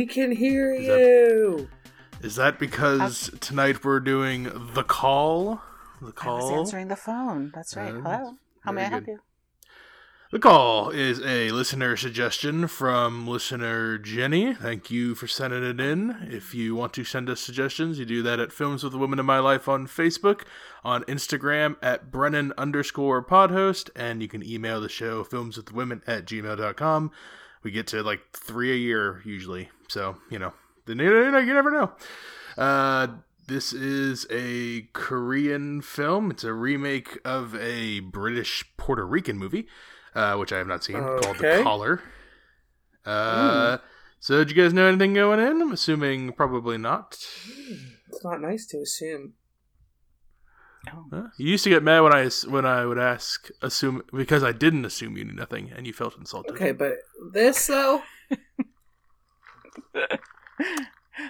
We 0.00 0.06
can 0.06 0.32
hear 0.32 0.72
Is 0.72 0.86
you. 0.86 1.68
Is 2.22 2.36
that 2.36 2.58
because 2.58 3.30
tonight 3.40 3.84
we're 3.84 4.00
doing 4.00 4.44
The 4.72 4.82
Call? 4.82 5.60
The 6.00 6.10
call. 6.10 6.38
I 6.38 6.40
was 6.40 6.50
answering 6.52 6.88
the 6.88 6.96
phone. 6.96 7.52
That's 7.54 7.76
right. 7.76 7.92
Uh, 7.92 8.00
Hello? 8.00 8.32
How 8.60 8.72
may 8.72 8.80
very 8.80 8.86
I 8.86 8.88
help 8.88 9.06
you? 9.06 9.18
The 10.32 10.38
Call 10.38 10.88
is 10.88 11.20
a 11.20 11.50
listener 11.50 11.98
suggestion 11.98 12.66
from 12.66 13.28
listener 13.28 13.98
Jenny. 13.98 14.54
Thank 14.54 14.90
you 14.90 15.14
for 15.14 15.26
sending 15.26 15.62
it 15.62 15.78
in. 15.78 16.16
If 16.30 16.54
you 16.54 16.74
want 16.74 16.94
to 16.94 17.04
send 17.04 17.28
us 17.28 17.42
suggestions, 17.42 17.98
you 17.98 18.06
do 18.06 18.22
that 18.22 18.40
at 18.40 18.52
Films 18.52 18.82
with 18.82 18.94
the 18.94 18.98
Women 18.98 19.18
in 19.18 19.26
My 19.26 19.38
Life 19.38 19.68
on 19.68 19.86
Facebook, 19.86 20.44
on 20.82 21.04
Instagram 21.04 21.76
at 21.82 22.10
Brennan 22.10 22.54
underscore 22.56 23.22
podhost, 23.22 23.90
and 23.94 24.22
you 24.22 24.28
can 24.28 24.42
email 24.42 24.80
the 24.80 24.88
show 24.88 25.24
filmswithwomen 25.24 26.00
at 26.06 26.24
gmail.com. 26.24 27.10
We 27.62 27.70
get 27.70 27.86
to 27.88 28.02
like 28.02 28.20
three 28.32 28.72
a 28.72 28.76
year 28.76 29.20
usually, 29.26 29.68
so, 29.90 30.16
you 30.30 30.38
know, 30.38 30.52
you 30.86 30.94
know, 30.94 31.38
you 31.38 31.52
never 31.52 31.70
know. 31.70 31.92
Uh, 32.56 33.08
this 33.48 33.72
is 33.72 34.26
a 34.30 34.82
Korean 34.92 35.82
film. 35.82 36.30
It's 36.30 36.44
a 36.44 36.52
remake 36.52 37.18
of 37.24 37.54
a 37.56 38.00
British 38.00 38.64
Puerto 38.76 39.04
Rican 39.04 39.36
movie, 39.36 39.66
uh, 40.14 40.36
which 40.36 40.52
I 40.52 40.58
have 40.58 40.68
not 40.68 40.84
seen, 40.84 40.96
called 40.96 41.38
The 41.38 41.52
Okay. 41.52 41.62
Caller. 41.62 42.00
Uh, 43.04 43.78
So, 44.20 44.38
did 44.44 44.54
you 44.54 44.62
guys 44.62 44.74
know 44.74 44.86
anything 44.86 45.14
going 45.14 45.40
in? 45.40 45.62
I'm 45.62 45.72
assuming 45.72 46.32
probably 46.34 46.76
not. 46.76 47.16
It's 48.08 48.22
not 48.22 48.40
nice 48.40 48.66
to 48.66 48.76
assume. 48.78 49.32
Oh. 50.92 51.06
Huh? 51.10 51.22
You 51.38 51.50
used 51.50 51.64
to 51.64 51.70
get 51.70 51.82
mad 51.82 52.00
when 52.00 52.12
I 52.12 52.28
when 52.48 52.66
I 52.66 52.84
would 52.86 52.98
ask 52.98 53.48
assume 53.62 54.02
because 54.12 54.44
I 54.44 54.52
didn't 54.52 54.84
assume 54.84 55.16
you 55.16 55.24
knew 55.24 55.32
nothing 55.34 55.70
and 55.74 55.86
you 55.86 55.92
felt 55.92 56.16
insulted. 56.18 56.52
Okay, 56.52 56.72
but 56.72 56.98
this 57.32 57.66
though. 57.66 58.02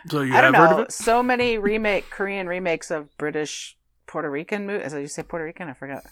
So 0.09 0.23
you 0.23 0.35
I 0.35 0.41
don't 0.41 0.55
have 0.55 0.69
heard 0.71 0.81
of 0.81 0.87
it? 0.87 0.93
So 0.93 1.23
many 1.23 1.59
remake 1.59 2.11
Korean 2.11 2.47
remakes 2.47 2.91
of 2.91 3.17
British 3.19 3.77
Puerto 4.07 4.31
Rican 4.31 4.67
movies. 4.67 4.93
Did 4.93 5.01
you 5.01 5.09
say 5.09 5.23
Puerto 5.23 5.45
Rican? 5.45 5.69
I 5.69 5.75
forgot. 5.75 6.05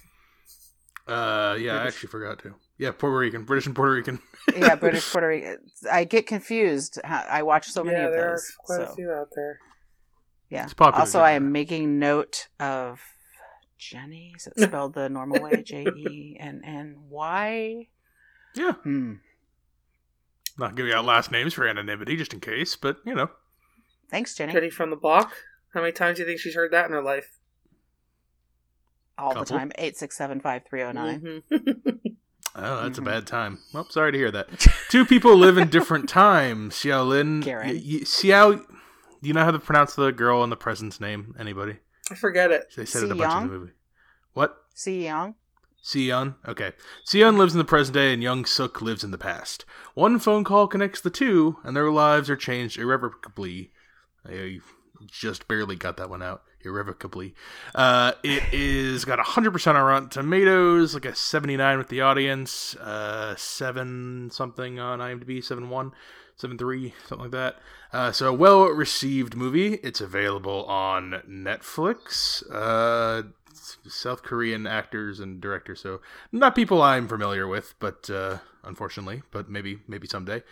Uh, 1.07 1.55
yeah, 1.59 1.79
I 1.81 1.87
actually 1.87 2.09
forgot 2.09 2.39
to. 2.41 2.55
Yeah, 2.77 2.91
Puerto 2.91 3.17
Rican, 3.17 3.45
British 3.45 3.67
and 3.67 3.75
Puerto 3.75 3.93
Rican. 3.93 4.20
Yeah, 4.57 4.75
British 4.77 5.11
Puerto 5.11 5.29
Rican. 5.29 5.59
I 5.91 6.05
get 6.05 6.27
confused. 6.27 6.98
I 7.05 7.43
watch 7.43 7.69
so 7.69 7.83
many 7.83 7.97
yeah, 7.97 8.07
of 8.07 8.12
there 8.12 8.31
those. 8.33 8.41
are 8.51 8.65
quite 8.65 8.87
so, 8.87 8.92
a 8.92 8.95
few 8.97 9.11
out 9.13 9.29
there. 9.35 9.59
Yeah. 10.51 10.65
It's 10.65 10.75
popular 10.75 11.01
Also, 11.01 11.20
I 11.20 11.33
genre. 11.35 11.47
am 11.47 11.53
making 11.53 11.98
note 11.98 12.48
of 12.61 13.01
Jenny. 13.79 14.35
Is 14.37 14.48
it 14.48 14.61
spelled 14.61 14.95
the 14.95 15.09
normal 15.09 15.41
way? 15.42 15.63
J 15.67 15.85
E 15.87 16.37
N 16.39 16.63
N 16.65 16.97
Y. 17.09 17.87
Yeah, 18.55 18.73
Hmm. 18.83 19.15
Not 20.59 20.75
giving 20.77 20.92
out 20.92 21.05
last 21.05 21.31
names 21.31 21.55
for 21.55 21.67
anonymity, 21.67 22.17
just 22.17 22.33
in 22.34 22.41
case. 22.41 22.77
But 22.77 22.98
you 23.05 23.14
know, 23.14 23.31
Thanks, 24.11 24.34
Jenny. 24.34 24.53
Jenny 24.53 24.70
from 24.70 24.91
the 24.91 24.97
block. 24.97 25.33
How 25.75 25.81
many 25.81 25.92
times 25.92 26.17
do 26.17 26.23
you 26.23 26.28
think 26.28 26.41
she's 26.41 26.55
heard 26.55 26.73
that 26.73 26.87
in 26.87 26.92
her 26.92 27.03
life? 27.03 27.39
All 29.17 29.35
the 29.35 29.45
time. 29.45 29.73
Eight 29.79 29.96
six 29.96 30.17
seven 30.17 30.41
five 30.41 30.63
three 30.69 30.80
zero 30.80 30.92
nine. 30.92 31.42
Mhm. 31.51 31.98
oh, 32.55 32.83
that's 32.83 32.98
Mhm. 32.98 33.02
a 33.02 33.05
bad 33.05 33.27
time. 33.27 33.58
Well, 33.74 33.89
sorry 33.91 34.13
to 34.13 34.19
hear 34.19 34.30
that. 34.30 34.48
Two 34.91 35.05
people 35.05 35.35
live 35.36 35.58
in 35.58 35.69
different 35.69 36.08
times. 36.08 36.75
Xiao 36.77 37.07
Lin, 37.07 37.42
Karen. 37.42 37.69
y- 37.69 37.75
y- 37.75 38.01
Xiao. 38.05 38.57
Do 39.20 39.27
you 39.29 39.35
know 39.35 39.45
how 39.45 39.51
to 39.51 39.58
pronounce 39.58 39.95
the 39.96 40.13
girl 40.13 40.45
in 40.45 40.51
the 40.51 40.57
present's 40.57 41.01
name? 41.01 41.35
Anybody? 41.39 41.79
I 42.11 42.14
forget 42.14 42.52
it. 42.52 42.73
They 42.77 42.85
said 42.85 43.02
it 43.02 43.11
a 43.11 43.14
bunch 43.17 43.42
in 43.42 43.48
the 43.48 43.52
movie. 43.58 43.73
What? 44.35 44.57
Si 44.75 45.05
Young. 45.05 45.35
Sion. 45.89 46.35
Okay. 46.47 46.73
Sion 47.05 47.39
lives 47.39 47.55
in 47.55 47.59
the 47.59 47.65
present 47.65 47.95
day 47.95 48.13
and 48.13 48.23
young 48.23 48.45
Suk 48.45 48.83
lives 48.83 49.03
in 49.03 49.11
the 49.11 49.19
past. 49.19 49.65
One 49.95 50.19
phone 50.19 50.45
call 50.45 50.69
connects 50.69 51.01
the 51.01 51.11
two, 51.11 51.57
and 51.65 51.75
their 51.77 51.91
lives 51.91 52.29
are 52.29 52.37
changed 52.37 52.79
irrevocably. 52.79 53.73
I 54.27 54.59
just 55.07 55.49
barely 55.49 55.77
got 55.77 55.97
that 55.97 56.11
one 56.11 56.23
out. 56.23 56.43
Irrevocably. 56.61 57.35
Uh, 57.75 58.13
it 58.25 58.43
is 58.53 59.05
got 59.05 59.19
100% 59.21 59.75
on 59.75 59.77
Rotten 59.77 60.09
Tomatoes, 60.09 60.93
like 60.93 61.05
a 61.05 61.15
79 61.15 61.79
with 61.79 61.89
the 61.89 62.01
audience, 62.01 62.75
uh, 62.77 63.35
7 63.37 64.31
something 64.33 64.79
on 64.81 64.99
IMDb, 64.99 65.43
7 65.43 65.69
seven 66.39 66.57
three, 66.57 66.95
something 67.07 67.25
like 67.25 67.33
that. 67.33 67.57
Uh, 67.93 68.13
so 68.13 68.29
a 68.29 68.33
well 68.33 68.65
received 68.67 69.37
movie. 69.37 69.75
It's 69.75 70.01
available 70.01 70.65
on 70.67 71.23
Netflix. 71.29 72.43
Uh, 72.51 73.29
South 73.89 74.23
Korean 74.23 74.67
actors 74.67 75.20
and 75.20 75.41
directors, 75.41 75.80
so 75.80 76.01
not 76.33 76.55
people 76.55 76.83
I'm 76.83 77.08
familiar 77.08 77.46
with, 77.46 77.74
but 77.79 78.08
uh, 78.11 78.39
unfortunately, 78.64 79.23
but 79.30 79.48
maybe 79.48 79.80
maybe 79.86 80.07
someday. 80.07 80.42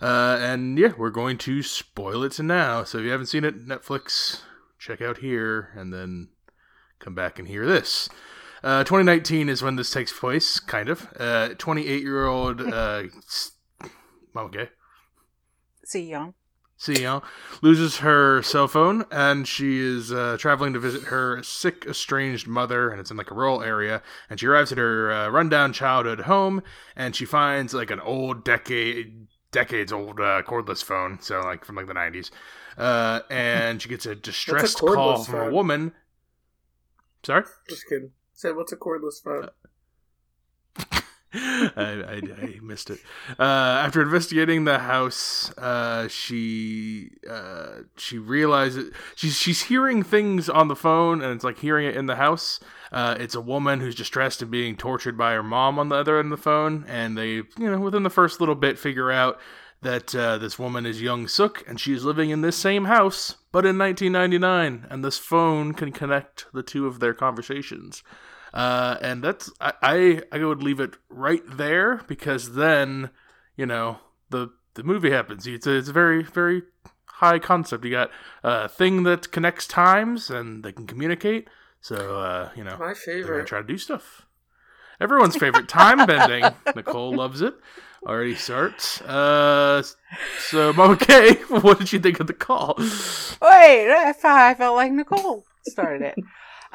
Uh, 0.00 0.38
and 0.40 0.78
yeah, 0.78 0.92
we're 0.96 1.10
going 1.10 1.38
to 1.38 1.62
spoil 1.62 2.22
it 2.24 2.32
to 2.32 2.42
now. 2.42 2.84
So 2.84 2.98
if 2.98 3.04
you 3.04 3.10
haven't 3.10 3.26
seen 3.26 3.44
it, 3.44 3.66
Netflix, 3.66 4.40
check 4.78 5.00
out 5.00 5.18
here, 5.18 5.70
and 5.74 5.92
then 5.92 6.28
come 6.98 7.14
back 7.14 7.38
and 7.38 7.48
hear 7.48 7.66
this. 7.66 8.08
Uh, 8.62 8.84
2019 8.84 9.48
is 9.48 9.62
when 9.62 9.76
this 9.76 9.90
takes 9.90 10.12
place, 10.12 10.60
kind 10.60 10.88
of. 10.88 11.08
28 11.58 12.02
year 12.02 12.26
old. 12.26 12.60
Uh, 12.60 13.04
okay. 14.36 14.68
Si 15.84 16.02
Young. 16.02 16.34
Sion 16.80 17.20
loses 17.60 17.98
her 17.98 18.42
cell 18.42 18.66
phone 18.66 19.04
and 19.10 19.46
she 19.46 19.78
is 19.78 20.12
uh, 20.12 20.36
traveling 20.38 20.72
to 20.72 20.78
visit 20.78 21.04
her 21.04 21.42
sick, 21.42 21.84
estranged 21.86 22.46
mother, 22.46 22.90
and 22.90 22.98
it's 22.98 23.10
in 23.10 23.16
like 23.16 23.30
a 23.30 23.34
rural 23.34 23.62
area. 23.62 24.02
And 24.30 24.40
she 24.40 24.46
arrives 24.46 24.72
at 24.72 24.78
her 24.78 25.12
uh, 25.12 25.28
rundown 25.28 25.72
childhood 25.72 26.20
home, 26.20 26.62
and 26.96 27.14
she 27.14 27.26
finds 27.26 27.74
like 27.74 27.90
an 27.90 28.00
old 28.00 28.44
decade, 28.44 29.26
decades 29.52 29.92
old 29.92 30.20
uh, 30.20 30.42
cordless 30.42 30.82
phone, 30.82 31.18
so 31.20 31.40
like 31.40 31.64
from 31.64 31.76
like 31.76 31.86
the 31.86 31.94
nineties. 31.94 32.30
Uh, 32.78 33.20
and 33.28 33.82
she 33.82 33.88
gets 33.88 34.06
a 34.06 34.14
distressed 34.16 34.78
call 34.78 34.96
cordless 34.96 35.26
from 35.26 35.48
a 35.48 35.50
woman. 35.50 35.92
Sorry. 37.22 37.44
Just 37.68 37.86
kidding. 37.88 38.12
Said, 38.32 38.56
what's 38.56 38.72
a 38.72 38.76
cordless 38.76 39.22
phone? 39.22 39.50
I, 41.32 41.70
I, 41.76 42.20
I 42.42 42.60
missed 42.60 42.90
it. 42.90 42.98
Uh, 43.38 43.42
after 43.42 44.02
investigating 44.02 44.64
the 44.64 44.80
house, 44.80 45.56
uh, 45.58 46.08
she 46.08 47.10
uh, 47.28 47.82
she 47.96 48.18
realizes 48.18 48.92
she's 49.14 49.36
she's 49.36 49.62
hearing 49.62 50.02
things 50.02 50.48
on 50.48 50.68
the 50.68 50.76
phone, 50.76 51.22
and 51.22 51.32
it's 51.32 51.44
like 51.44 51.58
hearing 51.58 51.86
it 51.86 51.96
in 51.96 52.06
the 52.06 52.16
house. 52.16 52.58
Uh, 52.90 53.16
it's 53.20 53.36
a 53.36 53.40
woman 53.40 53.80
who's 53.80 53.94
distressed 53.94 54.42
and 54.42 54.50
being 54.50 54.76
tortured 54.76 55.16
by 55.16 55.32
her 55.32 55.42
mom 55.42 55.78
on 55.78 55.88
the 55.88 55.96
other 55.96 56.18
end 56.18 56.32
of 56.32 56.38
the 56.38 56.42
phone, 56.42 56.84
and 56.88 57.16
they 57.16 57.34
you 57.34 57.46
know 57.58 57.78
within 57.78 58.02
the 58.02 58.10
first 58.10 58.40
little 58.40 58.56
bit 58.56 58.78
figure 58.78 59.12
out 59.12 59.38
that 59.82 60.14
uh, 60.14 60.36
this 60.36 60.58
woman 60.58 60.84
is 60.84 61.00
young 61.00 61.28
Suk, 61.28 61.62
and 61.68 61.80
she's 61.80 62.04
living 62.04 62.30
in 62.30 62.42
this 62.42 62.56
same 62.56 62.84
house, 62.84 63.36
but 63.52 63.64
in 63.64 63.78
1999, 63.78 64.86
and 64.90 65.04
this 65.04 65.16
phone 65.16 65.72
can 65.72 65.92
connect 65.92 66.46
the 66.52 66.62
two 66.62 66.86
of 66.86 67.00
their 67.00 67.14
conversations. 67.14 68.02
Uh, 68.52 68.96
and 69.00 69.22
that's 69.22 69.50
I, 69.60 69.72
I 69.82 70.22
I 70.32 70.44
would 70.44 70.62
leave 70.62 70.80
it 70.80 70.96
right 71.08 71.42
there 71.46 72.02
because 72.08 72.54
then 72.54 73.10
you 73.56 73.66
know 73.66 73.98
the 74.30 74.50
the 74.74 74.82
movie 74.82 75.10
happens. 75.10 75.46
It's 75.46 75.66
a, 75.66 75.76
it's 75.76 75.88
a 75.88 75.92
very 75.92 76.22
very 76.22 76.62
high 77.06 77.38
concept. 77.38 77.84
You 77.84 77.90
got 77.92 78.10
a 78.42 78.68
thing 78.68 79.02
that 79.04 79.30
connects 79.30 79.66
times 79.66 80.30
and 80.30 80.64
they 80.64 80.72
can 80.72 80.86
communicate. 80.86 81.48
So 81.80 82.18
uh, 82.18 82.50
you 82.56 82.64
know 82.64 82.76
My 82.78 82.78
they're 82.78 82.86
gonna 82.86 82.94
favorite. 83.22 83.46
try 83.46 83.60
to 83.60 83.66
do 83.66 83.78
stuff. 83.78 84.26
Everyone's 85.00 85.36
favorite 85.36 85.68
time 85.68 86.06
bending. 86.06 86.44
Nicole 86.76 87.14
loves 87.14 87.40
it. 87.40 87.54
Already 88.06 88.34
starts. 88.34 89.00
Uh, 89.02 89.82
so 90.40 90.72
Mama 90.72 90.96
K, 91.00 91.34
what 91.48 91.78
did 91.78 91.92
you 91.92 91.98
think 92.00 92.20
of 92.20 92.26
the 92.26 92.32
call? 92.34 92.74
Wait, 92.78 93.90
I 93.92 94.12
felt 94.12 94.74
like 94.74 94.92
Nicole 94.92 95.44
started 95.68 96.02
it. 96.16 96.24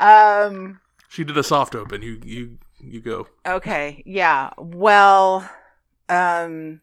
Um. 0.02 0.80
She 1.10 1.24
did 1.24 1.38
a 1.38 1.44
soft 1.44 1.76
open. 1.76 2.02
You 2.02 2.20
you 2.24 2.58
you 2.80 3.02
go. 3.02 3.28
Okay. 3.46 4.04
Yeah. 4.06 4.52
Well. 4.58 5.50
Um. 6.10 6.82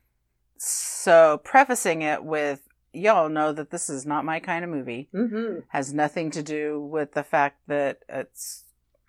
So 0.57 1.41
prefacing 1.45 2.03
it 2.03 2.25
with 2.25 2.69
y'all 2.93 3.29
know 3.29 3.53
that 3.53 3.71
this 3.71 3.91
is 3.91 4.07
not 4.07 4.25
my 4.25 4.41
kind 4.41 4.65
of 4.65 4.71
movie. 4.71 5.09
Mm-hmm. 5.15 5.61
Has 5.69 5.93
nothing 5.93 6.31
to 6.33 6.43
do 6.43 6.81
with 6.81 7.13
the 7.13 7.23
fact 7.23 7.61
that 7.67 8.01
it's 8.09 8.65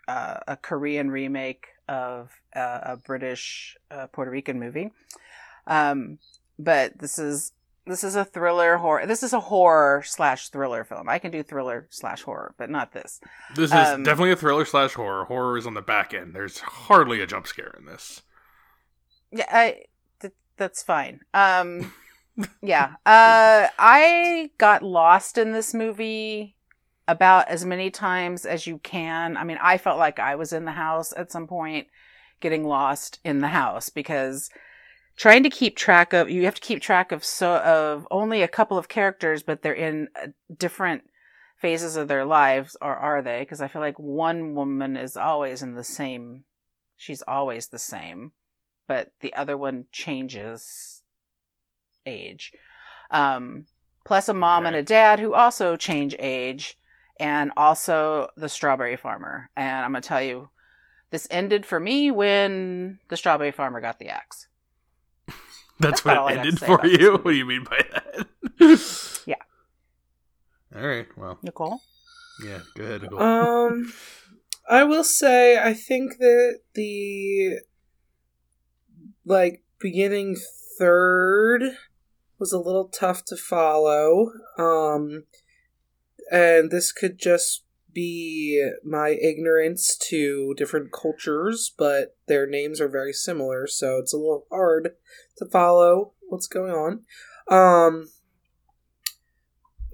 uh, 0.08 0.38
a 0.48 0.58
Korean 0.58 1.12
remake 1.12 1.68
of 1.88 2.32
uh, 2.56 2.80
a 2.84 2.98
British 2.98 3.78
uh, 3.92 4.08
Puerto 4.08 4.32
Rican 4.32 4.60
movie. 4.60 4.92
Um. 5.68 6.20
But 6.60 7.00
this 7.00 7.18
is 7.18 7.52
this 7.86 8.04
is 8.04 8.16
a 8.16 8.24
thriller 8.26 8.78
horror. 8.78 9.06
This 9.06 9.24
is 9.24 9.34
a 9.34 9.40
horror 9.40 10.04
slash 10.06 10.50
thriller 10.50 10.84
film. 10.84 11.10
I 11.10 11.20
can 11.20 11.32
do 11.32 11.44
thriller 11.44 11.88
slash 11.90 12.22
horror, 12.24 12.56
but 12.58 12.70
not 12.70 12.94
this. 12.94 13.20
This 13.56 13.72
is 13.72 13.74
Um, 13.74 14.04
definitely 14.04 14.32
a 14.32 14.36
thriller 14.38 14.66
slash 14.66 14.94
horror. 14.94 15.26
Horror 15.26 15.58
is 15.58 15.68
on 15.68 15.74
the 15.74 15.82
back 15.82 16.14
end. 16.14 16.34
There's 16.34 16.60
hardly 16.60 17.22
a 17.22 17.28
jump 17.28 17.48
scare 17.48 17.76
in 17.78 17.86
this. 17.86 18.22
Yeah, 19.32 19.46
I 19.52 19.84
th- 20.22 20.34
that's 20.58 20.84
fine. 20.84 21.22
Um 21.34 21.94
yeah. 22.62 22.94
Uh 23.06 23.68
I 23.78 24.52
got 24.58 24.82
lost 24.84 25.38
in 25.38 25.52
this 25.52 25.74
movie 25.74 26.56
about 27.08 27.50
as 27.50 27.66
many 27.66 27.92
times 27.92 28.46
as 28.46 28.66
you 28.66 28.78
can. 28.80 29.36
I 29.36 29.44
mean, 29.44 29.58
I 29.62 29.78
felt 29.78 30.00
like 30.00 30.20
I 30.20 30.36
was 30.36 30.54
in 30.54 30.64
the 30.66 30.72
house 30.72 31.14
at 31.18 31.32
some 31.34 31.48
point, 31.48 31.88
getting 32.40 32.64
lost 32.66 33.20
in 33.26 33.40
the 33.42 33.50
house 33.50 33.90
because 33.90 34.50
trying 35.16 35.44
to 35.44 35.50
keep 35.50 35.76
track 35.76 36.14
of 36.14 36.30
you 36.30 36.46
have 36.46 36.56
to 36.56 36.62
keep 36.62 36.82
track 36.82 37.12
of 37.12 37.24
so 37.24 37.58
of 37.58 38.08
only 38.12 38.42
a 38.42 38.48
couple 38.48 38.78
of 38.78 38.90
characters, 38.90 39.44
but 39.44 39.62
they're 39.62 39.74
in 39.74 40.08
uh, 40.22 40.28
different 40.56 41.04
phases 41.58 41.96
of 41.96 42.08
their 42.08 42.26
lives, 42.26 42.76
or 42.82 42.96
are 42.96 43.22
they? 43.22 43.40
Because 43.40 43.62
I 43.62 43.68
feel 43.68 43.82
like 43.82 44.00
one 44.00 44.56
woman 44.56 44.98
is 44.98 45.16
always 45.16 45.62
in 45.62 45.76
the 45.76 45.84
same. 45.84 46.44
She's 46.98 47.22
always 47.28 47.68
the 47.68 47.80
same, 47.80 48.32
but 48.88 49.12
the 49.22 49.34
other 49.34 49.58
one 49.58 49.86
changes 49.92 51.04
age. 52.06 52.52
Um, 53.12 53.66
plus 54.04 54.28
a 54.28 54.34
mom 54.34 54.66
and 54.66 54.76
a 54.76 54.84
dad 54.84 55.20
who 55.20 55.34
also 55.34 55.76
change 55.76 56.16
age, 56.20 56.78
and 57.20 57.52
also 57.56 58.30
the 58.36 58.50
strawberry 58.50 58.98
farmer. 58.98 59.50
And 59.56 59.86
I'm 59.86 59.92
gonna 59.92 60.02
tell 60.02 60.22
you, 60.22 60.50
this 61.12 61.28
ended 61.30 61.66
for 61.66 61.80
me 61.80 62.10
when 62.12 63.00
the 63.10 63.18
strawberry 63.18 63.52
farmer 63.52 63.80
got 63.80 64.00
the 64.00 64.10
axe. 64.10 64.48
That's, 65.84 66.02
That's 66.02 66.06
what 66.06 66.18
I 66.18 66.34
it 66.34 66.38
ended 66.40 66.60
for 66.60 66.86
you. 66.86 66.98
movie. 66.98 67.10
What 67.12 67.24
do 67.26 67.32
you 67.32 67.46
mean 67.46 67.64
by 67.66 67.82
that? 67.92 68.28
Yeah. 69.26 69.36
All 70.76 70.86
right. 70.88 71.08
Well, 71.18 71.40
Nicole, 71.44 71.82
yeah. 72.46 72.60
Go 72.76 72.84
ahead. 72.84 73.02
Nicole. 73.04 73.22
Um, 73.22 73.94
I 74.70 74.84
will 74.84 75.04
say 75.04 75.58
I 75.62 75.74
think 75.74 76.18
that 76.18 76.60
the 76.74 77.60
like 79.26 79.64
beginning 79.80 80.36
third 80.80 81.64
was 82.40 82.52
a 82.52 82.60
little 82.60 82.88
tough 82.90 83.24
to 83.26 83.38
follow. 83.38 84.32
Um, 84.58 85.24
and 86.32 86.72
this 86.72 86.92
could 86.92 87.20
just 87.20 87.64
be 87.94 88.72
my 88.84 89.10
ignorance 89.10 89.96
to 90.10 90.54
different 90.56 90.92
cultures, 90.92 91.74
but 91.78 92.16
their 92.28 92.48
names 92.48 92.82
are 92.82 92.90
very 92.90 93.14
similar, 93.14 93.68
so 93.68 93.98
it's 93.98 94.14
a 94.14 94.18
little 94.18 94.46
hard 94.50 94.92
to 95.38 95.46
follow 95.46 96.14
what's 96.30 96.48
going 96.48 96.72
on. 96.72 97.02
Um, 97.50 98.10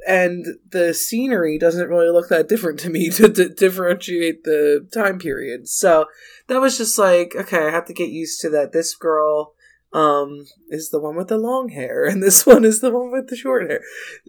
and 0.08 0.46
the 0.70 0.94
scenery 0.94 1.58
doesn't 1.58 1.90
really 1.90 2.10
look 2.10 2.30
that 2.30 2.48
different 2.48 2.80
to 2.80 2.90
me 2.90 3.10
to, 3.12 3.28
d 3.28 3.50
differentiate 3.50 4.44
the 4.44 4.88
time 4.94 5.20
period. 5.20 5.68
So 5.68 6.06
that 6.48 6.62
was 6.62 6.78
just 6.78 6.98
like, 6.98 7.36
okay, 7.36 7.68
I 7.68 7.72
have 7.72 7.86
to 7.86 7.94
get 7.94 8.10
used 8.10 8.42
to 8.42 8.50
that. 8.52 8.72
This 8.72 8.96
girl 8.96 9.54
um 9.92 10.46
is 10.70 10.90
the 10.90 11.00
one 11.00 11.16
with 11.16 11.30
the 11.30 11.38
long 11.38 11.70
hair, 11.70 12.06
and 12.06 12.22
this 12.22 12.46
one 12.46 12.64
is 12.66 12.82
the 12.82 12.92
one 12.92 13.12
with 13.12 13.28
the 13.30 13.36
short 13.36 13.70
hair. 13.70 13.82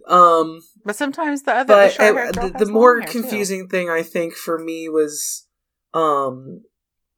Um, 0.07 0.61
but 0.83 0.95
sometimes 0.95 1.43
the 1.43 1.53
other, 1.53 1.73
the, 1.89 1.95
but 1.97 2.33
girl 2.35 2.49
the, 2.49 2.65
the 2.65 2.71
more 2.71 2.99
hair, 2.99 3.07
too. 3.07 3.21
confusing 3.21 3.67
thing 3.67 3.89
I 3.89 4.03
think 4.03 4.33
for 4.33 4.57
me 4.57 4.89
was 4.89 5.47
um 5.93 6.63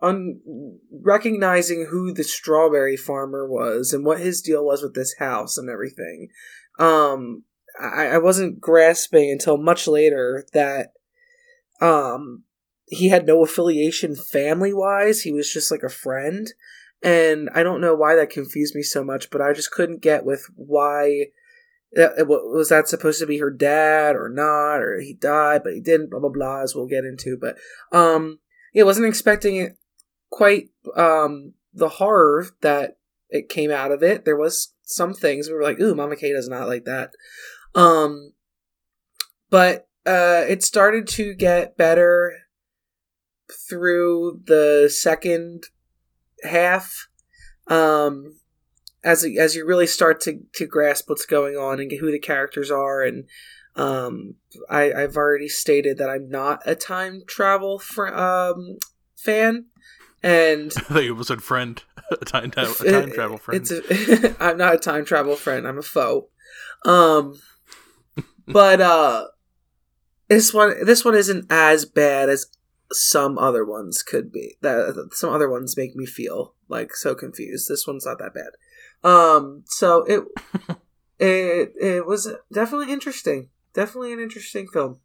un- 0.01 0.41
recognizing 0.91 1.87
who 1.89 2.13
the 2.13 2.23
strawberry 2.23 2.97
farmer 2.97 3.47
was 3.47 3.93
and 3.93 4.05
what 4.05 4.19
his 4.19 4.41
deal 4.41 4.65
was 4.65 4.81
with 4.81 4.93
this 4.93 5.15
house 5.19 5.57
and 5.57 5.69
everything. 5.69 6.27
Um, 6.79 7.43
I, 7.79 8.07
I 8.07 8.17
wasn't 8.17 8.59
grasping 8.59 9.31
until 9.31 9.57
much 9.57 9.87
later 9.87 10.45
that 10.53 10.89
um 11.81 12.43
he 12.87 13.09
had 13.09 13.25
no 13.25 13.43
affiliation 13.43 14.15
family 14.15 14.73
wise. 14.73 15.21
He 15.21 15.31
was 15.31 15.51
just 15.51 15.71
like 15.71 15.83
a 15.83 15.89
friend. 15.89 16.47
And 17.03 17.50
I 17.53 17.63
don't 17.63 17.81
know 17.81 17.94
why 17.94 18.15
that 18.15 18.29
confused 18.29 18.75
me 18.75 18.81
so 18.81 19.03
much, 19.03 19.29
but 19.29 19.41
I 19.41 19.51
just 19.51 19.71
couldn't 19.71 20.01
get 20.01 20.23
with 20.23 20.45
why 20.55 21.25
that 21.91 22.27
was 22.27 22.69
that 22.69 22.88
supposed 22.88 23.19
to 23.19 23.27
be 23.27 23.39
her 23.39 23.51
dad 23.51 24.15
or 24.15 24.29
not, 24.29 24.77
or 24.77 25.00
he 25.00 25.13
died 25.13 25.61
but 25.63 25.73
he 25.73 25.81
didn't. 25.81 26.09
Blah 26.09 26.21
blah 26.21 26.29
blah, 26.29 26.61
as 26.61 26.73
we'll 26.73 26.88
get 26.88 27.03
into. 27.03 27.38
But 27.39 27.57
um, 27.91 28.39
yeah, 28.73 28.83
wasn't 28.83 29.07
expecting 29.07 29.57
it 29.57 29.77
quite 30.29 30.69
um 30.95 31.53
the 31.73 31.89
horror 31.89 32.47
that 32.61 32.97
it 33.29 33.50
came 33.50 33.71
out 33.71 33.91
of 33.91 34.01
it. 34.01 34.25
There 34.25 34.38
was 34.38 34.73
some 34.83 35.13
things 35.13 35.47
we 35.47 35.55
were 35.55 35.63
like, 35.63 35.79
ooh, 35.79 35.95
Mama 35.95 36.15
K 36.15 36.31
does 36.31 36.47
not 36.47 36.67
like 36.67 36.85
that. 36.85 37.11
Um, 37.75 38.33
but 39.50 39.88
uh, 40.05 40.45
it 40.47 40.63
started 40.63 41.07
to 41.07 41.33
get 41.33 41.77
better 41.77 42.33
through 43.69 44.41
the 44.45 44.89
second 44.94 45.65
half. 46.43 47.07
Um, 47.67 48.35
as 49.03 49.25
as 49.37 49.55
you 49.55 49.65
really 49.65 49.87
start 49.87 50.21
to 50.21 50.39
to 50.53 50.65
grasp 50.65 51.09
what's 51.09 51.25
going 51.25 51.55
on 51.55 51.79
and 51.79 51.91
who 51.91 52.11
the 52.11 52.19
characters 52.19 52.71
are, 52.71 53.01
and 53.01 53.25
um, 53.75 54.35
I, 54.69 54.93
I've 54.93 55.17
already 55.17 55.49
stated 55.49 55.97
that 55.97 56.09
I'm 56.09 56.29
not 56.29 56.61
a 56.65 56.75
time 56.75 57.23
travel 57.27 57.79
fr- 57.79 58.07
um, 58.07 58.77
fan, 59.15 59.65
and 60.21 60.71
I 60.77 60.81
thought 60.81 61.03
you 61.03 61.23
said 61.23 61.43
friend, 61.43 61.81
a 62.11 62.25
time, 62.25 62.51
ta- 62.51 62.73
a 62.79 62.91
time 62.91 63.11
travel 63.11 63.37
friend. 63.37 63.61
it's 63.61 63.71
a, 63.71 64.35
I'm 64.43 64.57
not 64.57 64.75
a 64.75 64.79
time 64.79 65.05
travel 65.05 65.35
friend. 65.35 65.67
I'm 65.67 65.77
a 65.77 65.83
foe. 65.83 66.29
Um, 66.85 67.39
but 68.47 68.79
uh, 68.81 69.27
this 70.27 70.53
one 70.53 70.85
this 70.85 71.03
one 71.03 71.15
isn't 71.15 71.45
as 71.49 71.85
bad 71.85 72.29
as 72.29 72.47
some 72.93 73.37
other 73.37 73.65
ones 73.65 74.03
could 74.03 74.31
be. 74.31 74.57
That 74.61 75.09
some 75.13 75.33
other 75.33 75.49
ones 75.49 75.77
make 75.77 75.95
me 75.95 76.05
feel 76.05 76.55
like 76.67 76.95
so 76.95 77.15
confused. 77.15 77.67
This 77.67 77.85
one's 77.87 78.05
not 78.05 78.19
that 78.19 78.33
bad. 78.33 79.09
Um, 79.09 79.63
so 79.67 80.03
it 80.03 80.23
it 81.19 81.73
it 81.79 82.05
was 82.05 82.31
definitely 82.51 82.91
interesting. 82.91 83.49
Definitely 83.73 84.13
an 84.13 84.19
interesting 84.19 84.67
film. 84.67 84.99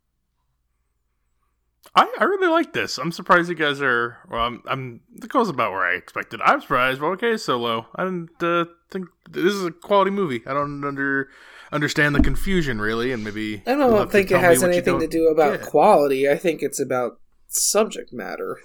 I, 1.94 2.12
I 2.18 2.24
really 2.24 2.48
like 2.48 2.72
this. 2.72 2.98
I'm 2.98 3.12
surprised 3.12 3.48
you 3.48 3.54
guys 3.54 3.80
are. 3.80 4.18
Well, 4.30 4.42
I'm. 4.42 4.62
I'm 4.66 5.00
the 5.14 5.26
goes 5.26 5.48
about 5.48 5.72
where 5.72 5.86
I 5.86 5.94
expected. 5.94 6.40
I'm 6.44 6.60
surprised. 6.60 7.00
Well, 7.00 7.12
okay, 7.12 7.36
so 7.36 7.58
low. 7.58 7.86
I 7.96 8.04
didn't 8.04 8.42
uh, 8.42 8.66
think 8.90 9.06
this 9.30 9.54
is 9.54 9.64
a 9.64 9.70
quality 9.70 10.10
movie. 10.10 10.42
I 10.46 10.52
don't 10.52 10.84
under 10.84 11.28
understand 11.72 12.14
the 12.14 12.22
confusion 12.22 12.80
really, 12.80 13.12
and 13.12 13.24
maybe 13.24 13.62
I 13.66 13.74
don't 13.74 14.10
think 14.10 14.30
it 14.30 14.40
has 14.40 14.62
anything 14.62 15.00
to 15.00 15.06
don't 15.06 15.32
about 15.32 15.60
get. 15.60 15.68
quality. 15.68 16.28
I 16.28 16.36
think 16.36 16.62
it's 16.62 16.80
about 16.80 17.20
subject 17.48 18.12
matter. 18.12 18.58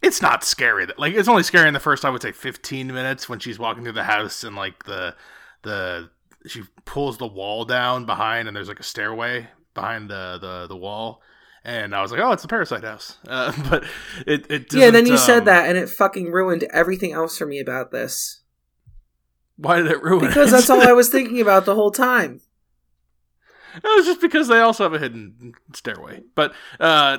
It's 0.00 0.20
not 0.20 0.42
scary. 0.44 0.86
Like 0.98 1.14
it's 1.14 1.28
only 1.28 1.42
scary 1.42 1.68
in 1.68 1.74
the 1.74 1.80
first, 1.80 2.04
I 2.04 2.10
would 2.10 2.22
say, 2.22 2.32
15 2.32 2.88
minutes 2.88 3.28
when 3.28 3.38
she's 3.38 3.58
walking 3.58 3.84
through 3.84 3.92
the 3.92 4.04
house 4.04 4.42
and 4.44 4.56
like 4.56 4.84
the 4.84 5.14
the 5.62 6.10
she 6.46 6.62
pulls 6.84 7.18
the 7.18 7.26
wall 7.26 7.64
down 7.64 8.04
behind 8.04 8.48
and 8.48 8.56
there's 8.56 8.68
like 8.68 8.80
a 8.80 8.84
stairway 8.84 9.48
behind 9.74 10.10
the 10.10 10.38
the, 10.40 10.66
the 10.66 10.76
wall. 10.76 11.22
And 11.64 11.94
I 11.94 12.02
was 12.02 12.10
like, 12.10 12.20
oh, 12.20 12.32
it's 12.32 12.42
the 12.42 12.48
Parasite 12.48 12.82
house. 12.82 13.18
Uh, 13.28 13.52
but 13.70 13.84
it, 14.26 14.50
it 14.50 14.72
Yeah, 14.74 14.90
then 14.90 15.06
you 15.06 15.12
doesn't, 15.12 15.26
said 15.26 15.38
um, 15.40 15.44
that, 15.44 15.68
and 15.68 15.78
it 15.78 15.88
fucking 15.88 16.32
ruined 16.32 16.64
everything 16.64 17.12
else 17.12 17.38
for 17.38 17.46
me 17.46 17.60
about 17.60 17.92
this. 17.92 18.40
Why 19.56 19.76
did 19.76 19.86
it 19.92 20.02
ruin 20.02 20.26
Because 20.26 20.48
it? 20.48 20.56
that's 20.56 20.68
all 20.70 20.82
I 20.82 20.92
was 20.92 21.08
thinking 21.08 21.40
about 21.40 21.64
the 21.64 21.76
whole 21.76 21.92
time. 21.92 22.40
It 23.76 23.84
was 23.84 24.06
just 24.06 24.20
because 24.20 24.48
they 24.48 24.58
also 24.58 24.82
have 24.82 24.92
a 24.92 24.98
hidden 24.98 25.54
stairway. 25.72 26.22
But 26.34 26.52
uh, 26.80 27.18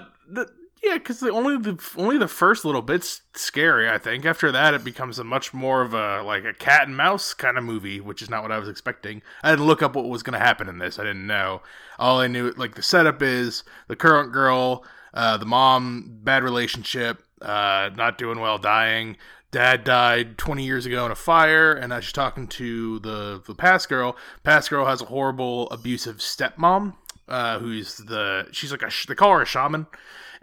yeah, 0.83 0.95
because 0.95 1.21
the 1.21 1.31
only 1.31 1.57
the 1.57 1.81
only 1.95 2.17
the 2.17 2.27
first 2.27 2.65
little 2.65 2.81
bit's 2.81 3.21
scary. 3.33 3.89
I 3.89 3.97
think 3.97 4.25
after 4.25 4.51
that 4.51 4.73
it 4.73 4.83
becomes 4.83 5.17
a 5.17 5.23
much 5.23 5.53
more 5.53 5.81
of 5.81 5.93
a 5.93 6.21
like 6.23 6.43
a 6.43 6.53
cat 6.53 6.87
and 6.87 6.97
mouse 6.97 7.33
kind 7.33 7.57
of 7.57 7.63
movie, 7.63 8.01
which 8.01 8.21
is 8.21 8.29
not 8.29 8.43
what 8.43 8.51
I 8.51 8.59
was 8.59 8.67
expecting. 8.67 9.21
I 9.43 9.55
to 9.55 9.63
look 9.63 9.81
up 9.81 9.95
what 9.95 10.05
was 10.05 10.23
going 10.23 10.37
to 10.37 10.45
happen 10.45 10.67
in 10.67 10.79
this. 10.79 10.99
I 10.99 11.03
didn't 11.03 11.25
know. 11.25 11.61
All 11.97 12.19
I 12.19 12.27
knew, 12.27 12.51
like 12.57 12.75
the 12.75 12.81
setup 12.81 13.21
is 13.21 13.63
the 13.87 13.95
current 13.95 14.33
girl, 14.33 14.83
uh, 15.13 15.37
the 15.37 15.45
mom, 15.45 16.19
bad 16.21 16.43
relationship, 16.43 17.23
uh, 17.41 17.89
not 17.95 18.17
doing 18.17 18.39
well, 18.39 18.57
dying. 18.57 19.15
Dad 19.51 19.83
died 19.85 20.37
20 20.37 20.65
years 20.65 20.85
ago 20.85 21.05
in 21.05 21.11
a 21.11 21.15
fire, 21.15 21.71
and 21.71 21.93
she's 22.03 22.11
talking 22.11 22.47
to 22.47 22.99
the 22.99 23.41
the 23.45 23.55
past 23.55 23.87
girl. 23.87 24.17
Past 24.43 24.69
girl 24.69 24.85
has 24.85 25.01
a 25.01 25.05
horrible, 25.05 25.69
abusive 25.69 26.17
stepmom, 26.17 26.95
uh, 27.29 27.59
who's 27.59 27.97
the 27.97 28.47
she's 28.51 28.71
like 28.71 28.81
a 28.81 28.91
they 29.07 29.15
call 29.15 29.31
her 29.31 29.43
a 29.43 29.45
shaman, 29.45 29.87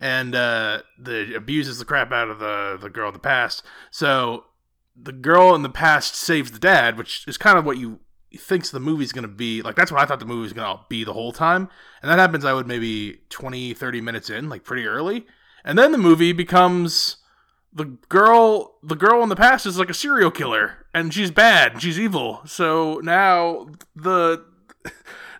and 0.00 0.34
uh, 0.34 0.82
the 0.98 1.34
abuses 1.36 1.78
the 1.78 1.84
crap 1.84 2.10
out 2.10 2.28
of 2.28 2.38
the 2.38 2.78
the 2.80 2.90
girl 2.90 3.08
in 3.08 3.12
the 3.12 3.20
past. 3.20 3.62
So 3.90 4.44
the 4.96 5.12
girl 5.12 5.54
in 5.54 5.62
the 5.62 5.68
past 5.68 6.14
saves 6.14 6.50
the 6.50 6.58
dad, 6.58 6.98
which 6.98 7.24
is 7.28 7.36
kind 7.36 7.58
of 7.58 7.64
what 7.64 7.78
you 7.78 8.00
thinks 8.36 8.70
the 8.70 8.80
movie's 8.80 9.12
going 9.12 9.22
to 9.22 9.28
be 9.28 9.60
like 9.60 9.74
that's 9.74 9.90
what 9.90 10.00
i 10.00 10.04
thought 10.04 10.20
the 10.20 10.24
movie 10.24 10.42
was 10.42 10.52
going 10.52 10.76
to 10.76 10.82
be 10.88 11.04
the 11.04 11.12
whole 11.12 11.32
time. 11.32 11.68
And 12.02 12.10
that 12.10 12.18
happens 12.18 12.44
i 12.44 12.52
would 12.52 12.66
maybe 12.66 13.20
20 13.28 13.74
30 13.74 14.00
minutes 14.00 14.30
in 14.30 14.48
like 14.48 14.64
pretty 14.64 14.86
early. 14.86 15.26
And 15.64 15.78
then 15.78 15.92
the 15.92 15.98
movie 15.98 16.32
becomes 16.32 17.16
the 17.72 17.84
girl 18.08 18.78
the 18.82 18.96
girl 18.96 19.22
in 19.22 19.28
the 19.28 19.36
past 19.36 19.66
is 19.66 19.78
like 19.78 19.90
a 19.90 19.94
serial 19.94 20.30
killer 20.30 20.86
and 20.94 21.12
she's 21.12 21.30
bad 21.30 21.82
she's 21.82 21.98
evil. 21.98 22.40
So 22.46 23.00
now 23.02 23.68
the 23.94 24.44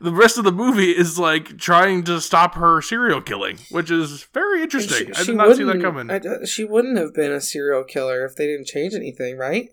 the 0.01 0.13
rest 0.13 0.39
of 0.39 0.45
the 0.45 0.53
movie 0.53 0.91
is 0.93 1.19
like 1.19 1.59
trying 1.59 2.03
to 2.05 2.21
stop 2.21 2.55
her 2.55 2.81
serial 2.81 3.21
killing 3.21 3.59
which 3.71 3.91
is 3.91 4.25
very 4.33 4.63
interesting 4.63 5.13
i 5.17 5.23
did 5.25 5.37
not 5.37 5.55
see 5.57 5.65
that 5.65 5.81
coming 5.81 6.11
I- 6.11 6.45
she 6.47 6.65
wouldn't 6.65 6.97
have 6.99 7.13
been 7.15 7.33
a 7.33 7.41
serial 7.41 7.85
killer 7.85 8.25
if 8.25 8.35
they 8.37 8.47
didn't 8.47 8.67
change 8.67 8.95
anything, 8.95 9.37
right? 9.37 9.69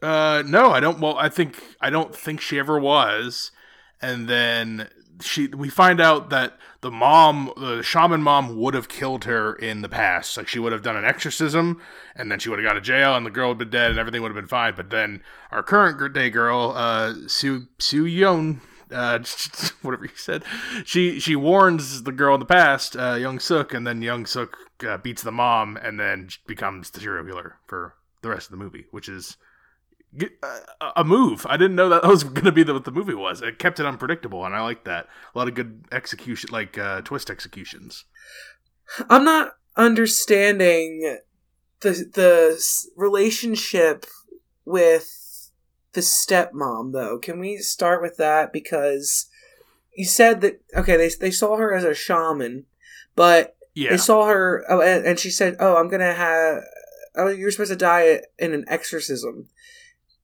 Uh, 0.00 0.42
no, 0.46 0.70
I 0.70 0.78
don't. 0.80 1.00
Well, 1.00 1.16
I 1.18 1.28
think 1.28 1.60
I 1.80 1.90
don't 1.90 2.14
think 2.14 2.40
she 2.40 2.58
ever 2.58 2.78
was. 2.78 3.50
and 4.00 4.28
then 4.28 4.88
she 5.20 5.48
we 5.48 5.68
find 5.68 6.00
out 6.00 6.30
that 6.30 6.58
the 6.80 6.90
mom 6.90 7.52
the 7.56 7.82
shaman 7.82 8.22
mom 8.22 8.56
would 8.56 8.74
have 8.74 8.88
killed 8.88 9.24
her 9.24 9.54
in 9.54 9.82
the 9.82 9.88
past. 9.88 10.36
Like 10.36 10.48
she 10.48 10.58
would 10.58 10.72
have 10.72 10.82
done 10.82 10.96
an 10.96 11.04
exorcism 11.04 11.80
and 12.14 12.30
then 12.30 12.38
she 12.38 12.48
would 12.48 12.58
have 12.58 12.66
gone 12.66 12.74
to 12.76 12.80
jail 12.80 13.16
and 13.16 13.26
the 13.26 13.30
girl 13.30 13.48
would 13.48 13.60
have 13.60 13.70
been 13.70 13.80
dead 13.80 13.90
and 13.90 13.98
everything 13.98 14.22
would 14.22 14.30
have 14.30 14.36
been 14.36 14.46
fine. 14.46 14.74
But 14.76 14.90
then 14.90 15.22
our 15.50 15.62
current 15.62 16.12
day 16.14 16.30
girl 16.30 16.72
uh 16.76 17.14
sue 17.26 17.66
sue 17.78 18.04
Yeon, 18.04 18.60
uh 18.90 19.18
whatever 19.82 20.04
you 20.04 20.10
said 20.14 20.44
she 20.84 21.18
she 21.20 21.36
warns 21.36 22.04
the 22.04 22.12
girl 22.12 22.34
in 22.34 22.40
the 22.40 22.46
past 22.46 22.96
uh 22.96 23.14
young 23.14 23.38
suk 23.38 23.74
and 23.74 23.86
then 23.86 24.02
young 24.02 24.26
suk 24.26 24.56
uh, 24.86 24.96
beats 24.98 25.22
the 25.22 25.32
mom 25.32 25.76
and 25.76 25.98
then 25.98 26.28
becomes 26.46 26.90
the 26.90 27.00
serial 27.00 27.24
killer 27.24 27.56
for 27.66 27.94
the 28.22 28.28
rest 28.28 28.46
of 28.46 28.52
the 28.52 28.62
movie 28.62 28.86
which 28.90 29.08
is 29.08 29.36
a 30.96 31.04
move. 31.04 31.46
I 31.48 31.56
didn't 31.56 31.76
know 31.76 31.88
that 31.88 32.04
was 32.08 32.24
going 32.24 32.44
to 32.44 32.52
be 32.52 32.62
the, 32.62 32.74
what 32.74 32.84
the 32.84 32.90
movie 32.90 33.14
was. 33.14 33.42
It 33.42 33.58
kept 33.58 33.80
it 33.80 33.86
unpredictable, 33.86 34.44
and 34.44 34.54
I 34.54 34.62
like 34.62 34.84
that. 34.84 35.06
A 35.34 35.38
lot 35.38 35.48
of 35.48 35.54
good 35.54 35.84
execution, 35.92 36.50
like 36.52 36.78
uh, 36.78 37.02
twist 37.02 37.30
executions. 37.30 38.04
I'm 39.10 39.24
not 39.24 39.52
understanding 39.76 41.18
the 41.80 41.90
the 41.90 42.62
relationship 42.96 44.06
with 44.64 45.50
the 45.92 46.00
stepmom, 46.00 46.92
though. 46.92 47.18
Can 47.18 47.38
we 47.38 47.58
start 47.58 48.02
with 48.02 48.16
that? 48.16 48.52
Because 48.52 49.26
you 49.94 50.04
said 50.04 50.40
that 50.40 50.60
okay, 50.74 50.96
they 50.96 51.08
they 51.08 51.30
saw 51.30 51.56
her 51.56 51.74
as 51.74 51.84
a 51.84 51.94
shaman, 51.94 52.64
but 53.14 53.56
yeah. 53.74 53.90
they 53.90 53.96
saw 53.96 54.26
her, 54.26 54.64
oh, 54.68 54.80
and, 54.80 55.04
and 55.06 55.18
she 55.18 55.30
said, 55.30 55.56
"Oh, 55.60 55.76
I'm 55.76 55.88
gonna 55.88 56.14
have." 56.14 56.62
Oh, 57.14 57.28
you're 57.28 57.50
supposed 57.50 57.72
to 57.72 57.76
die 57.76 58.20
in 58.38 58.52
an 58.52 58.64
exorcism. 58.68 59.48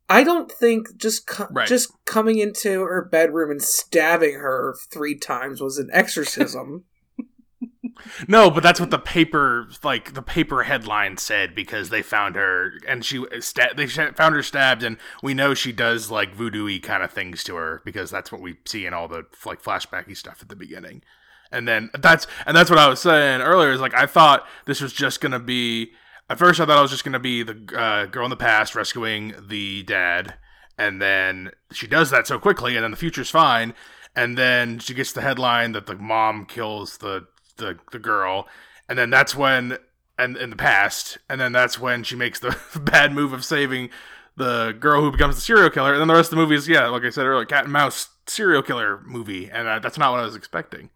I 0.08 0.22
don't 0.22 0.50
think 0.50 0.96
just 0.96 1.26
co- 1.26 1.48
right. 1.50 1.66
just 1.66 1.92
coming 2.04 2.38
into 2.38 2.82
her 2.82 3.02
bedroom 3.04 3.50
and 3.50 3.62
stabbing 3.62 4.34
her 4.34 4.74
three 4.90 5.16
times 5.16 5.60
was 5.60 5.78
an 5.78 5.88
exorcism. 5.92 6.84
no, 8.28 8.50
but 8.50 8.62
that's 8.62 8.80
what 8.80 8.90
the 8.90 8.98
paper 8.98 9.68
like 9.82 10.12
the 10.12 10.22
paper 10.22 10.64
headline 10.64 11.16
said 11.16 11.54
because 11.54 11.88
they 11.88 12.02
found 12.02 12.36
her 12.36 12.72
and 12.86 13.04
she 13.04 13.18
uh, 13.18 13.40
sta- 13.40 13.74
they 13.76 13.86
found 13.86 14.34
her 14.34 14.42
stabbed 14.42 14.82
and 14.82 14.98
we 15.22 15.32
know 15.32 15.54
she 15.54 15.72
does 15.72 16.10
like 16.10 16.34
voodoo 16.34 16.78
kind 16.80 17.02
of 17.02 17.10
things 17.10 17.42
to 17.44 17.56
her 17.56 17.80
because 17.84 18.10
that's 18.10 18.30
what 18.30 18.42
we 18.42 18.56
see 18.66 18.84
in 18.84 18.92
all 18.92 19.08
the 19.08 19.24
like 19.46 19.62
flashbacky 19.62 20.16
stuff 20.16 20.38
at 20.42 20.48
the 20.48 20.56
beginning. 20.56 21.02
And 21.50 21.66
then 21.66 21.90
that's 21.98 22.26
and 22.46 22.54
that's 22.54 22.68
what 22.68 22.78
I 22.78 22.88
was 22.88 23.00
saying 23.00 23.40
earlier 23.40 23.72
is 23.72 23.80
like 23.80 23.94
I 23.94 24.06
thought 24.06 24.46
this 24.66 24.82
was 24.82 24.92
just 24.92 25.20
going 25.20 25.32
to 25.32 25.38
be 25.38 25.92
at 26.28 26.38
first, 26.38 26.58
I 26.60 26.66
thought 26.66 26.78
I 26.78 26.82
was 26.82 26.90
just 26.90 27.04
going 27.04 27.12
to 27.12 27.18
be 27.18 27.42
the 27.42 27.52
uh, 27.76 28.06
girl 28.06 28.24
in 28.24 28.30
the 28.30 28.36
past 28.36 28.74
rescuing 28.74 29.34
the 29.48 29.82
dad, 29.82 30.34
and 30.78 31.00
then 31.00 31.50
she 31.70 31.86
does 31.86 32.10
that 32.10 32.26
so 32.26 32.38
quickly, 32.38 32.76
and 32.76 32.84
then 32.84 32.90
the 32.90 32.96
future's 32.96 33.30
fine, 33.30 33.74
and 34.16 34.38
then 34.38 34.78
she 34.78 34.94
gets 34.94 35.12
the 35.12 35.20
headline 35.20 35.72
that 35.72 35.86
the 35.86 35.96
mom 35.96 36.46
kills 36.46 36.98
the 36.98 37.26
the, 37.56 37.78
the 37.92 37.98
girl, 37.98 38.48
and 38.88 38.98
then 38.98 39.10
that's 39.10 39.34
when, 39.36 39.78
and 40.18 40.36
in 40.36 40.50
the 40.50 40.56
past, 40.56 41.18
and 41.28 41.40
then 41.40 41.52
that's 41.52 41.78
when 41.78 42.02
she 42.02 42.16
makes 42.16 42.40
the 42.40 42.56
bad 42.80 43.12
move 43.12 43.32
of 43.32 43.44
saving 43.44 43.90
the 44.36 44.74
girl 44.80 45.02
who 45.02 45.12
becomes 45.12 45.36
the 45.36 45.40
serial 45.40 45.70
killer, 45.70 45.92
and 45.92 46.00
then 46.00 46.08
the 46.08 46.14
rest 46.14 46.32
of 46.32 46.36
the 46.36 46.42
movie 46.42 46.56
is 46.56 46.66
yeah, 46.66 46.88
like 46.88 47.04
I 47.04 47.10
said 47.10 47.26
earlier, 47.26 47.44
cat 47.44 47.64
and 47.64 47.72
mouse 47.72 48.08
serial 48.26 48.62
killer 48.62 49.02
movie, 49.04 49.50
and 49.50 49.68
uh, 49.68 49.78
that's 49.78 49.98
not 49.98 50.10
what 50.10 50.20
I 50.20 50.24
was 50.24 50.34
expecting. 50.34 50.90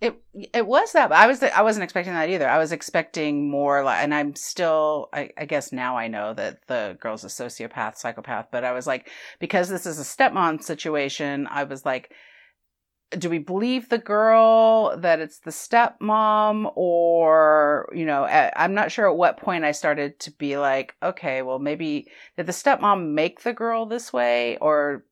It 0.00 0.14
it 0.54 0.66
was 0.66 0.92
that, 0.92 1.10
I 1.10 1.26
was 1.26 1.42
I 1.42 1.62
wasn't 1.62 1.82
expecting 1.82 2.12
that 2.12 2.30
either. 2.30 2.48
I 2.48 2.58
was 2.58 2.70
expecting 2.70 3.50
more, 3.50 3.82
like, 3.82 4.02
and 4.04 4.14
I'm 4.14 4.36
still. 4.36 5.08
I, 5.12 5.30
I 5.36 5.44
guess 5.44 5.72
now 5.72 5.96
I 5.96 6.06
know 6.06 6.34
that 6.34 6.66
the 6.68 6.96
girl's 7.00 7.24
a 7.24 7.28
sociopath, 7.28 7.96
psychopath. 7.96 8.46
But 8.52 8.64
I 8.64 8.72
was 8.72 8.86
like, 8.86 9.10
because 9.40 9.68
this 9.68 9.86
is 9.86 9.98
a 9.98 10.04
stepmom 10.04 10.62
situation, 10.62 11.48
I 11.50 11.64
was 11.64 11.84
like, 11.84 12.12
do 13.10 13.28
we 13.28 13.38
believe 13.38 13.88
the 13.88 13.98
girl 13.98 14.96
that 14.98 15.18
it's 15.18 15.40
the 15.40 15.50
stepmom, 15.50 16.70
or 16.76 17.90
you 17.92 18.04
know, 18.04 18.24
I'm 18.24 18.74
not 18.74 18.92
sure 18.92 19.10
at 19.10 19.16
what 19.16 19.38
point 19.38 19.64
I 19.64 19.72
started 19.72 20.20
to 20.20 20.30
be 20.30 20.58
like, 20.58 20.94
okay, 21.02 21.42
well, 21.42 21.58
maybe 21.58 22.06
did 22.36 22.46
the 22.46 22.52
stepmom 22.52 23.14
make 23.14 23.42
the 23.42 23.52
girl 23.52 23.84
this 23.84 24.12
way, 24.12 24.58
or 24.58 25.04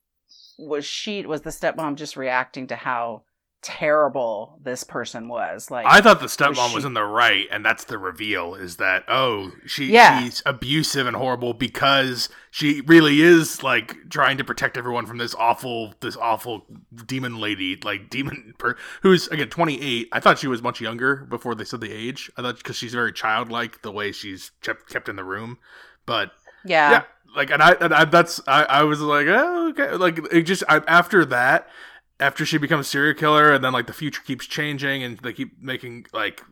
was 0.59 0.85
she 0.85 1.27
was 1.27 1.43
the 1.43 1.51
stepmom 1.51 1.97
just 1.97 2.17
reacting 2.17 2.69
to 2.69 2.77
how 2.77 3.23
terrible 3.63 4.59
this 4.63 4.85
person 4.85 5.29
was. 5.29 5.71
Like 5.71 5.87
I 5.87 6.01
thought 6.01 6.21
the 6.21 6.27
stepmom 6.27 6.57
was, 6.57 6.69
she... 6.71 6.75
was, 6.77 6.85
in 6.85 6.95
the 6.95 7.05
right, 7.05 7.47
and 7.51 7.65
that's 7.65 7.85
the 7.85 7.99
reveal 7.99 8.55
is 8.55 8.77
that 8.77 9.05
oh 9.09 9.53
she 9.67 9.87
yeah. 9.87 10.21
she's 10.21 10.43
abusive 10.47 11.07
and 11.07 11.17
horrible 11.17 11.53
because 11.53 12.29
she 12.51 12.81
really 12.83 13.21
is 13.21 13.63
like 13.63 14.09
trying 14.09 14.39
to 14.39 14.45
protect 14.45 14.77
everyone 14.77 15.05
from 15.05 15.19
this 15.19 15.35
awful 15.35 15.95
this 16.01 16.17
awful 16.17 16.65
demon 17.05 17.39
lady 17.39 17.79
like 17.85 18.09
demon 18.09 18.55
per- 18.59 18.77
who's 19.03 19.29
again 19.29 19.49
28 19.49 20.09
i 20.13 20.21
thought 20.21 20.39
she 20.39 20.49
was 20.49 20.63
much 20.63 20.81
younger 20.81 21.27
before 21.29 21.55
they 21.55 21.65
said 21.65 21.81
the 21.81 21.93
age 21.93 22.31
i 22.39 22.43
thought 22.43 22.57
because 22.57 22.77
she's 22.77 22.95
very 22.95 23.13
childlike 23.13 23.83
the 23.83 23.93
way 23.93 24.11
she's 24.11 24.53
kept 24.63 24.89
kept 24.89 25.09
in 25.09 25.17
the 25.17 25.25
room 25.25 25.59
but 26.07 26.31
yeah, 26.65 26.91
yeah 26.91 27.03
like 27.37 27.51
and 27.51 27.63
i 27.63 27.73
and 27.73 27.93
I, 27.93 28.05
that's 28.07 28.41
I, 28.49 28.65
I 28.65 28.83
was 28.85 29.01
like 29.01 29.27
oh 29.29 29.69
okay 29.71 29.93
like 29.93 30.19
it 30.33 30.43
just 30.43 30.65
I, 30.69 30.79
after 30.89 31.25
that 31.27 31.69
after 32.19 32.47
she 32.47 32.59
becomes 32.59 32.87
serial 32.87 33.15
killer 33.15 33.53
and 33.53 33.63
then 33.63 33.73
like 33.73 33.87
the 33.87 33.93
future 33.93 34.23
keeps 34.25 34.47
changing 34.47 35.03
and 35.03 35.19
they 35.19 35.33
keep 35.33 35.61
making 35.63 36.07
like 36.13 36.43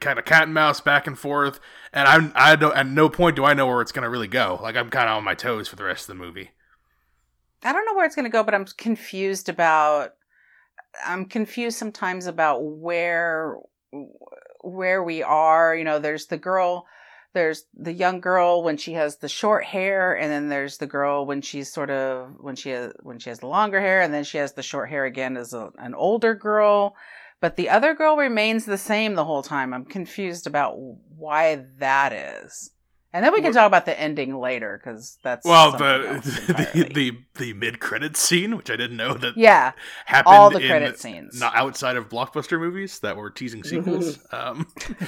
kind 0.00 0.18
of 0.18 0.24
cat 0.24 0.42
and 0.42 0.54
mouse 0.54 0.80
back 0.80 1.06
and 1.06 1.18
forth 1.18 1.60
and 1.92 2.06
i'm 2.06 2.32
i 2.34 2.54
don't 2.54 2.76
at 2.76 2.86
no 2.86 3.08
point 3.08 3.34
do 3.36 3.44
i 3.44 3.54
know 3.54 3.66
where 3.66 3.80
it's 3.80 3.92
going 3.92 4.02
to 4.02 4.10
really 4.10 4.28
go. 4.28 4.58
Like 4.62 4.76
i'm 4.76 4.90
kind 4.90 5.08
of 5.08 5.16
on 5.16 5.24
my 5.24 5.34
toes 5.34 5.68
for 5.68 5.76
the 5.76 5.84
rest 5.84 6.08
of 6.08 6.16
the 6.18 6.22
movie. 6.22 6.50
I 7.62 7.72
don't 7.72 7.86
know 7.86 7.94
where 7.94 8.04
it's 8.04 8.14
going 8.14 8.26
to 8.26 8.30
go 8.30 8.42
but 8.42 8.54
i'm 8.54 8.66
confused 8.76 9.48
about 9.48 10.14
i'm 11.06 11.24
confused 11.24 11.78
sometimes 11.78 12.26
about 12.26 12.62
where 12.62 13.56
where 14.64 15.02
we 15.02 15.22
are. 15.22 15.76
You 15.76 15.84
know 15.84 15.98
there's 15.98 16.26
the 16.26 16.38
girl 16.38 16.86
there's 17.34 17.64
the 17.74 17.92
young 17.92 18.20
girl 18.20 18.62
when 18.62 18.76
she 18.76 18.94
has 18.94 19.18
the 19.18 19.28
short 19.28 19.64
hair 19.64 20.16
and 20.16 20.30
then 20.30 20.48
there's 20.48 20.78
the 20.78 20.86
girl 20.86 21.26
when 21.26 21.42
she's 21.42 21.70
sort 21.70 21.90
of 21.90 22.34
when 22.38 22.56
she 22.56 22.70
has 22.70 22.92
when 23.02 23.18
she 23.18 23.28
has 23.28 23.40
the 23.40 23.46
longer 23.46 23.80
hair 23.80 24.00
and 24.00 24.14
then 24.14 24.24
she 24.24 24.38
has 24.38 24.54
the 24.54 24.62
short 24.62 24.88
hair 24.88 25.04
again 25.04 25.36
as 25.36 25.52
a, 25.52 25.70
an 25.78 25.94
older 25.94 26.34
girl. 26.34 26.94
But 27.40 27.56
the 27.56 27.68
other 27.68 27.94
girl 27.94 28.16
remains 28.16 28.64
the 28.64 28.78
same 28.78 29.14
the 29.14 29.24
whole 29.24 29.42
time. 29.42 29.74
I'm 29.74 29.84
confused 29.84 30.46
about 30.46 30.76
why 30.78 31.66
that 31.78 32.12
is. 32.12 32.70
And 33.14 33.24
then 33.24 33.32
we 33.32 33.42
can 33.42 33.52
talk 33.52 33.68
about 33.68 33.84
the 33.84 33.98
ending 33.98 34.36
later 34.36 34.80
because 34.82 35.18
that's 35.22 35.46
well 35.46 35.70
the 35.70 36.20
the, 36.74 36.92
the, 36.92 37.18
the 37.36 37.52
mid 37.52 37.78
credit 37.78 38.16
scene, 38.16 38.56
which 38.56 38.70
I 38.70 38.76
didn't 38.76 38.96
know 38.96 39.14
that 39.14 39.36
yeah. 39.36 39.70
happened 40.04 40.34
all 40.34 40.50
the 40.50 40.58
credit 40.58 40.98
scenes. 40.98 41.38
not 41.38 41.54
outside 41.54 41.96
of 41.96 42.08
blockbuster 42.08 42.58
movies 42.58 42.98
that 43.00 43.16
were 43.16 43.30
teasing 43.30 43.62
sequels. 43.62 44.18
um, 44.32 44.66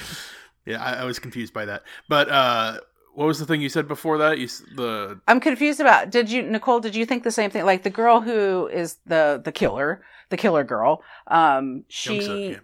yeah, 0.66 0.82
I, 0.82 1.02
I, 1.02 1.04
was 1.04 1.18
confused 1.18 1.54
by 1.54 1.64
that. 1.64 1.84
But 2.08 2.28
uh, 2.28 2.80
what 3.14 3.26
was 3.26 3.38
the 3.38 3.46
thing 3.46 3.60
you 3.60 3.68
said 3.68 3.88
before 3.88 4.18
that? 4.18 4.38
You 4.38 4.48
the 4.74 5.20
I'm 5.26 5.40
confused 5.40 5.80
about. 5.80 6.10
Did 6.10 6.30
you 6.30 6.42
Nicole? 6.42 6.80
Did 6.80 6.94
you 6.94 7.06
think 7.06 7.22
the 7.22 7.30
same 7.30 7.50
thing? 7.50 7.64
Like 7.64 7.82
the 7.82 7.90
girl 7.90 8.20
who 8.20 8.68
is 8.68 8.98
the 9.06 9.40
the 9.42 9.52
killer, 9.52 10.02
the 10.28 10.36
killer 10.36 10.64
girl. 10.64 11.02
Um, 11.28 11.84
she 11.88 12.50
yeah. 12.50 12.58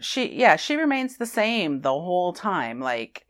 she 0.00 0.32
yeah 0.34 0.56
she 0.56 0.76
remains 0.76 1.16
the 1.16 1.26
same 1.26 1.80
the 1.80 1.90
whole 1.90 2.32
time. 2.32 2.80
Like 2.80 3.26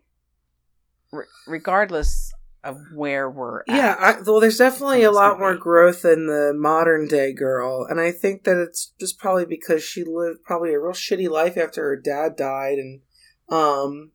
re- 1.12 1.24
regardless 1.46 2.32
of 2.64 2.78
where 2.92 3.30
we're 3.30 3.60
at. 3.60 3.68
Yeah, 3.68 3.96
I, 3.98 4.20
well, 4.26 4.40
there's 4.40 4.58
definitely 4.58 5.04
a 5.04 5.12
lot 5.12 5.38
more 5.38 5.54
growth 5.54 6.04
in 6.04 6.26
the 6.26 6.52
modern 6.54 7.06
day 7.06 7.32
girl, 7.32 7.86
and 7.88 8.00
I 8.00 8.10
think 8.10 8.42
that 8.44 8.60
it's 8.60 8.92
just 8.98 9.18
probably 9.18 9.46
because 9.46 9.84
she 9.84 10.02
lived 10.04 10.42
probably 10.44 10.74
a 10.74 10.80
real 10.80 10.92
shitty 10.92 11.30
life 11.30 11.56
after 11.56 11.82
her 11.82 11.96
dad 11.96 12.36
died, 12.36 12.78
and 12.78 13.00
um, 13.48 14.12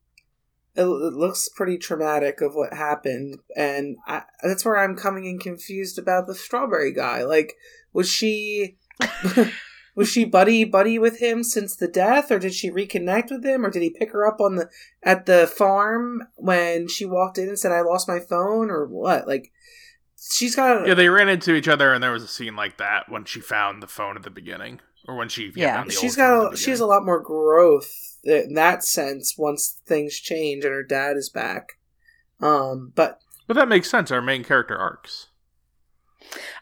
it, 0.75 0.83
it 0.83 0.85
looks 0.85 1.49
pretty 1.49 1.77
traumatic 1.77 2.41
of 2.41 2.55
what 2.55 2.73
happened, 2.73 3.39
and 3.55 3.97
I, 4.07 4.23
that's 4.43 4.65
where 4.65 4.77
I'm 4.77 4.95
coming 4.95 5.25
in 5.25 5.39
confused 5.39 5.99
about 5.99 6.27
the 6.27 6.35
strawberry 6.35 6.93
guy. 6.93 7.23
Like, 7.23 7.55
was 7.93 8.09
she? 8.09 8.77
was 9.95 10.09
she 10.09 10.25
buddy 10.25 10.63
buddy 10.63 10.97
with 10.97 11.19
him 11.19 11.43
since 11.43 11.75
the 11.75 11.87
death 11.87 12.31
or 12.31 12.39
did 12.39 12.53
she 12.53 12.69
reconnect 12.69 13.29
with 13.29 13.45
him 13.45 13.65
or 13.65 13.69
did 13.69 13.81
he 13.81 13.89
pick 13.89 14.11
her 14.11 14.25
up 14.25 14.39
on 14.39 14.55
the 14.55 14.69
at 15.03 15.25
the 15.25 15.47
farm 15.47 16.23
when 16.35 16.87
she 16.87 17.05
walked 17.05 17.37
in 17.37 17.49
and 17.49 17.59
said 17.59 17.71
i 17.71 17.81
lost 17.81 18.07
my 18.07 18.19
phone 18.19 18.69
or 18.69 18.85
what 18.85 19.27
like 19.27 19.51
she's 20.17 20.55
got 20.55 20.87
yeah 20.87 20.93
they 20.93 21.09
ran 21.09 21.29
into 21.29 21.53
each 21.53 21.67
other 21.67 21.93
and 21.93 22.03
there 22.03 22.11
was 22.11 22.23
a 22.23 22.27
scene 22.27 22.55
like 22.55 22.77
that 22.77 23.09
when 23.09 23.25
she 23.25 23.39
found 23.39 23.81
the 23.81 23.87
phone 23.87 24.15
at 24.15 24.23
the 24.23 24.29
beginning 24.29 24.79
or 25.07 25.15
when 25.15 25.29
she 25.29 25.51
yeah, 25.55 25.83
yeah 25.83 25.89
she's 25.89 26.15
got 26.15 26.53
a, 26.53 26.57
she 26.57 26.69
has 26.69 26.79
a 26.79 26.85
lot 26.85 27.05
more 27.05 27.19
growth 27.19 28.19
in 28.23 28.53
that 28.53 28.83
sense 28.83 29.37
once 29.37 29.79
things 29.85 30.19
change 30.19 30.63
and 30.63 30.73
her 30.73 30.83
dad 30.83 31.17
is 31.17 31.29
back. 31.29 31.79
Um, 32.39 32.91
but 32.95 33.19
but 33.47 33.55
that 33.55 33.67
makes 33.67 33.89
sense. 33.89 34.11
Our 34.11 34.21
main 34.21 34.43
character 34.43 34.77
arcs. 34.77 35.27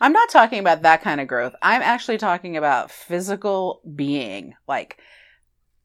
I'm 0.02 0.14
not 0.14 0.30
talking 0.30 0.60
about 0.60 0.82
that 0.82 1.02
kind 1.02 1.22
of 1.22 1.28
growth. 1.28 1.54
I'm 1.62 1.82
actually 1.82 2.18
talking 2.18 2.58
about 2.58 2.92
physical 2.92 3.82
being, 3.96 4.56
like 4.68 4.98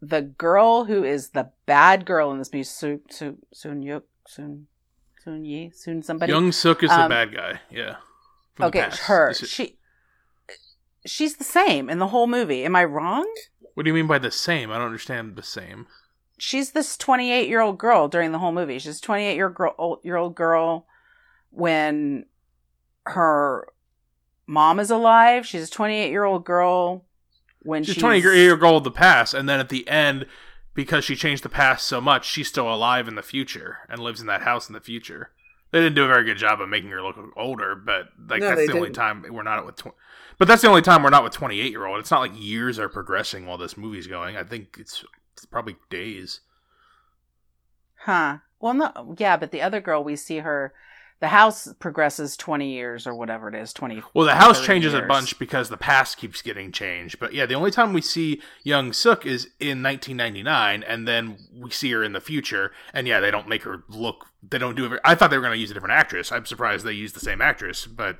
the 0.00 0.22
girl 0.22 0.84
who 0.84 1.04
is 1.04 1.30
the 1.30 1.50
bad 1.66 2.06
girl 2.06 2.30
in 2.32 2.38
this 2.38 2.52
movie. 2.52 2.64
Soon, 2.64 3.00
soon, 3.10 3.38
soon, 3.52 3.82
Yuk, 3.82 4.04
soon, 4.26 4.68
soon 5.22 5.44
Yi, 5.44 5.72
soon 5.74 6.02
somebody. 6.02 6.32
Young 6.32 6.52
Suk 6.52 6.82
is 6.82 6.90
um, 6.90 7.02
the 7.02 7.08
bad 7.08 7.34
guy. 7.34 7.60
Yeah. 7.70 7.96
Okay, 8.60 8.88
her. 9.02 9.34
She 9.34 9.76
she's 11.04 11.36
the 11.36 11.44
same 11.44 11.88
in 11.90 11.98
the 11.98 12.08
whole 12.08 12.26
movie. 12.26 12.64
Am 12.64 12.76
I 12.76 12.84
wrong? 12.84 13.26
What 13.74 13.84
do 13.84 13.90
you 13.90 13.94
mean 13.94 14.06
by 14.06 14.18
the 14.18 14.30
same? 14.30 14.70
I 14.70 14.76
don't 14.78 14.86
understand 14.86 15.36
the 15.36 15.42
same. 15.42 15.86
She's 16.38 16.72
this 16.72 16.96
28 16.96 17.48
year 17.48 17.60
old 17.60 17.78
girl 17.78 18.08
during 18.08 18.32
the 18.32 18.38
whole 18.38 18.52
movie. 18.52 18.78
She's 18.78 18.98
a 18.98 19.02
28 19.02 19.34
year 19.34 19.50
girl 19.50 20.00
year 20.02 20.16
old 20.16 20.34
girl 20.34 20.86
when 21.50 22.26
her 23.06 23.68
mom 24.46 24.80
is 24.80 24.90
alive. 24.90 25.46
She's 25.46 25.68
a 25.68 25.70
28 25.70 26.10
year 26.10 26.24
old 26.24 26.44
girl 26.44 27.04
when 27.62 27.82
She's 27.84 27.94
she's, 27.94 28.02
20 28.02 28.20
year 28.20 28.62
old 28.64 28.78
of 28.78 28.84
the 28.84 28.90
past, 28.90 29.32
and 29.34 29.48
then 29.48 29.58
at 29.60 29.68
the 29.70 29.88
end, 29.88 30.26
because 30.74 31.04
she 31.04 31.16
changed 31.16 31.42
the 31.42 31.48
past 31.48 31.86
so 31.86 32.00
much, 32.00 32.26
she's 32.28 32.48
still 32.48 32.72
alive 32.72 33.08
in 33.08 33.14
the 33.14 33.22
future 33.22 33.78
and 33.88 34.00
lives 34.00 34.20
in 34.20 34.26
that 34.26 34.42
house 34.42 34.68
in 34.68 34.74
the 34.74 34.80
future. 34.80 35.30
They 35.70 35.80
didn't 35.80 35.94
do 35.94 36.04
a 36.04 36.08
very 36.08 36.24
good 36.24 36.36
job 36.36 36.60
of 36.60 36.68
making 36.68 36.90
her 36.90 37.02
look 37.02 37.16
older, 37.36 37.74
but 37.74 38.08
like 38.28 38.40
No, 38.40 38.48
that's 38.54 38.66
the 38.66 38.72
only 38.74 38.88
didn't. 38.88 38.96
time 38.96 39.24
we're 39.30 39.42
not 39.42 39.58
at 39.58 39.66
with. 39.66 39.76
Tw- 39.76 39.94
but 40.38 40.48
that's 40.48 40.62
the 40.62 40.68
only 40.68 40.82
time 40.82 41.02
we're 41.02 41.10
not 41.10 41.24
with 41.24 41.32
28 41.32 41.70
year 41.70 41.86
old. 41.86 42.00
It's 42.00 42.10
not 42.10 42.20
like 42.20 42.32
years 42.34 42.78
are 42.78 42.88
progressing 42.88 43.46
while 43.46 43.58
this 43.58 43.76
movie's 43.76 44.06
going. 44.06 44.36
I 44.36 44.44
think 44.44 44.76
it's, 44.78 45.04
it's 45.32 45.44
probably 45.46 45.76
days. 45.90 46.40
Huh. 48.04 48.38
Well, 48.60 48.74
no, 48.74 49.14
yeah, 49.18 49.36
but 49.36 49.50
the 49.50 49.62
other 49.62 49.80
girl, 49.80 50.02
we 50.02 50.16
see 50.16 50.38
her. 50.38 50.72
The 51.20 51.28
house 51.28 51.72
progresses 51.78 52.36
20 52.36 52.70
years 52.70 53.06
or 53.06 53.14
whatever 53.14 53.48
it 53.48 53.54
is. 53.54 53.72
20. 53.72 54.02
Well, 54.12 54.26
the 54.26 54.34
house 54.34 54.58
30 54.58 54.66
changes 54.66 54.94
a 54.94 55.02
bunch 55.02 55.38
because 55.38 55.70
the 55.70 55.76
past 55.76 56.18
keeps 56.18 56.42
getting 56.42 56.70
changed. 56.70 57.18
But 57.18 57.32
yeah, 57.32 57.46
the 57.46 57.54
only 57.54 57.70
time 57.70 57.92
we 57.92 58.02
see 58.02 58.42
young 58.62 58.92
Sook 58.92 59.24
is 59.24 59.44
in 59.58 59.82
1999, 59.82 60.82
and 60.82 61.08
then 61.08 61.38
we 61.54 61.70
see 61.70 61.90
her 61.92 62.02
in 62.02 62.12
the 62.12 62.20
future. 62.20 62.72
And 62.92 63.06
yeah, 63.06 63.20
they 63.20 63.30
don't 63.30 63.48
make 63.48 63.62
her 63.62 63.84
look. 63.88 64.26
They 64.42 64.58
don't 64.58 64.74
do. 64.74 64.98
I 65.04 65.14
thought 65.14 65.30
they 65.30 65.38
were 65.38 65.44
going 65.44 65.54
to 65.54 65.60
use 65.60 65.70
a 65.70 65.74
different 65.74 65.94
actress. 65.94 66.30
I'm 66.32 66.46
surprised 66.46 66.84
they 66.84 66.92
used 66.92 67.14
the 67.14 67.20
same 67.20 67.40
actress, 67.40 67.86
but 67.86 68.18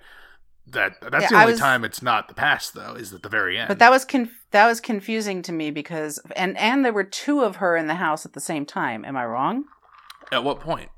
that 0.66 1.00
that's 1.00 1.24
Yeah, 1.24 1.28
the 1.28 1.34
only 1.40 1.52
was- 1.52 1.60
time 1.60 1.84
it's 1.84 2.02
not 2.02 2.28
the 2.28 2.34
past 2.34 2.74
though. 2.74 2.94
Is 2.94 3.12
at 3.12 3.22
the 3.22 3.28
very 3.28 3.58
end. 3.58 3.68
But 3.68 3.78
that 3.80 3.90
was 3.90 4.04
conf- 4.04 4.44
that 4.50 4.66
was 4.66 4.80
confusing 4.80 5.42
to 5.42 5.52
me 5.52 5.70
because 5.70 6.18
and 6.36 6.56
and 6.58 6.84
there 6.84 6.92
were 6.92 7.04
two 7.04 7.40
of 7.42 7.56
her 7.56 7.76
in 7.76 7.86
the 7.86 7.96
house 7.96 8.24
at 8.26 8.32
the 8.32 8.40
same 8.40 8.64
time. 8.66 9.04
Am 9.04 9.16
I 9.16 9.24
wrong? 9.26 9.64
at 10.32 10.42
what 10.42 10.58
point? 10.60 10.90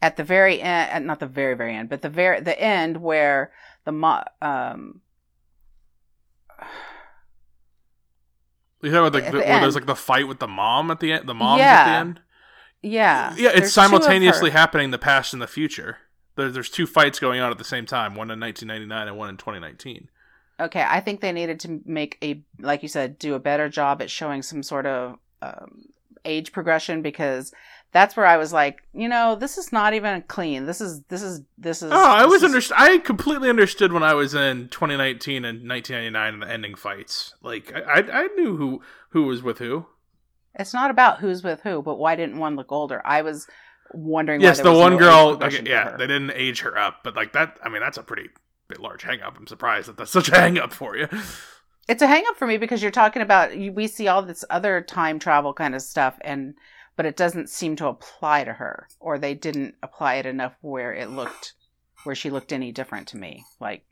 At 0.00 0.16
the 0.16 0.24
very 0.24 0.62
end, 0.62 1.04
not 1.06 1.18
the 1.20 1.26
very 1.26 1.54
very 1.54 1.74
end, 1.74 1.88
but 1.90 2.00
the 2.00 2.08
very 2.08 2.40
the 2.40 2.58
end 2.60 2.98
where 2.98 3.52
the 3.84 3.92
mo- 3.92 4.24
um 4.40 5.00
You 8.82 8.90
know, 8.92 9.02
like 9.08 9.12
the, 9.26 9.30
the 9.32 9.38
where 9.40 9.60
there's 9.60 9.74
like 9.74 9.86
the 9.86 9.94
fight 9.96 10.26
with 10.26 10.38
the 10.38 10.48
mom 10.48 10.90
at 10.90 11.00
the 11.00 11.12
end. 11.12 11.28
The 11.28 11.34
mom's 11.34 11.60
at 11.60 11.84
the 11.84 11.90
Yeah. 11.90 12.00
end. 12.00 12.20
yeah 12.82 13.34
Yeah, 13.36 13.50
it's 13.52 13.72
simultaneously 13.72 14.50
happening. 14.50 14.90
The 14.90 14.98
past 14.98 15.32
and 15.34 15.42
the 15.42 15.46
future. 15.46 15.98
There, 16.40 16.50
there's 16.50 16.70
two 16.70 16.86
fights 16.86 17.18
going 17.18 17.40
on 17.40 17.50
at 17.50 17.58
the 17.58 17.64
same 17.64 17.86
time. 17.86 18.14
One 18.14 18.30
in 18.30 18.40
1999 18.40 19.08
and 19.08 19.16
one 19.16 19.28
in 19.28 19.36
2019. 19.36 20.08
Okay, 20.58 20.84
I 20.86 21.00
think 21.00 21.20
they 21.20 21.32
needed 21.32 21.60
to 21.60 21.80
make 21.84 22.18
a 22.22 22.42
like 22.58 22.82
you 22.82 22.88
said, 22.88 23.18
do 23.18 23.34
a 23.34 23.38
better 23.38 23.68
job 23.68 24.02
at 24.02 24.10
showing 24.10 24.42
some 24.42 24.62
sort 24.62 24.86
of 24.86 25.18
um, 25.42 25.86
age 26.24 26.52
progression 26.52 27.02
because 27.02 27.52
that's 27.92 28.16
where 28.16 28.26
I 28.26 28.36
was 28.36 28.52
like, 28.52 28.82
you 28.92 29.08
know, 29.08 29.34
this 29.34 29.58
is 29.58 29.72
not 29.72 29.94
even 29.94 30.22
clean. 30.22 30.66
This 30.66 30.80
is 30.80 31.02
this 31.08 31.22
is 31.22 31.42
this 31.58 31.82
is. 31.82 31.90
Oh, 31.92 32.10
I 32.10 32.26
was 32.26 32.42
is- 32.42 32.52
underst- 32.52 32.72
I 32.76 32.98
completely 32.98 33.48
understood 33.48 33.92
when 33.92 34.02
I 34.02 34.14
was 34.14 34.34
in 34.34 34.68
2019 34.68 35.44
and 35.44 35.68
1999 35.68 36.34
and 36.34 36.42
the 36.42 36.50
ending 36.50 36.74
fights. 36.74 37.34
Like 37.42 37.72
I, 37.74 37.80
I, 37.80 38.22
I 38.24 38.26
knew 38.36 38.56
who 38.56 38.82
who 39.10 39.24
was 39.24 39.42
with 39.42 39.58
who. 39.58 39.86
It's 40.54 40.74
not 40.74 40.90
about 40.90 41.20
who's 41.20 41.42
with 41.42 41.60
who, 41.62 41.80
but 41.80 41.98
why 41.98 42.16
didn't 42.16 42.38
one 42.38 42.56
look 42.56 42.72
older? 42.72 43.00
I 43.04 43.22
was 43.22 43.46
wondering. 43.92 44.40
Yes, 44.40 44.60
the 44.60 44.72
one 44.72 44.92
no 44.92 44.98
girl. 44.98 45.50
yeah, 45.64 45.96
they 45.96 46.06
didn't 46.06 46.32
age 46.32 46.60
her 46.60 46.76
up, 46.76 47.00
but 47.04 47.16
like 47.16 47.32
that. 47.32 47.58
I 47.62 47.68
mean, 47.68 47.80
that's 47.80 47.98
a 47.98 48.02
pretty 48.02 48.28
bit 48.68 48.80
large 48.80 49.02
hang 49.02 49.20
up. 49.20 49.36
I'm 49.36 49.46
surprised 49.46 49.88
that 49.88 49.96
that's 49.96 50.10
such 50.12 50.28
a 50.28 50.36
hang 50.36 50.58
up 50.58 50.72
for 50.72 50.96
you. 50.96 51.08
It's 51.88 52.02
a 52.02 52.06
hang 52.06 52.24
up 52.28 52.36
for 52.36 52.46
me 52.46 52.56
because 52.56 52.82
you're 52.82 52.92
talking 52.92 53.20
about 53.22 53.56
you- 53.56 53.72
we 53.72 53.88
see 53.88 54.06
all 54.06 54.22
this 54.22 54.44
other 54.48 54.80
time 54.80 55.18
travel 55.18 55.52
kind 55.52 55.74
of 55.74 55.82
stuff, 55.82 56.16
and 56.20 56.54
but 56.96 57.04
it 57.06 57.16
doesn't 57.16 57.48
seem 57.50 57.74
to 57.76 57.88
apply 57.88 58.44
to 58.44 58.52
her, 58.52 58.86
or 59.00 59.18
they 59.18 59.34
didn't 59.34 59.74
apply 59.82 60.16
it 60.16 60.26
enough 60.26 60.54
where 60.60 60.92
it 60.92 61.10
looked 61.10 61.54
where 62.04 62.14
she 62.14 62.30
looked 62.30 62.52
any 62.52 62.70
different 62.72 63.08
to 63.08 63.16
me. 63.16 63.44
Like, 63.58 63.82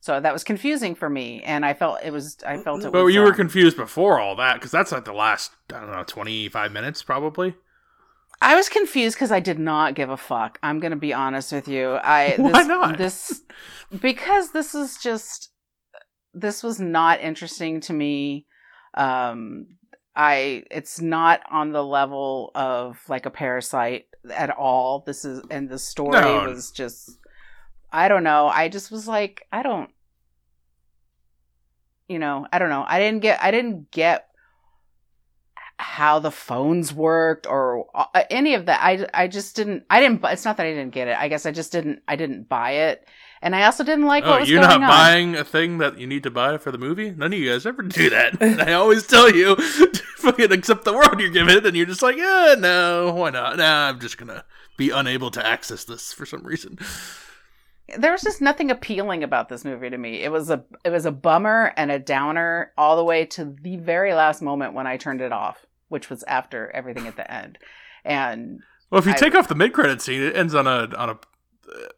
so 0.00 0.18
that 0.18 0.32
was 0.32 0.42
confusing 0.44 0.94
for 0.94 1.08
me, 1.08 1.42
and 1.44 1.64
I 1.64 1.74
felt 1.74 2.00
it 2.02 2.12
was. 2.12 2.38
I 2.44 2.58
felt 2.62 2.84
it. 2.84 2.92
But 2.92 3.04
was, 3.04 3.14
you 3.14 3.20
were 3.20 3.28
um, 3.28 3.34
confused 3.34 3.76
before 3.76 4.18
all 4.18 4.34
that 4.36 4.54
because 4.54 4.70
that's 4.72 4.90
like 4.92 5.04
the 5.04 5.12
last 5.12 5.52
I 5.72 5.80
don't 5.80 5.92
know 5.92 6.02
25 6.04 6.72
minutes 6.72 7.02
probably. 7.02 7.54
I 8.42 8.54
was 8.54 8.68
confused 8.68 9.16
because 9.16 9.32
I 9.32 9.40
did 9.40 9.58
not 9.58 9.94
give 9.94 10.08
a 10.10 10.16
fuck. 10.16 10.58
I'm 10.62 10.80
gonna 10.80 10.96
be 10.96 11.12
honest 11.12 11.52
with 11.52 11.68
you. 11.68 11.92
I 11.94 12.34
Why 12.38 12.52
this, 12.52 12.66
not? 12.66 12.98
This 12.98 13.42
because 14.00 14.52
this 14.52 14.74
is 14.74 14.96
just 14.98 15.50
this 16.32 16.62
was 16.62 16.80
not 16.80 17.20
interesting 17.20 17.80
to 17.82 17.92
me. 17.92 18.46
Um, 18.94 19.66
I 20.16 20.64
it's 20.70 21.00
not 21.00 21.40
on 21.50 21.72
the 21.72 21.84
level 21.84 22.50
of 22.54 22.98
like 23.08 23.26
a 23.26 23.30
parasite 23.30 24.06
at 24.30 24.50
all. 24.50 25.04
This 25.06 25.24
is 25.24 25.42
and 25.50 25.68
the 25.68 25.78
story 25.78 26.20
No. 26.20 26.46
was 26.48 26.70
just 26.70 27.18
I 27.92 28.08
don't 28.08 28.24
know. 28.24 28.46
I 28.48 28.68
just 28.68 28.90
was 28.90 29.06
like 29.06 29.46
I 29.52 29.62
don't 29.62 29.90
you 32.08 32.18
know, 32.18 32.44
I 32.52 32.58
don't 32.58 32.70
know. 32.70 32.84
I 32.88 32.98
didn't 32.98 33.20
get 33.20 33.40
I 33.42 33.50
didn't 33.50 33.90
get 33.90 34.26
how 35.80 36.18
the 36.18 36.30
phones 36.30 36.92
worked 36.92 37.46
or 37.46 37.86
uh, 37.94 38.22
any 38.30 38.54
of 38.54 38.66
that. 38.66 38.80
I, 38.82 39.06
I 39.14 39.28
just 39.28 39.56
didn't, 39.56 39.84
I 39.90 40.00
didn't, 40.00 40.24
it's 40.24 40.44
not 40.44 40.56
that 40.58 40.66
I 40.66 40.72
didn't 40.72 40.92
get 40.92 41.08
it. 41.08 41.16
I 41.16 41.28
guess 41.28 41.46
I 41.46 41.52
just 41.52 41.72
didn't, 41.72 42.02
I 42.06 42.16
didn't 42.16 42.48
buy 42.48 42.72
it. 42.72 43.08
And 43.42 43.56
I 43.56 43.64
also 43.64 43.84
didn't 43.84 44.04
like 44.04 44.24
oh, 44.24 44.30
what 44.30 44.40
was 44.40 44.50
you're 44.50 44.60
not 44.60 44.74
on. 44.74 44.80
buying 44.82 45.34
a 45.34 45.44
thing 45.44 45.78
that 45.78 45.98
you 45.98 46.06
need 46.06 46.22
to 46.24 46.30
buy 46.30 46.58
for 46.58 46.70
the 46.70 46.76
movie? 46.78 47.10
None 47.10 47.32
of 47.32 47.38
you 47.38 47.50
guys 47.50 47.64
ever 47.64 47.82
do 47.82 48.10
that. 48.10 48.40
And 48.40 48.60
I 48.68 48.74
always 48.74 49.06
tell 49.06 49.34
you 49.34 49.56
to 49.56 50.02
fucking 50.16 50.52
accept 50.52 50.84
the 50.84 50.92
world 50.92 51.18
you're 51.18 51.30
given, 51.30 51.64
and 51.64 51.74
you're 51.74 51.86
just 51.86 52.02
like, 52.02 52.16
yeah, 52.16 52.54
no, 52.58 53.14
why 53.14 53.30
not? 53.30 53.56
Nah, 53.56 53.88
I'm 53.88 53.98
just 53.98 54.18
gonna 54.18 54.44
be 54.76 54.90
unable 54.90 55.30
to 55.30 55.46
access 55.46 55.84
this 55.84 56.12
for 56.12 56.26
some 56.26 56.42
reason. 56.42 56.78
there 57.96 58.12
was 58.12 58.20
just 58.22 58.42
nothing 58.42 58.70
appealing 58.70 59.24
about 59.24 59.48
this 59.48 59.64
movie 59.64 59.88
to 59.88 59.96
me. 59.96 60.22
It 60.22 60.30
was 60.30 60.50
a, 60.50 60.62
it 60.84 60.90
was 60.90 61.06
a 61.06 61.10
bummer 61.10 61.72
and 61.78 61.90
a 61.90 61.98
downer 61.98 62.72
all 62.76 62.96
the 62.96 63.04
way 63.04 63.24
to 63.26 63.56
the 63.62 63.76
very 63.78 64.12
last 64.12 64.42
moment 64.42 64.74
when 64.74 64.86
I 64.86 64.98
turned 64.98 65.22
it 65.22 65.32
off, 65.32 65.64
which 65.90 66.08
was 66.08 66.22
after 66.24 66.70
everything 66.70 67.06
at 67.06 67.16
the 67.16 67.30
end. 67.30 67.58
And 68.04 68.60
Well, 68.90 68.98
if 69.00 69.04
you 69.06 69.12
I- 69.12 69.16
take 69.16 69.34
off 69.34 69.48
the 69.48 69.54
mid 69.54 69.74
credit 69.74 70.00
scene, 70.00 70.22
it 70.22 70.34
ends 70.34 70.54
on 70.54 70.66
a 70.66 70.88
on 70.96 71.10
a, 71.10 71.18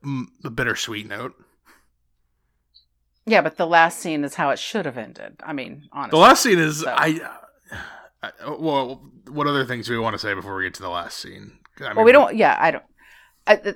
mm, 0.04 0.24
a 0.44 0.50
bittersweet 0.50 1.06
note. 1.06 1.34
yeah, 3.24 3.40
but 3.40 3.56
the 3.56 3.66
last 3.66 4.00
scene 4.00 4.24
is 4.24 4.34
how 4.34 4.50
it 4.50 4.58
should 4.58 4.84
have 4.86 4.98
ended. 4.98 5.36
I 5.44 5.52
mean, 5.52 5.88
honestly. 5.92 6.10
The 6.10 6.22
last 6.22 6.42
scene 6.42 6.58
is 6.58 6.80
So- 6.80 6.90
I, 6.90 7.20
I. 8.22 8.30
Well, 8.48 9.02
what 9.28 9.46
other 9.46 9.64
things 9.64 9.86
do 9.86 9.92
we 9.92 9.98
want 9.98 10.14
to 10.14 10.18
say 10.18 10.34
before 10.34 10.56
we 10.56 10.64
get 10.64 10.74
to 10.74 10.82
the 10.82 10.88
last 10.90 11.18
scene? 11.18 11.58
I 11.80 11.88
mean, 11.88 11.96
well, 11.96 12.04
we 12.04 12.12
don't. 12.12 12.36
Yeah, 12.36 12.56
I 12.60 12.70
don't. 12.70 12.84
I, 13.46 13.74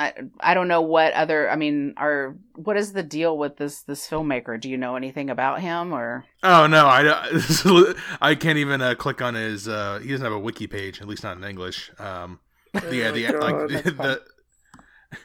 I, 0.00 0.14
I 0.40 0.54
don't 0.54 0.66
know 0.68 0.80
what 0.80 1.12
other. 1.12 1.50
I 1.50 1.56
mean, 1.56 1.92
are 1.98 2.34
what 2.54 2.78
is 2.78 2.94
the 2.94 3.02
deal 3.02 3.36
with 3.36 3.58
this 3.58 3.82
this 3.82 4.08
filmmaker? 4.08 4.58
Do 4.58 4.70
you 4.70 4.78
know 4.78 4.96
anything 4.96 5.28
about 5.28 5.60
him 5.60 5.92
or? 5.92 6.24
Oh 6.42 6.66
no, 6.66 6.86
I 6.86 7.94
I 8.22 8.34
can't 8.34 8.56
even 8.56 8.80
uh, 8.80 8.94
click 8.94 9.20
on 9.20 9.34
his. 9.34 9.68
Uh, 9.68 9.98
he 10.02 10.08
doesn't 10.08 10.24
have 10.24 10.32
a 10.32 10.38
wiki 10.38 10.66
page, 10.66 11.02
at 11.02 11.06
least 11.06 11.22
not 11.22 11.36
in 11.36 11.44
English. 11.44 11.90
Um, 11.98 12.40
yeah, 12.72 13.08
Oh 13.08 13.12
the 13.12 13.24
my 13.24 13.38
like 13.38 13.54
God. 13.54 13.68
the. 13.68 14.22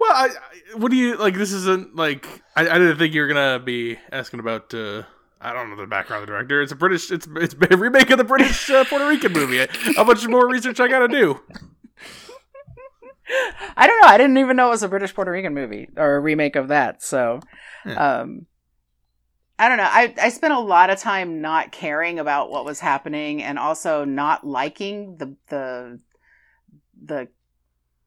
well, 0.00 0.12
I, 0.12 0.30
I, 0.30 0.76
what 0.78 0.90
do 0.90 0.96
you 0.96 1.16
like? 1.16 1.34
This 1.36 1.52
isn't 1.52 1.94
like 1.94 2.42
I, 2.56 2.62
I 2.68 2.78
didn't 2.78 2.98
think 2.98 3.14
you 3.14 3.20
were 3.20 3.28
gonna 3.28 3.60
be 3.60 3.98
asking 4.10 4.40
about. 4.40 4.74
Uh, 4.74 5.04
I 5.40 5.52
don't 5.52 5.70
know 5.70 5.76
the 5.76 5.86
background 5.86 6.22
of 6.22 6.26
the 6.26 6.32
director. 6.32 6.60
It's 6.60 6.72
a 6.72 6.76
British. 6.76 7.12
It's 7.12 7.28
it's 7.36 7.54
a 7.70 7.76
remake 7.76 8.10
of 8.10 8.18
the 8.18 8.24
British 8.24 8.68
uh, 8.68 8.84
Puerto 8.84 9.06
Rican 9.06 9.32
movie. 9.32 9.64
How 9.94 10.02
much 10.02 10.26
more 10.26 10.48
research 10.48 10.80
I 10.80 10.88
gotta 10.88 11.06
do? 11.06 11.40
I 13.76 13.86
don't 13.86 14.00
know. 14.02 14.08
I 14.08 14.18
didn't 14.18 14.38
even 14.38 14.56
know 14.56 14.68
it 14.68 14.70
was 14.70 14.82
a 14.82 14.88
British 14.88 15.14
Puerto 15.14 15.30
Rican 15.30 15.54
movie 15.54 15.88
or 15.96 16.16
a 16.16 16.20
remake 16.20 16.56
of 16.56 16.68
that. 16.68 17.02
So, 17.02 17.40
Yeah. 17.84 18.20
um, 18.20 18.46
I 19.58 19.68
don't 19.68 19.78
know. 19.78 19.88
I 19.88 20.14
I 20.20 20.28
spent 20.28 20.52
a 20.52 20.60
lot 20.60 20.90
of 20.90 20.98
time 20.98 21.40
not 21.40 21.72
caring 21.72 22.18
about 22.18 22.50
what 22.50 22.64
was 22.66 22.78
happening 22.78 23.42
and 23.42 23.58
also 23.58 24.04
not 24.04 24.46
liking 24.46 25.16
the 25.16 25.34
the 25.48 26.00
the 27.02 27.28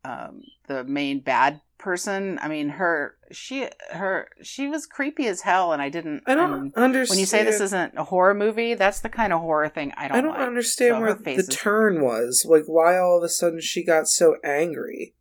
um 0.04 0.42
the 0.68 0.84
main 0.84 1.22
bad 1.22 1.60
person. 1.80 2.38
I 2.42 2.48
mean, 2.48 2.70
her 2.70 3.16
she 3.32 3.68
her 3.92 4.30
she 4.44 4.68
was 4.68 4.86
creepy 4.86 5.26
as 5.28 5.42
hell, 5.42 5.72
and 5.74 5.82
I 5.82 5.90
didn't. 5.90 6.24
I 6.28 6.36
don't 6.36 6.54
and 6.54 6.74
understand. 6.76 7.10
when 7.16 7.20
you 7.20 7.26
say 7.26 7.44
this 7.44 7.60
isn't 7.62 7.94
a 7.98 8.04
horror 8.04 8.36
movie, 8.36 8.76
that's 8.76 9.00
the 9.00 9.10
kind 9.10 9.34
of 9.34 9.40
horror 9.42 9.70
thing 9.70 9.92
I 9.98 10.08
don't. 10.08 10.18
I 10.18 10.22
don't 10.22 10.32
like. 10.38 10.48
understand 10.48 10.96
So 10.96 11.00
where 11.02 11.14
the 11.16 11.32
is- 11.32 11.48
turn 11.48 12.02
was. 12.02 12.46
Like, 12.48 12.66
why 12.66 12.98
all 13.00 13.18
of 13.18 13.24
a 13.24 13.30
sudden 13.30 13.62
she 13.62 13.84
got 13.84 14.08
so 14.08 14.36
angry? 14.44 15.16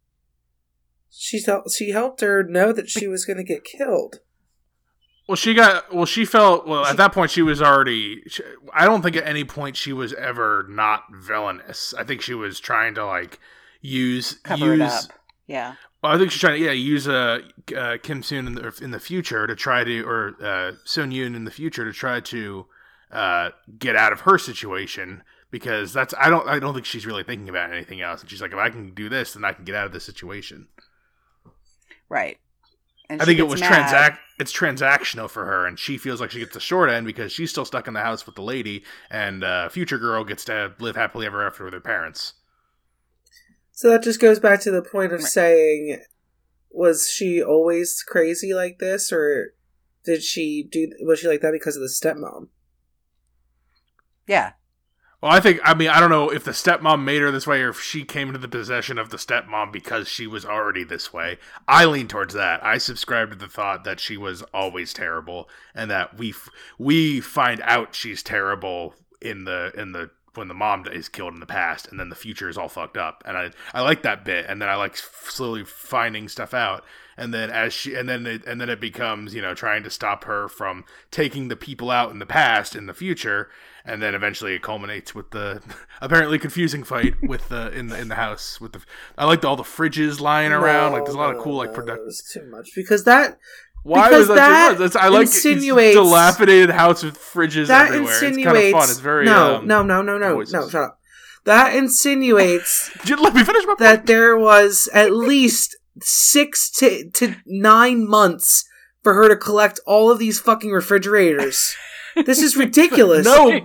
She 1.11 1.40
felt 1.40 1.71
she 1.73 1.90
helped 1.90 2.21
her 2.21 2.42
know 2.42 2.73
that 2.73 2.90
she 2.90 3.07
was 3.07 3.25
going 3.25 3.38
to 3.38 3.44
get 3.44 3.64
killed. 3.64 4.21
Well, 5.27 5.37
she 5.37 5.53
got. 5.55 5.94
Well, 5.94 6.07
she 6.07 6.25
felt. 6.25 6.66
Well, 6.66 6.85
She- 6.85 6.90
at 6.90 6.97
that 6.99 7.12
point, 7.12 7.31
she 7.31 7.42
was 7.42 7.61
already. 7.62 8.23
She, 8.29 8.42
I 8.73 8.85
don't 8.87 9.03
think 9.03 9.16
at 9.16 9.27
any 9.27 9.44
point 9.44 9.77
she 9.77 9.92
was 9.92 10.12
ever 10.14 10.66
not 10.68 11.05
villainous. 11.12 11.92
I 11.99 12.05
think 12.05 12.21
she 12.23 12.35
was 12.35 12.61
trying 12.61 12.94
to 12.94 13.05
like 13.05 13.38
use 13.81 14.35
cover 14.42 14.75
use. 14.75 15.09
Yeah. 15.48 15.74
Well, 16.02 16.12
I 16.12 16.18
think 16.18 16.30
she's 16.30 16.40
trying 16.40 16.61
to 16.61 16.64
yeah 16.64 16.72
use 16.72 17.08
uh, 17.08 17.40
uh 17.76 17.96
Kim 18.00 18.22
Soon 18.22 18.46
in 18.46 18.54
the 18.54 18.78
in 18.80 18.92
the 18.92 19.00
future 19.00 19.46
to 19.48 19.56
try 19.56 19.82
to 19.82 20.06
or 20.06 20.37
uh, 20.40 20.72
Sun 20.84 21.11
Yoon 21.11 21.34
in 21.34 21.44
the 21.44 21.50
future 21.50 21.84
to 21.84 21.92
try 21.92 22.20
to 22.20 22.66
uh 23.11 23.50
get 23.78 23.96
out 23.96 24.12
of 24.12 24.20
her 24.20 24.38
situation 24.38 25.22
because 25.50 25.92
that's 25.92 26.14
I 26.18 26.28
don't 26.28 26.46
I 26.46 26.58
don't 26.61 26.74
think 26.74 26.87
she's 26.87 27.06
really 27.06 27.24
thinking 27.24 27.48
about 27.48 27.72
anything 27.72 28.02
else 28.02 28.20
and 28.20 28.30
she's 28.30 28.42
like 28.42 28.52
if 28.52 28.58
I 28.58 28.68
can 28.68 28.94
do 28.94 29.08
this 29.08 29.32
then 29.32 29.44
I 29.44 29.52
can 29.52 29.64
get 29.64 29.74
out 29.74 29.87
of 29.87 29.92
this 29.92 30.04
situation. 30.04 30.68
Right. 32.08 32.38
And 33.11 33.22
I 33.22 33.24
think 33.24 33.38
it 33.38 33.44
was 33.44 33.61
mad. 33.61 33.68
transact 33.68 34.20
it's 34.38 34.52
transactional 34.52 35.30
for 35.30 35.46
her 35.46 35.66
and 35.66 35.78
she 35.78 35.96
feels 35.96 36.20
like 36.20 36.30
she 36.30 36.40
gets 36.40 36.52
the 36.52 36.61
short 36.61 36.90
end 36.90 37.06
because 37.06 37.32
she's 37.32 37.50
still 37.50 37.64
stuck 37.64 37.88
in 37.88 37.94
the 37.94 38.02
house 38.02 38.26
with 38.26 38.34
the 38.34 38.42
lady 38.42 38.84
and 39.11 39.42
uh, 39.42 39.70
future 39.70 39.98
girl 39.98 40.24
gets 40.24 40.44
to 40.44 40.74
live 40.78 40.94
happily 40.94 41.24
ever 41.24 41.44
after 41.44 41.64
with 41.64 41.72
her 41.72 41.80
parents. 41.80 42.34
So 43.78 43.88
that 43.90 44.02
just 44.02 44.18
goes 44.18 44.40
back 44.40 44.60
to 44.62 44.72
the 44.72 44.82
point 44.82 45.12
of 45.12 45.20
Right. 45.20 45.28
saying, 45.28 46.02
was 46.68 47.08
she 47.08 47.40
always 47.40 48.02
crazy 48.02 48.52
like 48.52 48.80
this, 48.80 49.12
or 49.12 49.54
did 50.04 50.24
she 50.24 50.64
do? 50.64 50.90
Was 51.02 51.20
she 51.20 51.28
like 51.28 51.42
that 51.42 51.52
because 51.52 51.76
of 51.76 51.82
the 51.82 51.88
stepmom? 51.88 52.48
Yeah. 54.26 54.54
Well, 55.20 55.30
I 55.30 55.38
think 55.38 55.60
I 55.62 55.74
mean 55.74 55.90
I 55.90 56.00
don't 56.00 56.10
know 56.10 56.28
if 56.28 56.42
the 56.42 56.50
stepmom 56.50 57.04
made 57.04 57.22
her 57.22 57.30
this 57.30 57.46
way 57.46 57.62
or 57.62 57.68
if 57.68 57.80
she 57.80 58.02
came 58.02 58.26
into 58.26 58.40
the 58.40 58.48
possession 58.48 58.98
of 58.98 59.10
the 59.10 59.16
stepmom 59.16 59.70
because 59.70 60.08
she 60.08 60.26
was 60.26 60.44
already 60.44 60.82
this 60.82 61.12
way. 61.12 61.38
I 61.68 61.84
lean 61.84 62.08
towards 62.08 62.34
that. 62.34 62.64
I 62.64 62.78
subscribe 62.78 63.30
to 63.30 63.36
the 63.36 63.46
thought 63.46 63.84
that 63.84 64.00
she 64.00 64.16
was 64.16 64.42
always 64.52 64.92
terrible 64.92 65.48
and 65.72 65.88
that 65.88 66.18
we 66.18 66.30
f- 66.30 66.50
we 66.80 67.20
find 67.20 67.60
out 67.62 67.94
she's 67.94 68.24
terrible 68.24 68.96
in 69.20 69.44
the 69.44 69.70
in 69.76 69.92
the 69.92 70.10
when 70.38 70.48
the 70.48 70.55
mom 70.55 70.87
is 70.90 71.09
killed 71.09 71.35
in 71.35 71.40
the 71.40 71.46
past 71.46 71.88
and 71.88 71.98
then 71.98 72.09
the 72.09 72.16
future 72.16 72.48
is 72.48 72.57
all 72.57 72.68
fucked 72.68 72.96
up. 72.96 73.22
And 73.27 73.37
I 73.37 73.51
I 73.74 73.83
like 73.83 74.03
that 74.03 74.24
bit 74.24 74.46
and 74.48 74.62
then 74.62 74.68
I 74.68 74.77
like 74.77 74.96
slowly 74.96 75.64
finding 75.64 76.29
stuff 76.29 76.55
out. 76.55 76.85
And 77.16 77.35
then 77.35 77.51
as 77.51 77.72
she 77.72 77.94
and 77.94 78.09
then 78.09 78.27
it, 78.27 78.46
and 78.46 78.61
then 78.61 78.70
it 78.70 78.81
becomes 78.81 79.35
you 79.35 79.42
know 79.42 79.55
trying 79.55 79.83
to 79.83 79.90
stop 79.90 80.24
her 80.24 80.48
from 80.48 80.85
taking 81.11 81.48
the 81.48 81.57
people 81.57 81.90
out 81.90 82.11
in 82.11 82.18
the 82.18 82.27
past 82.27 82.74
in 82.74 82.87
the 82.87 82.94
future. 82.94 83.51
And 83.85 84.03
then 84.03 84.14
eventually 84.14 84.55
it 84.55 84.62
culminates 84.62 85.14
with 85.14 85.31
the 85.31 85.62
apparently 86.01 86.38
confusing 86.38 86.85
fight 86.85 87.14
with 87.22 87.48
the 87.48 87.70
in 87.72 87.88
the 87.88 87.98
in 87.98 88.09
the 88.09 88.14
house 88.14 88.61
with 88.61 88.72
the 88.72 88.81
I 89.16 89.24
liked 89.24 89.44
all 89.44 89.57
the 89.57 89.62
fridges 89.62 90.20
lying 90.20 90.53
around. 90.53 90.92
Like 90.92 91.05
there's 91.05 91.14
a 91.14 91.18
lot 91.18 91.35
of 91.35 91.42
cool 91.42 91.57
like 91.57 91.70
no, 91.70 91.74
product 91.74 92.05
was 92.05 92.22
too 92.22 92.46
much. 92.51 92.70
Because 92.77 93.05
that 93.05 93.38
why 93.88 94.09
because 94.09 94.29
was 94.29 94.37
that, 94.37 94.37
that 94.37 94.77
too 94.77 94.85
much? 94.85 94.96
I 94.96 95.09
like 95.09 95.20
insinuates- 95.22 95.94
dilapidated 95.96 96.70
house 96.70 97.03
with 97.03 97.18
fridges 97.18 97.66
that 97.68 97.88
everywhere 97.88 98.12
it's 98.12 98.22
insinuates 98.22 98.55
kind 98.55 98.66
of 98.66 98.72
fun 98.72 98.90
it's 98.90 98.98
very 99.01 99.24
no 99.24 99.57
um, 99.57 99.66
no 99.66 99.83
no 99.83 100.03
no 100.03 100.18
no 100.18 100.35
voices. 100.35 100.53
no 100.55 100.68
shut 100.68 100.83
up. 100.83 101.01
That 101.44 101.74
insinuates 101.74 102.90
let 103.11 103.35
me 103.35 103.42
finish 103.44 103.64
my 103.66 103.74
that 103.79 104.07
there 104.07 104.37
was 104.37 104.88
at 104.92 105.12
least 105.12 105.77
six 106.01 106.70
to 106.79 107.09
to 107.11 107.35
nine 107.46 108.07
months 108.07 108.64
for 109.03 109.14
her 109.14 109.29
to 109.29 109.37
collect 109.37 109.81
all 109.87 110.11
of 110.11 110.18
these 110.18 110.40
fucking 110.40 110.70
refrigerators. 110.70 111.74
This 112.27 112.42
is 112.42 112.57
ridiculous. 112.64 113.24
No, 113.24 113.61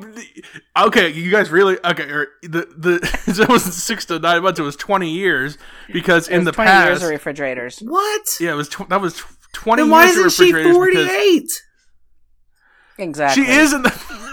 okay, 0.78 1.10
you 1.10 1.32
guys 1.32 1.50
really 1.50 1.78
okay? 1.84 2.04
Or 2.04 2.28
the 2.44 2.68
the 2.78 2.96
it 3.42 3.50
wasn't 3.50 3.74
six 3.74 4.06
to 4.06 4.20
nine 4.20 4.44
months; 4.44 4.60
it 4.60 4.64
was 4.64 4.76
twenty 4.76 5.10
years 5.12 5.58
because 5.92 6.28
It 6.28 6.34
in 6.36 6.40
was 6.40 6.46
the 6.46 6.52
20 6.54 6.68
past, 6.70 6.88
years 6.90 7.04
of 7.04 7.10
refrigerators. 7.10 7.80
What? 7.80 8.22
yeah, 8.40 8.52
it 8.54 8.56
was 8.56 8.70
tw- 8.70 8.88
that 8.90 9.02
was 9.02 9.16
tw- 9.16 9.28
twenty 9.54 9.84
Then 9.84 9.92
why 9.92 10.06
years 10.06 10.18
isn't 10.18 10.32
she 10.32 10.54
refrigerators 10.54 10.76
forty 10.76 10.96
because 10.98 11.12
eight? 11.12 11.63
Exactly. 12.98 13.44
she 13.44 13.52
is 13.52 13.74
in 13.74 13.82
the 13.82 14.24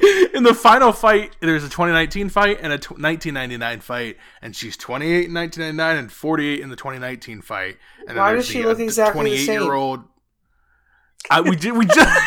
in 0.34 0.42
the 0.42 0.54
final 0.54 0.92
fight. 0.92 1.36
There's 1.40 1.64
a 1.64 1.68
2019 1.68 2.28
fight 2.28 2.58
and 2.60 2.72
a 2.72 2.78
t- 2.78 2.94
1999 2.94 3.80
fight, 3.80 4.16
and 4.42 4.54
she's 4.54 4.76
28 4.76 5.26
in 5.26 5.34
1999 5.34 5.96
and 5.96 6.12
48 6.12 6.60
in 6.60 6.68
the 6.70 6.76
2019 6.76 7.42
fight. 7.42 7.76
And 8.08 8.18
Why 8.18 8.34
does 8.34 8.46
she 8.46 8.62
the, 8.62 8.68
look 8.68 8.80
uh, 8.80 8.82
exactly 8.82 9.30
the 9.30 9.44
same? 9.44 9.62
year 9.62 9.72
old. 9.72 10.04
I, 11.30 11.40
we 11.40 11.56
did. 11.56 11.74
We 11.76 11.86
just 11.86 12.20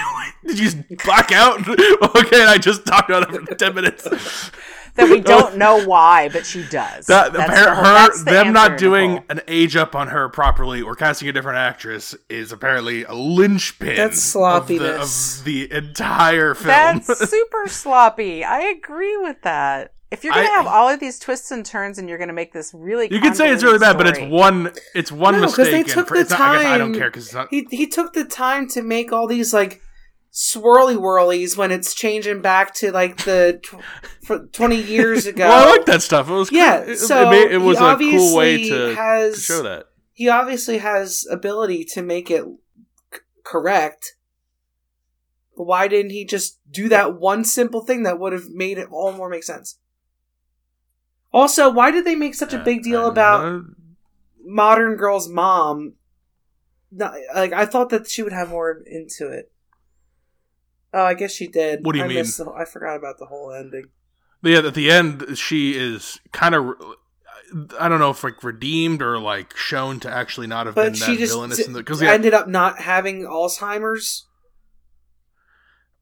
did 0.45 0.59
you 0.59 0.65
just 0.65 0.77
black 1.05 1.31
out? 1.31 1.59
okay, 2.15 2.45
I 2.45 2.57
just 2.57 2.85
talked 2.85 3.09
about 3.09 3.33
it 3.33 3.47
for 3.47 3.55
ten 3.55 3.75
minutes. 3.75 4.51
That 4.97 5.09
we 5.09 5.21
don't 5.21 5.57
know 5.63 5.85
why, 5.85 6.29
but 6.29 6.45
she 6.45 6.63
does. 6.67 7.05
That 7.05 7.31
That's 7.33 7.49
her, 7.57 7.65
the 7.65 7.75
whole- 7.75 7.83
her 7.85 7.93
that's 7.93 8.23
the 8.23 8.31
them 8.31 8.53
not 8.53 8.77
doing 8.77 9.13
Nicole. 9.15 9.25
an 9.29 9.41
age 9.47 9.75
up 9.75 9.95
on 9.95 10.09
her 10.09 10.27
properly 10.29 10.81
or 10.81 10.95
casting 10.95 11.29
a 11.29 11.31
different 11.31 11.57
actress 11.59 12.15
is 12.29 12.51
apparently 12.51 13.03
a 13.05 13.13
linchpin. 13.13 13.95
That's 13.95 14.17
of 14.17 14.23
sloppiness. 14.23 15.39
Of 15.39 15.45
the, 15.45 15.71
entire 15.71 16.53
film. 16.53 16.67
That's 16.67 17.29
super 17.29 17.67
sloppy. 17.67 18.43
I 18.43 18.59
agree 18.61 19.17
with 19.17 19.41
that. 19.43 19.93
If 20.09 20.23
you're 20.23 20.33
gonna 20.33 20.47
I- 20.47 20.51
have 20.51 20.67
all 20.67 20.87
of 20.89 20.99
these 21.01 21.19
twists 21.19 21.51
and 21.51 21.65
turns, 21.65 21.97
and 21.97 22.07
you're 22.07 22.17
gonna 22.17 22.31
make 22.31 22.53
this 22.53 22.71
really, 22.73 23.09
you 23.11 23.19
can 23.19 23.35
say 23.35 23.51
it's 23.51 23.61
really 23.63 23.77
bad, 23.79 23.97
but 23.97 24.07
it's 24.07 24.19
one. 24.19 24.71
It's 24.95 25.11
one 25.11 25.35
No, 25.35 25.41
'cause 25.47 25.57
mistake. 25.57 25.71
they 25.73 25.79
and 25.81 25.87
took 25.89 26.07
for- 26.07 26.13
the 26.15 26.21
it's 26.21 26.29
not, 26.31 26.39
I 26.39 26.55
guess 26.63 26.65
I 26.65 26.77
don't 26.77 26.93
care 26.95 27.09
because. 27.11 27.35
He 27.49 27.67
he 27.71 27.87
took 27.87 28.13
the 28.13 28.23
time 28.23 28.69
to 28.69 28.81
make 28.81 29.11
all 29.11 29.27
these 29.27 29.53
like 29.53 29.81
swirly 30.39 30.95
whirlies 30.95 31.57
when 31.57 31.71
it's 31.71 31.95
changing 31.95 32.41
back 32.43 32.71
to 32.75 32.91
like 32.91 33.17
the 33.25 33.59
tw- 33.63 34.25
for 34.25 34.45
twenty 34.47 34.79
years 34.79 35.25
ago. 35.31 35.47
Well, 35.47 35.67
I 35.67 35.71
like 35.71 35.85
that 35.87 36.03
stuff. 36.03 36.29
It 36.29 36.33
was 36.33 36.49
cool. 36.51 36.59
Yeah, 36.59 36.81
It, 36.81 36.89
it 36.91 36.97
so 36.99 37.29
made- 37.31 37.51
it 37.51 37.57
was 37.57 37.79
a 37.79 37.95
cool 37.97 38.35
way 38.35 38.69
to, 38.69 38.93
has 38.95 39.33
to 39.35 39.41
show 39.41 39.63
that. 39.63 39.85
he 40.13 40.29
obviously 40.29 40.77
has 40.77 41.25
ability 41.31 41.83
to 41.85 42.03
make 42.03 42.29
it 42.29 42.43
c- 43.11 43.19
correct. 43.43 44.13
But 45.55 45.63
why 45.65 45.87
didn't 45.87 46.11
he 46.11 46.23
just 46.23 46.59
do 46.69 46.87
that 46.89 47.15
one 47.19 47.43
simple 47.43 47.81
thing 47.81 48.03
that 48.03 48.19
would 48.19 48.31
have 48.31 48.49
made 48.51 48.77
it 48.77 48.89
all 48.91 49.11
more 49.13 49.29
make 49.29 49.43
sense? 49.43 49.79
Also, 51.33 51.69
why 51.71 51.89
did 51.89 52.05
they 52.05 52.15
make 52.15 52.35
such 52.35 52.53
a 52.53 52.59
big 52.63 52.83
deal 52.83 53.05
Uh, 53.05 53.09
about 53.11 53.43
uh, 53.43 53.59
modern 54.45 54.95
girl's 54.97 55.27
mom? 55.27 55.93
No, 56.91 57.11
like 57.33 57.53
I 57.53 57.65
thought 57.65 57.89
that 57.89 58.07
she 58.07 58.21
would 58.21 58.33
have 58.33 58.49
more 58.49 58.81
into 58.85 59.27
it. 59.31 59.51
Oh, 60.97 61.03
I 61.05 61.13
guess 61.13 61.31
she 61.31 61.47
did. 61.47 61.85
What 61.85 61.91
do 61.93 61.99
you 61.99 62.05
I 62.05 62.07
mean? 62.07 62.17
missed 62.17 62.37
the- 62.39 62.49
I 62.51 62.65
forgot 62.65 62.95
about 62.95 63.19
the 63.19 63.25
whole 63.27 63.51
ending. 63.51 63.85
Yeah, 64.41 64.59
at 64.59 64.73
the 64.73 64.89
end, 64.89 65.37
she 65.37 65.73
is 65.77 66.19
kind 66.31 66.55
of. 66.55 66.73
I 67.79 67.87
don't 67.87 67.99
know 67.99 68.09
if 68.09 68.23
like 68.23 68.43
redeemed 68.43 69.01
or 69.01 69.19
like 69.19 69.55
shown 69.55 69.99
to 70.01 70.09
actually 70.11 70.47
not 70.47 70.65
have 70.65 70.75
But 70.75 70.85
been 70.85 70.93
she 70.95 71.13
that 71.13 71.19
just 71.19 71.33
villainous. 71.33 71.57
d- 71.57 71.63
in 71.65 71.73
the, 71.73 71.83
cause, 71.83 72.01
yeah, 72.01 72.11
ended 72.11 72.33
up 72.33 72.47
not 72.47 72.79
having 72.79 73.21
Alzheimer's. 73.23 74.25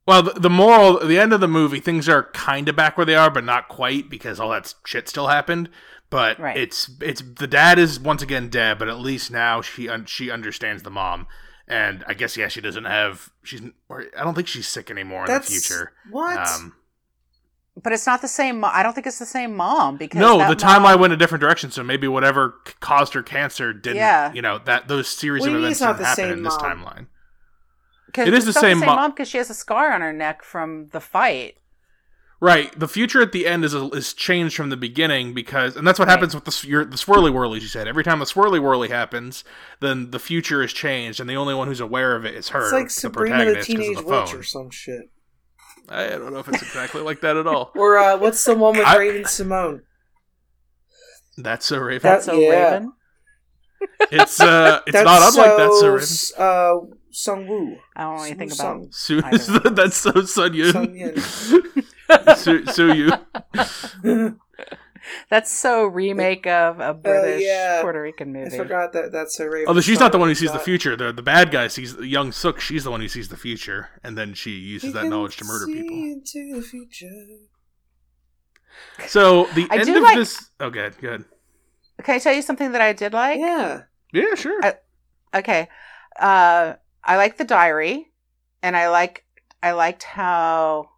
well, 0.08 0.23
the, 0.23 0.31
the 0.39 0.49
moral, 0.49 0.99
the 1.05 1.19
end 1.19 1.34
of 1.34 1.39
the 1.41 1.47
movie, 1.47 1.79
things 1.79 2.08
are 2.10 2.23
kind 2.34 2.69
of 2.69 2.75
back 2.75 2.97
where 2.97 3.05
they 3.05 3.15
are, 3.15 3.29
but 3.31 3.43
not 3.43 3.67
quite 3.67 4.10
because 4.10 4.39
all 4.39 4.49
that 4.51 4.73
shit 4.86 5.10
still 5.10 5.27
happened. 5.27 5.69
But 6.10 6.39
Right. 6.39 6.55
it's 6.58 6.89
it's 7.01 7.21
the 7.21 7.47
dad 7.47 7.79
is 7.79 7.99
once 7.99 8.21
again 8.21 8.49
dead, 8.49 8.77
but 8.79 8.88
at 8.88 8.99
least 8.99 9.31
now 9.31 9.62
she 9.62 9.89
un, 9.89 10.05
she 10.05 10.29
understands 10.31 10.84
the 10.84 10.91
mom, 10.91 11.25
and 11.67 12.04
I 12.08 12.13
guess 12.13 12.38
yeah, 12.38 12.47
she 12.47 12.62
doesn't 12.62 12.86
have 12.86 13.30
she's. 13.43 13.62
Or 13.89 14.06
I 14.17 14.23
don't 14.23 14.34
think 14.36 14.47
she's 14.47 14.67
sick 14.67 14.89
anymore 14.91 15.25
in 15.25 15.34
the 15.34 15.41
future. 15.41 15.93
What? 16.12 16.38
Um, 16.38 16.75
But 17.82 17.91
it's 17.93 18.06
not 18.08 18.21
the 18.21 18.28
same. 18.28 18.62
Mo- 18.62 18.69
I 18.71 18.84
don't 18.84 18.93
think 18.93 19.06
it's 19.08 19.19
the 19.19 19.25
same 19.25 19.56
mom 19.56 19.97
because 19.97 20.19
no, 20.19 20.38
the 20.47 20.56
timeline 20.56 20.82
mom- 20.93 21.01
went 21.01 21.13
a 21.13 21.17
different 21.17 21.41
direction. 21.41 21.71
So 21.71 21.84
maybe 21.84 22.08
whatever 22.08 22.56
caused 22.80 23.13
her 23.15 23.23
cancer 23.23 23.73
didn't. 23.73 23.97
Yeah. 23.97 24.32
You 24.34 24.41
know 24.41 24.60
that 24.65 24.88
those 24.88 25.08
series 25.10 25.41
What 25.41 25.49
of 25.51 25.56
events 25.58 25.71
it's 25.80 25.82
not 25.82 25.97
didn't 25.97 26.06
happen 26.08 26.23
same 26.23 26.34
in 26.38 26.43
this 26.43 26.58
mom? 26.62 26.80
timeline. 26.80 27.08
'cause 28.13 28.28
it 28.30 28.34
is 28.34 28.47
it's 28.47 28.56
the 28.56 28.62
not 28.62 28.67
same 28.69 28.80
the 28.80 28.86
same 28.86 28.95
mom 28.95 29.12
because 29.12 29.28
she 29.28 29.38
has 29.39 29.49
a 29.49 29.54
scar 29.54 29.91
on 29.91 29.99
her 30.01 30.13
neck 30.13 30.41
from 30.43 30.88
the 30.93 31.01
fight. 31.01 31.58
Right. 32.41 32.77
The 32.77 32.87
future 32.87 33.21
at 33.21 33.31
the 33.31 33.47
end 33.47 33.63
is 33.63 33.73
is 33.73 34.13
changed 34.13 34.55
from 34.55 34.69
the 34.69 34.77
beginning 34.77 35.33
because, 35.33 35.75
and 35.77 35.87
that's 35.87 35.97
what 35.97 36.07
happens 36.09 36.35
with 36.35 36.43
the 36.45 36.67
your, 36.67 36.83
the 36.85 36.97
swirly 36.97 37.31
whirlies. 37.31 37.63
You 37.63 37.69
said 37.69 37.87
every 37.87 38.03
time 38.03 38.19
the 38.19 38.25
swirly 38.25 38.61
whirly 38.61 38.89
happens, 38.89 39.43
then 39.79 40.11
the 40.11 40.19
future 40.19 40.61
is 40.61 40.73
changed, 40.73 41.19
and 41.19 41.29
the 41.29 41.35
only 41.35 41.53
one 41.55 41.67
who's 41.67 41.79
aware 41.79 42.15
of 42.15 42.25
it 42.25 42.35
is 42.35 42.49
her. 42.49 42.63
it's 42.63 42.73
like 42.73 42.83
the 42.85 42.89
Sabrina 42.89 43.37
the 43.37 43.43
protagonist, 43.53 43.67
'cause 43.69 43.75
of 43.77 43.81
Teenage 43.81 43.97
the 43.97 44.03
Witch 44.03 44.29
phone. 44.31 44.39
or 44.39 44.43
some 44.43 44.69
shit. 44.69 45.01
I 45.87 46.07
don't 46.09 46.33
know 46.33 46.39
if 46.39 46.47
it's 46.49 46.61
exactly 46.61 47.01
like 47.01 47.21
that 47.21 47.37
at 47.37 47.47
all. 47.47 47.71
Or 47.75 47.97
uh, 47.97 48.17
what's 48.17 48.43
the 48.43 48.55
one 48.55 48.75
with 48.77 48.85
I- 48.85 48.97
Raven-Symoné? 48.97 49.81
That's 51.37 51.71
a 51.71 51.79
Raven. 51.83 52.01
That's 52.03 52.27
a 52.27 52.35
yeah. 52.37 52.49
Raven. 52.73 52.93
it's 54.11 54.39
uh, 54.39 54.81
it's 54.87 54.93
That's 54.93 55.05
not 55.05 55.21
unlike 55.33 55.57
that's 55.57 55.79
so 55.79 55.97
so, 55.99 56.37
Raven. 56.39 56.91
Uh, 56.91 56.95
Sung 57.11 57.47
Woo. 57.47 57.77
I 57.95 58.03
don't 58.03 58.17
know 58.17 58.23
anything 58.23 58.47
about. 58.51 58.57
Sung- 58.57 58.87
Su- 58.91 59.21
Either. 59.23 59.69
that's 59.71 59.97
so 59.97 60.11
Sun 60.23 60.53
Yun. 60.53 60.71
Sun 60.73 60.95
Yun. 60.95 61.13
Su, 62.37 62.65
Su 62.65 62.93
Yu. 62.93 63.11
That's 65.29 65.51
so 65.51 65.85
remake 65.85 66.47
of 66.47 66.79
a 66.79 66.93
British 66.93 67.43
Uh, 67.43 67.45
yeah. 67.45 67.81
Puerto 67.81 68.01
Rican 68.01 68.33
movie. 68.33 68.55
I 68.55 68.57
forgot 68.57 68.91
that 68.93 69.11
that's 69.11 69.39
a 69.39 69.47
Raven. 69.47 69.67
Although 69.67 69.81
she's 69.81 69.99
not 69.99 70.11
the 70.11 70.17
one 70.17 70.29
who 70.29 70.33
sees 70.35 70.51
the 70.51 70.57
future. 70.59 70.95
The 70.95 71.13
the 71.13 71.21
bad 71.21 71.51
guy 71.51 71.67
sees 71.67 71.95
young 71.99 72.31
Sook. 72.31 72.59
She's 72.59 72.83
the 72.83 72.89
one 72.91 73.01
who 73.01 73.07
sees 73.07 73.29
the 73.29 73.37
future, 73.37 73.89
and 74.03 74.17
then 74.17 74.33
she 74.33 74.51
uses 74.51 74.87
You 74.87 74.93
that 74.93 75.05
knowledge 75.05 75.37
to 75.37 75.45
murder 75.45 75.65
see 75.65 75.73
people. 75.81 75.95
Into 75.95 76.55
the 76.55 76.61
future. 76.63 77.11
So 79.07 79.45
the 79.53 79.67
I 79.69 79.75
end 79.77 79.85
do 79.85 79.97
of 79.97 80.03
like- 80.03 80.17
this. 80.17 80.49
Oh, 80.59 80.69
good, 80.71 80.97
good. 80.99 81.25
Can 82.03 82.15
I 82.15 82.19
tell 82.19 82.33
you 82.33 82.41
something 82.41 82.71
that 82.71 82.81
I 82.81 82.91
did 82.93 83.13
like? 83.13 83.39
Yeah. 83.39 83.83
Yeah, 84.11 84.33
sure. 84.35 84.59
I- 84.63 84.75
Okay. 85.37 85.67
Uh 86.19 86.73
I 87.03 87.17
like 87.17 87.37
the 87.37 87.43
diary 87.43 88.11
and 88.63 88.75
I 88.75 88.89
like 88.89 89.23
I 89.61 89.71
liked 89.73 90.03
how 90.03 90.89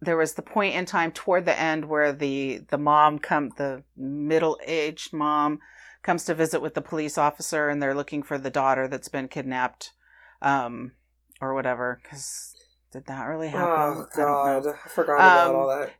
there 0.00 0.16
was 0.16 0.34
the 0.34 0.42
point 0.42 0.74
in 0.74 0.84
time 0.84 1.10
toward 1.12 1.44
the 1.46 1.58
end 1.58 1.86
where 1.88 2.12
the 2.12 2.62
the 2.68 2.78
mom 2.78 3.18
come 3.18 3.50
the 3.56 3.82
middle-aged 3.96 5.12
mom 5.12 5.58
comes 6.02 6.24
to 6.24 6.34
visit 6.34 6.60
with 6.62 6.74
the 6.74 6.82
police 6.82 7.18
officer, 7.18 7.68
and 7.68 7.82
they're 7.82 7.94
looking 7.94 8.22
for 8.22 8.38
the 8.38 8.50
daughter 8.50 8.86
that's 8.88 9.08
been 9.08 9.26
kidnapped, 9.28 9.92
um, 10.42 10.92
or 11.40 11.54
whatever. 11.54 11.98
Because 12.02 12.54
did 12.92 13.06
that 13.06 13.24
really 13.24 13.48
happen? 13.48 13.66
Oh 13.66 14.06
I 14.12 14.16
god, 14.16 14.66
I 14.66 14.88
forgot 14.88 15.14
about 15.16 15.50
Um, 15.50 15.56
all 15.56 15.68
that. 15.68 15.92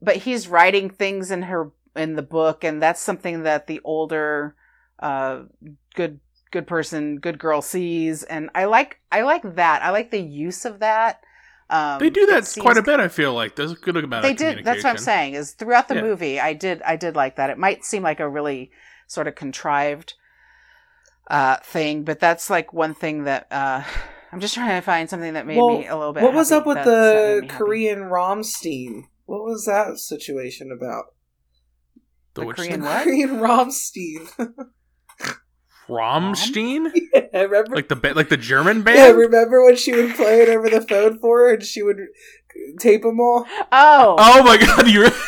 but 0.00 0.16
he's 0.16 0.48
writing 0.48 0.88
things 0.90 1.30
in 1.30 1.42
her 1.42 1.70
in 1.96 2.14
the 2.14 2.22
book 2.22 2.62
and 2.62 2.80
that's 2.80 3.00
something 3.00 3.42
that 3.42 3.66
the 3.66 3.80
older 3.82 4.54
uh 5.00 5.42
good 5.96 6.20
good 6.52 6.64
person 6.66 7.18
good 7.18 7.36
girl 7.38 7.60
sees 7.60 8.22
and 8.22 8.48
i 8.54 8.64
like 8.64 9.00
i 9.10 9.22
like 9.22 9.56
that 9.56 9.82
i 9.82 9.90
like 9.90 10.12
the 10.12 10.20
use 10.20 10.64
of 10.64 10.78
that 10.78 11.20
um 11.70 11.98
They 11.98 12.10
do 12.10 12.26
that 12.26 12.52
quite 12.60 12.76
a 12.76 12.82
bit. 12.82 13.00
I 13.00 13.08
feel 13.08 13.32
like 13.32 13.56
there's 13.56 13.72
a 13.72 13.76
good 13.76 13.96
amount. 13.96 14.22
they 14.22 14.34
did 14.34 14.64
that's 14.64 14.84
what 14.84 14.90
i'm 14.90 14.98
saying 14.98 15.34
is 15.34 15.52
throughout 15.52 15.88
the 15.88 15.94
Yeah. 15.96 16.02
movie 16.02 16.40
i 16.40 16.52
did 16.52 16.82
i 16.82 16.96
did 16.96 17.14
like 17.16 17.36
that 17.36 17.48
it 17.50 17.58
might 17.58 17.84
seem 17.84 18.02
like 18.02 18.20
a 18.20 18.28
really 18.28 18.70
sort 19.06 19.26
of 19.28 19.34
contrived 19.34 20.14
uh 21.28 21.56
thing 21.62 22.02
but 22.04 22.18
that's 22.20 22.50
like 22.50 22.72
one 22.72 22.94
thing 22.94 23.24
that 23.24 23.46
uh 23.50 23.82
i'm 24.32 24.40
just 24.40 24.54
trying 24.54 24.80
to 24.80 24.84
find 24.84 25.08
something 25.08 25.34
that 25.34 25.46
made 25.46 25.56
Well, 25.56 25.78
me 25.78 25.86
a 25.86 25.96
little 25.96 26.12
bit 26.12 26.22
What 26.22 26.34
was 26.34 26.50
happy. 26.50 26.60
up 26.60 26.66
with 26.66 26.76
That's- 26.76 26.86
the 27.36 27.40
me 27.42 27.46
happy. 27.48 27.58
Korean 27.58 27.98
Rammstein? 28.00 29.02
What 29.26 29.44
was 29.44 29.64
that 29.66 29.98
situation 29.98 30.70
about? 30.76 31.04
The 32.34 32.42
The 32.46 32.52
Korean 32.52 32.72
thing? 32.72 32.82
what? 32.82 33.04
Korean 33.04 33.30
Rammstein. 33.38 34.28
Rammstein, 35.90 36.90
yeah, 37.14 37.40
remember? 37.42 37.74
like 37.74 37.88
the 37.88 37.96
ba- 37.96 38.14
like 38.14 38.28
the 38.28 38.36
German 38.36 38.82
band. 38.82 38.96
yeah, 38.98 39.08
remember 39.10 39.64
when 39.64 39.76
she 39.76 39.92
would 39.94 40.14
play 40.14 40.42
it 40.42 40.48
over 40.48 40.68
the 40.70 40.80
phone 40.82 41.18
for 41.18 41.40
her 41.40 41.54
and 41.54 41.62
she 41.62 41.82
would 41.82 41.98
tape 42.78 43.02
them 43.02 43.20
all? 43.20 43.46
oh 43.72 44.14
Oh 44.18 44.42
my 44.44 44.56
god, 44.56 44.88
you. 44.88 45.10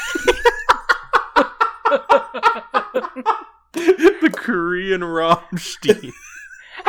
the 3.72 4.30
Korean 4.34 5.00
Rammstein. 5.02 6.12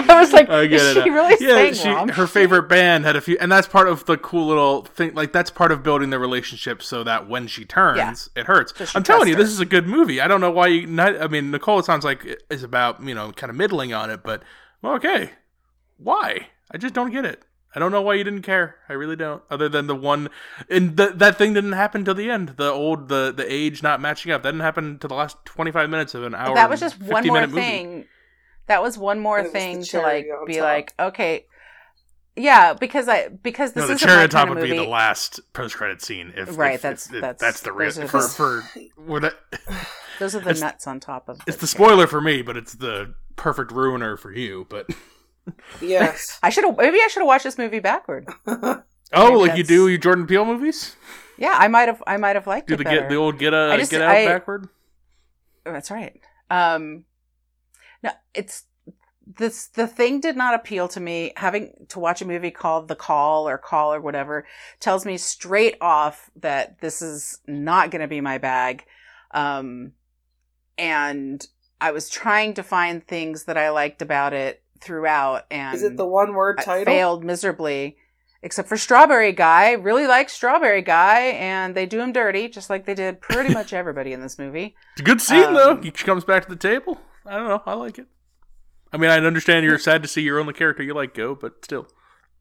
i 0.10 0.20
was 0.20 0.34
like 0.34 0.50
I 0.50 0.68
get 0.68 0.82
is 0.82 0.98
it. 0.98 1.04
she 1.04 1.10
really 1.10 1.36
yeah, 1.40 1.74
saying 1.74 2.08
she, 2.08 2.14
her 2.14 2.28
favorite 2.28 2.64
band 2.64 3.06
had 3.06 3.16
a 3.16 3.22
few, 3.22 3.38
and 3.40 3.52
that's 3.52 3.68
part 3.68 3.88
of 3.88 4.06
the 4.06 4.18
cool 4.18 4.48
little 4.48 4.84
thing. 4.84 5.14
Like 5.14 5.34
that's 5.34 5.50
part 5.50 5.72
of 5.72 5.84
building 5.84 6.10
the 6.10 6.20
relationship, 6.20 6.82
so 6.82 7.04
that 7.04 7.28
when 7.28 7.48
she 7.48 7.66
turns, 7.66 8.30
it 8.36 8.46
hurts. 8.46 8.74
So 8.78 8.98
I'm 8.98 9.04
telling 9.04 9.28
you, 9.28 9.36
her. 9.36 9.42
this 9.42 9.52
is 9.52 9.60
a 9.60 9.66
good 9.66 9.88
movie. 9.88 10.22
I 10.22 10.28
don't 10.28 10.42
know 10.42 10.52
why 10.52 10.68
you. 10.68 10.88
Not, 10.88 11.22
I 11.22 11.28
mean, 11.28 11.52
Nicole 11.52 11.80
it 11.80 11.86
sounds 11.86 12.06
like 12.06 12.26
is 12.50 12.64
about 12.64 13.04
you 13.04 13.16
know 13.16 13.32
kind 13.32 13.50
of 13.50 13.56
middling 13.56 13.94
on 13.94 14.10
it, 14.10 14.24
but 14.24 14.44
well, 14.82 14.94
okay, 14.96 15.32
why? 15.98 16.48
I 16.72 16.78
just 16.78 16.94
don't 16.94 17.12
get 17.12 17.26
it. 17.26 17.44
I 17.76 17.80
don't 17.80 17.92
know 17.92 18.02
why 18.02 18.14
you 18.14 18.24
didn't 18.24 18.44
care. 18.44 18.76
I 18.88 18.94
really 18.94 19.16
don't. 19.16 19.42
Other 19.50 19.68
than 19.68 19.88
the 19.88 19.96
one, 19.96 20.30
and 20.70 20.96
the, 20.96 21.08
that 21.08 21.38
thing 21.38 21.54
didn't 21.54 21.72
happen 21.72 22.06
till 22.06 22.14
the 22.14 22.30
end. 22.30 22.50
The 22.50 22.72
old, 22.72 23.08
the 23.08 23.34
the 23.36 23.52
age 23.52 23.82
not 23.82 24.00
matching 24.00 24.32
up. 24.32 24.44
That 24.44 24.52
didn't 24.52 24.62
happen 24.62 25.00
to 25.00 25.08
the 25.08 25.16
last 25.16 25.38
25 25.46 25.90
minutes 25.90 26.14
of 26.14 26.24
an 26.24 26.36
hour. 26.36 26.54
That 26.54 26.70
was 26.70 26.80
just 26.80 27.00
one 27.00 27.24
50 27.24 27.30
more 27.30 27.36
minute 27.48 27.50
movie. 27.50 28.08
Thing. 28.68 28.74
That 28.74 28.82
was 28.82 28.98
one 28.98 29.20
more 29.20 29.40
It 29.40 29.52
thing 29.52 29.84
to 29.84 30.00
like 30.02 30.28
be 30.48 30.54
top. 30.56 30.64
like, 30.64 30.94
okay, 31.00 31.46
yeah, 32.36 32.74
because 32.74 33.08
I 33.08 33.28
because 33.30 33.74
this 33.74 33.82
no, 33.84 33.88
the 33.88 33.94
isn't 33.94 34.08
cherry 34.08 34.24
on 34.24 34.30
top 34.30 34.48
kind 34.48 34.50
of 34.50 34.56
would 34.56 34.70
movie. 34.70 34.80
be 34.80 34.84
the 34.86 34.90
last 34.90 35.40
post 35.54 35.76
credit 35.76 36.02
scene. 36.02 36.34
If 36.36 36.58
Right, 36.58 36.76
if- 36.76 36.82
that's- 36.82 37.08
if- 37.08 37.16
if 37.16 37.22
that's- 37.22 37.40
that's 37.42 37.62
the 37.62 37.72
those 37.72 38.00
are 38.00 38.08
for 38.08 38.22
the- 38.22 38.28
for 38.30 38.64
we're 38.98 39.32
Those 40.20 40.36
are 40.36 40.40
the 40.40 40.54
nuts 40.54 40.88
on 40.88 41.00
top 41.00 41.28
of. 41.30 41.40
It's 41.48 41.58
the 41.58 41.68
cherry. 41.68 41.86
spoiler 41.88 42.08
for 42.08 42.22
me, 42.22 42.42
but 42.42 42.56
it's 42.58 42.74
the 42.74 43.14
perfect 43.36 43.72
ruiner 43.72 44.16
for 44.18 44.32
you. 44.32 44.66
But 44.70 44.88
Yes. 45.82 46.40
I 46.44 46.50
should 46.50 46.64
have 46.64 46.78
maybe 46.78 46.98
I 47.04 47.08
should 47.10 47.20
have 47.22 47.28
watched 47.28 47.44
this 47.44 47.58
movie 47.58 47.80
backward. 47.80 48.28
oh, 48.48 48.82
Maybe 49.14 49.36
like 49.36 49.58
you 49.58 49.64
do 49.64 49.88
your 49.90 49.98
Jordan 49.98 50.26
Peele 50.26 50.46
movies? 50.46 50.96
Yeah, 51.38 51.56
I 51.58 51.68
might 51.68 51.88
have 51.90 52.02
I 52.08 52.18
might 52.18 52.36
have 52.36 52.48
liked 52.48 52.68
Do 52.68 52.76
it 52.76 52.78
the 52.78 52.84
better. 52.84 53.02
get 53.02 53.10
the 53.10 53.16
old 53.16 53.38
get 53.38 53.54
a 53.54 53.72
I 53.74 53.78
just- 53.78 53.92
get 53.92 54.02
out 54.02 54.16
I- 54.16 54.26
backward? 54.26 54.70
That's 55.66 55.92
right. 55.92 56.20
Um, 56.50 57.06
no, 58.04 58.12
it's 58.34 58.64
this. 59.38 59.68
The 59.68 59.88
thing 59.88 60.20
did 60.20 60.36
not 60.36 60.54
appeal 60.54 60.88
to 60.90 61.00
me. 61.00 61.32
Having 61.38 61.88
to 61.90 62.00
watch 62.00 62.22
a 62.22 62.26
movie 62.26 62.52
called 62.52 62.88
The 62.88 62.96
Call 62.96 63.48
or 63.48 63.58
Call 63.58 63.94
or 63.94 64.02
whatever 64.02 64.46
tells 64.80 65.06
me 65.06 65.18
straight 65.18 65.78
off 65.82 66.30
that 66.36 66.80
this 66.82 67.02
is 67.02 67.40
not 67.48 67.90
going 67.92 68.02
to 68.02 68.08
be 68.08 68.22
my 68.22 68.38
bag. 68.38 68.84
Um, 69.32 69.94
and 70.78 71.46
I 71.80 71.92
was 71.92 72.10
trying 72.10 72.54
to 72.56 72.64
find 72.64 73.06
things 73.06 73.46
that 73.46 73.58
I 73.58 73.70
liked 73.70 74.02
about 74.02 74.34
it 74.34 74.62
throughout, 74.80 75.46
and 75.50 75.76
Is 75.76 75.84
it 75.84 75.98
the 75.98 76.06
one 76.06 76.34
word 76.34 76.60
I 76.60 76.64
title? 76.64 76.86
failed 76.94 77.24
miserably. 77.24 77.98
Except 78.42 78.68
for 78.68 78.76
Strawberry 78.76 79.32
Guy, 79.32 79.72
really 79.72 80.06
like 80.06 80.30
Strawberry 80.30 80.82
Guy, 80.82 81.28
and 81.28 81.74
they 81.76 81.86
do 81.86 82.02
him 82.02 82.12
dirty, 82.12 82.50
just 82.50 82.70
like 82.70 82.86
they 82.86 82.94
did 82.94 83.22
pretty 83.22 83.54
much 83.54 83.72
everybody 83.72 84.12
in 84.12 84.20
this 84.22 84.38
movie. 84.38 84.76
It's 84.94 85.02
a 85.02 85.04
good 85.06 85.22
scene 85.22 85.54
though. 85.54 85.72
Um, 85.72 85.82
He 85.84 85.92
comes 85.92 86.26
back 86.26 86.44
to 86.44 86.50
the 86.50 86.58
table. 86.58 87.00
I 87.26 87.38
don't 87.38 87.48
know. 87.48 87.62
I 87.66 87.74
like 87.74 88.00
it. 88.00 88.08
I 88.92 88.98
mean, 88.98 89.10
I 89.10 89.18
understand 89.18 89.66
you're 89.66 89.78
mm. 89.78 89.82
sad 89.82 90.04
to 90.04 90.08
see 90.08 90.22
your 90.22 90.40
only 90.40 90.54
character 90.54 90.84
you 90.84 90.94
like 90.94 91.14
go, 91.14 91.36
but 91.36 91.64
still. 91.66 91.88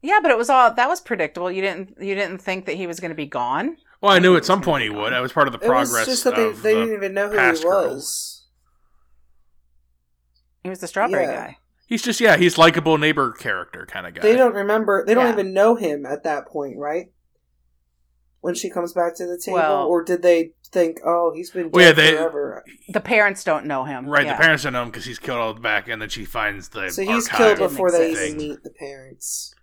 Yeah, 0.01 0.19
but 0.21 0.31
it 0.31 0.37
was 0.37 0.49
all 0.49 0.73
that 0.73 0.89
was 0.89 1.01
predictable. 1.01 1.51
You 1.51 1.61
didn't 1.61 1.95
you 1.99 2.13
didn't 2.13 2.39
think 2.39 2.65
that 2.65 2.75
he 2.75 2.85
was 2.85 2.99
going 2.99 3.09
to 3.11 3.15
be 3.15 3.25
gone. 3.25 3.77
Well, 4.01 4.11
I 4.11 4.19
knew 4.19 4.35
at 4.35 4.45
some 4.45 4.61
point 4.61 4.83
he 4.83 4.89
would. 4.89 5.13
I 5.13 5.21
was 5.21 5.31
part 5.31 5.47
of 5.47 5.53
the 5.53 5.65
it 5.65 5.69
was 5.69 5.89
progress 5.89 6.05
just 6.05 6.25
that 6.25 6.35
they, 6.35 6.45
of 6.45 6.61
they 6.61 6.73
the- 6.73 6.81
didn't 6.81 6.95
even 6.95 7.13
know 7.13 7.27
who 7.27 7.33
he 7.33 7.37
past 7.37 7.63
girl. 7.63 7.93
was. 7.93 8.45
He 10.63 10.69
was 10.69 10.79
the 10.79 10.87
strawberry 10.87 11.23
Yeah. 11.23 11.35
guy. 11.35 11.57
He's 11.87 12.01
just 12.01 12.19
yeah, 12.19 12.37
he's 12.37 12.57
likable 12.57 12.97
neighbor 12.97 13.31
character 13.31 13.85
kind 13.85 14.05
of 14.05 14.13
guy. 14.13 14.21
They 14.21 14.35
don't 14.35 14.53
remember. 14.53 15.05
They 15.05 15.13
don't 15.13 15.25
Yeah. 15.25 15.33
even 15.33 15.53
know 15.53 15.75
him 15.75 16.05
at 16.05 16.23
that 16.23 16.47
point, 16.47 16.77
right? 16.77 17.11
When 18.43 18.55
she 18.55 18.69
comes 18.69 18.91
back 18.91 19.15
to 19.15 19.25
the 19.25 19.37
table, 19.37 19.55
Well- 19.57 19.87
or 19.87 20.03
did 20.03 20.21
they 20.21 20.51
think, 20.69 20.99
"Oh, 21.05 21.31
he's 21.33 21.51
been 21.51 21.67
dead 21.67 21.73
Well, 21.73 21.85
yeah, 21.85 21.91
they- 21.93 22.11
forever"? 22.11 22.65
The 22.89 22.99
parents 22.99 23.41
don't 23.41 23.65
know 23.65 23.85
him. 23.85 24.05
Right, 24.05 24.25
Yeah. 24.25 24.35
the 24.35 24.41
parents 24.43 24.63
don't 24.63 24.73
know 24.73 24.81
him 24.81 24.89
because 24.89 25.05
he's 25.05 25.17
killed 25.17 25.39
all 25.39 25.53
the 25.53 25.61
back, 25.61 25.87
and 25.87 26.01
then 26.01 26.09
she 26.09 26.25
finds 26.25 26.67
the 26.67 26.89
So 26.89 27.03
he's 27.03 27.29
killed 27.29 27.57
before 27.59 27.89
they 27.89 28.11
even 28.11 28.35
meet 28.37 28.61
the 28.63 28.69
parents. 28.71 29.53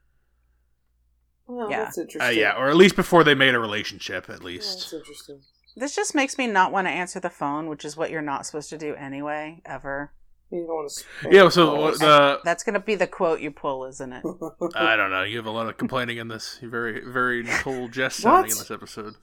Well, 1.47 1.71
Yeah. 1.71 1.85
that's 1.85 1.99
Uh, 1.99 2.03
interesting. 2.03 2.39
yeah, 2.39 2.57
or 2.57 2.71
at 2.71 2.77
least 2.77 2.97
before 2.97 3.23
they 3.23 3.35
made 3.35 3.55
a 3.55 3.59
relationship, 3.59 4.31
at 4.31 4.39
Yeah, 4.41 4.47
least. 4.47 4.79
that's 4.79 4.93
interesting. 4.95 5.43
This 5.77 5.95
just 5.95 6.15
makes 6.15 6.39
me 6.39 6.47
not 6.47 6.73
want 6.73 6.87
to 6.87 6.91
answer 6.91 7.21
the 7.21 7.29
phone, 7.29 7.69
which 7.69 7.85
is 7.85 7.99
what 7.99 8.11
you're 8.11 8.23
not 8.23 8.47
supposed 8.47 8.71
to 8.71 8.79
do 8.79 8.95
anyway, 8.95 9.61
ever. 9.67 10.13
You 10.51 10.67
don't 10.67 10.69
want 10.69 10.91
to. 10.91 11.29
Yeah, 11.31 11.49
so 11.49 11.91
the 11.93 12.41
That's 12.45 12.65
going 12.65 12.75
to 12.75 12.81
be 12.81 12.97
the 12.97 13.07
quote 13.07 13.41
you 13.41 13.51
pull, 13.53 13.85
isn't 13.85 14.13
it? 14.13 14.25
I 14.75 14.97
don't 14.97 15.11
know. 15.11 15.23
You 15.23 15.37
have 15.37 15.47
a 15.47 15.51
lot 15.51 15.69
of 15.69 15.77
complaining 15.77 16.19
in 16.19 16.27
this. 16.29 16.59
You're 16.61 16.71
very, 16.71 17.01
very 17.09 17.43
Nicole 17.45 17.89
Jess 17.89 18.17
sounding 18.17 18.51
in 18.51 18.59
this 18.59 18.71
episode, 18.71 19.15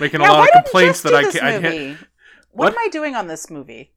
making 0.00 0.20
Yeah, 0.20 0.28
a 0.28 0.32
lot 0.32 0.38
why 0.40 0.46
of 0.58 0.64
complaints 0.64 1.02
that 1.02 1.14
I 1.14 1.22
can't. 1.22 1.36
I 1.44 1.60
can't. 1.60 1.98
What? 1.98 2.08
What 2.50 2.72
am 2.72 2.78
I 2.80 2.88
doing 2.90 3.14
on 3.14 3.28
this 3.28 3.48
movie? 3.50 3.92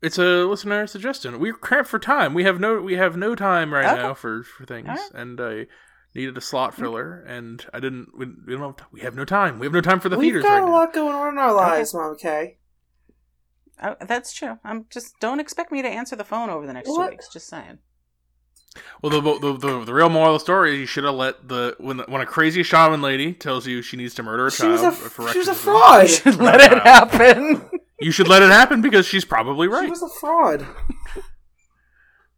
It's 0.00 0.16
a 0.18 0.44
listener 0.46 0.86
suggestion. 0.86 1.38
We're 1.40 1.52
cramped 1.54 1.90
for 1.90 1.98
time. 1.98 2.32
We 2.32 2.44
have 2.44 2.58
no. 2.60 2.80
We 2.80 2.94
have 2.94 3.16
no 3.16 3.34
time 3.34 3.72
right 3.74 3.84
Okay. 3.92 4.02
now 4.02 4.14
for 4.14 4.42
for 4.44 4.64
things, 4.64 4.88
Alright. 4.88 5.10
and 5.12 5.40
I 5.40 5.66
needed 6.14 6.38
a 6.38 6.40
slot 6.40 6.74
filler, 6.74 7.22
and 7.26 7.66
I 7.74 7.80
didn't. 7.80 8.16
We, 8.16 8.26
we 8.46 8.56
don't. 8.56 8.78
Have, 8.78 8.88
we 8.92 9.00
have 9.00 9.14
no 9.14 9.24
time. 9.24 9.58
We 9.58 9.66
have 9.66 9.72
no 9.74 9.80
time 9.80 10.00
for 10.00 10.08
the 10.08 10.16
We've 10.16 10.26
theaters 10.32 10.44
got 10.44 10.54
right 10.54 10.62
a 10.62 10.66
now. 10.66 10.72
lot 10.72 10.92
going 10.94 11.14
on 11.14 11.32
in 11.34 11.38
our 11.38 11.52
lives, 11.52 11.92
Mom 11.92 12.16
Kay. 12.16 12.56
Oh, 13.82 13.96
that's 14.00 14.32
true. 14.32 14.58
I'm 14.64 14.86
just 14.90 15.18
don't 15.20 15.40
expect 15.40 15.70
me 15.72 15.82
to 15.82 15.88
answer 15.88 16.16
the 16.16 16.24
phone 16.24 16.50
over 16.50 16.66
the 16.66 16.72
next 16.72 16.88
two 16.88 16.98
weeks. 17.08 17.28
Just 17.32 17.48
saying. 17.48 17.78
Well, 19.02 19.10
the, 19.10 19.20
the 19.38 19.56
the 19.56 19.84
the 19.86 19.94
real 19.94 20.08
moral 20.08 20.34
of 20.34 20.40
the 20.40 20.44
story 20.44 20.74
is 20.74 20.80
you 20.80 20.86
should 20.86 21.04
have 21.04 21.14
let 21.14 21.48
the 21.48 21.74
when 21.78 21.98
when 22.00 22.20
a 22.20 22.26
crazy 22.26 22.62
shaman 22.62 23.02
lady 23.02 23.32
tells 23.32 23.66
you 23.66 23.82
she 23.82 23.96
needs 23.96 24.14
to 24.14 24.22
murder 24.22 24.46
a 24.46 24.50
She 24.50 24.58
child. 24.62 24.72
was 24.72 24.82
a 24.82 24.92
for 24.92 25.28
she 25.32 25.38
was 25.38 25.48
a 25.48 25.52
reckless 25.52 26.18
fraud. 26.20 26.36
Let 26.38 26.60
it 26.72 26.78
happen. 26.82 27.68
You 28.00 28.12
should 28.12 28.28
let 28.28 28.44
it 28.44 28.50
happen 28.50 28.80
because 28.80 29.06
she's 29.06 29.24
probably 29.24 29.66
right. 29.66 29.82
She 29.86 29.90
was 29.90 30.02
a 30.04 30.08
fraud. 30.20 30.64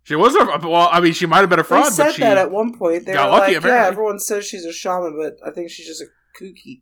She 0.04 0.16
was 0.16 0.34
a 0.34 0.66
well. 0.66 0.88
I 0.90 1.00
mean, 1.00 1.12
she 1.12 1.26
might 1.26 1.40
have 1.40 1.50
been 1.50 1.58
a 1.60 1.64
fraud, 1.64 1.84
they 1.84 1.90
said 1.90 2.04
but 2.06 2.14
she. 2.14 2.22
that 2.22 2.38
at 2.38 2.50
one 2.50 2.76
point. 2.76 3.04
They 3.04 3.12
got 3.12 3.26
were 3.30 3.38
lucky, 3.38 3.54
like, 3.56 3.64
"Yeah, 3.64 3.86
everyone 3.86 4.18
says 4.18 4.46
she's 4.46 4.64
a 4.64 4.72
shaman, 4.72 5.18
but 5.20 5.36
I 5.46 5.52
think 5.52 5.70
she's 5.70 5.86
just 5.86 6.00
a 6.02 6.06
kooky." 6.42 6.80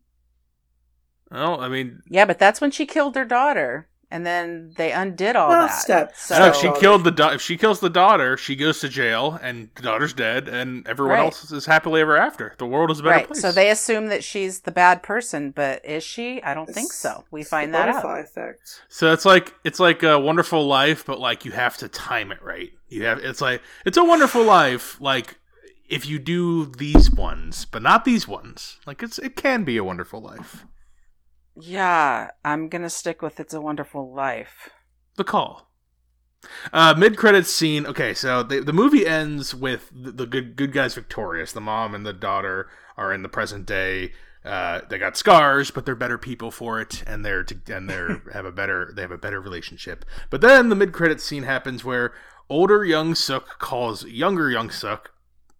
well, 1.30 1.60
I 1.60 1.68
mean, 1.68 2.02
yeah, 2.08 2.24
but 2.24 2.38
that's 2.38 2.60
when 2.60 2.70
she 2.70 2.86
killed 2.86 3.16
her 3.16 3.24
daughter, 3.24 3.88
and 4.10 4.24
then 4.24 4.72
they 4.76 4.90
undid 4.92 5.36
all 5.36 5.50
Well, 5.50 5.66
that. 5.66 5.74
step- 5.74 6.16
So, 6.16 6.34
I 6.34 6.38
know 6.38 6.46
if 6.46 6.56
she 6.56 6.70
killed 6.80 7.04
the 7.04 7.10
da- 7.10 7.30
if 7.34 7.42
she 7.42 7.56
kills 7.56 7.80
the 7.80 7.90
daughter, 7.90 8.36
she 8.36 8.56
goes 8.56 8.80
to 8.80 8.88
jail, 8.88 9.38
and 9.42 9.68
the 9.74 9.82
daughter's 9.82 10.12
dead, 10.14 10.48
and 10.48 10.86
everyone 10.88 11.14
Right. 11.16 11.24
else 11.24 11.50
is 11.52 11.66
happily 11.66 12.00
ever 12.00 12.16
after. 12.16 12.54
The 12.58 12.66
world 12.66 12.90
is 12.90 13.00
a 13.00 13.02
better 13.02 13.16
right. 13.16 13.26
place. 13.26 13.40
So 13.40 13.52
they 13.52 13.70
assume 13.70 14.06
that 14.08 14.24
she's 14.24 14.60
the 14.60 14.70
bad 14.72 15.02
person, 15.02 15.50
but 15.50 15.84
is 15.84 16.02
she? 16.02 16.42
I 16.42 16.54
don't 16.54 16.68
think 16.72 16.92
so. 16.92 17.24
We 17.30 17.42
find 17.44 17.74
that 17.74 17.88
out. 17.90 18.04
effect. 18.20 18.80
So 18.88 19.12
it's 19.12 19.24
like 19.24 19.54
it's 19.64 19.78
like 19.80 20.02
a 20.02 20.18
wonderful 20.18 20.66
life, 20.66 21.04
but 21.04 21.20
like 21.20 21.44
you 21.44 21.52
have 21.52 21.76
to 21.78 21.88
time 21.88 22.32
it 22.32 22.42
right. 22.42 22.70
You 22.88 23.04
have 23.04 23.18
it's 23.18 23.40
like 23.42 23.60
it's 23.84 23.98
a 23.98 24.04
wonderful 24.04 24.42
life. 24.42 24.98
Like 25.00 25.36
if 25.88 26.06
you 26.06 26.18
do 26.18 26.66
these 26.66 27.10
ones, 27.10 27.64
but 27.66 27.82
not 27.82 28.04
these 28.04 28.26
ones. 28.26 28.78
Like 28.86 29.02
it's 29.02 29.18
it 29.18 29.36
can 29.36 29.64
be 29.64 29.76
a 29.76 29.84
wonderful 29.84 30.20
life. 30.22 30.64
Yeah, 31.60 32.30
I'm 32.44 32.68
gonna 32.68 32.90
stick 32.90 33.22
with 33.22 33.40
"It's 33.40 33.54
a 33.54 33.60
Wonderful 33.60 34.14
Life." 34.14 34.70
The 35.16 35.24
call. 35.24 35.70
Uh, 36.72 36.94
mid 36.96 37.16
credits 37.16 37.50
scene. 37.50 37.84
Okay, 37.86 38.14
so 38.14 38.42
the 38.42 38.60
the 38.60 38.72
movie 38.72 39.06
ends 39.06 39.54
with 39.54 39.90
the, 39.92 40.12
the 40.12 40.26
good 40.26 40.56
good 40.56 40.72
guys 40.72 40.94
victorious. 40.94 41.52
The 41.52 41.60
mom 41.60 41.94
and 41.94 42.06
the 42.06 42.12
daughter 42.12 42.68
are 42.96 43.12
in 43.12 43.22
the 43.22 43.28
present 43.28 43.66
day. 43.66 44.12
uh, 44.44 44.80
they 44.88 44.98
got 44.98 45.16
scars, 45.16 45.70
but 45.72 45.84
they're 45.84 45.96
better 45.96 46.16
people 46.16 46.50
for 46.50 46.80
it, 46.80 47.02
and 47.06 47.24
they're 47.24 47.42
to, 47.44 47.56
and 47.74 47.90
they're 47.90 48.22
have 48.32 48.44
a 48.44 48.52
better 48.52 48.92
they 48.94 49.02
have 49.02 49.10
a 49.10 49.18
better 49.18 49.40
relationship. 49.40 50.04
But 50.30 50.40
then 50.40 50.68
the 50.68 50.76
mid 50.76 50.92
credits 50.92 51.24
scene 51.24 51.42
happens 51.42 51.84
where 51.84 52.12
older 52.48 52.84
young 52.84 53.14
Suk 53.16 53.58
calls 53.58 54.04
younger 54.04 54.48
young 54.48 54.70
Suk. 54.70 55.10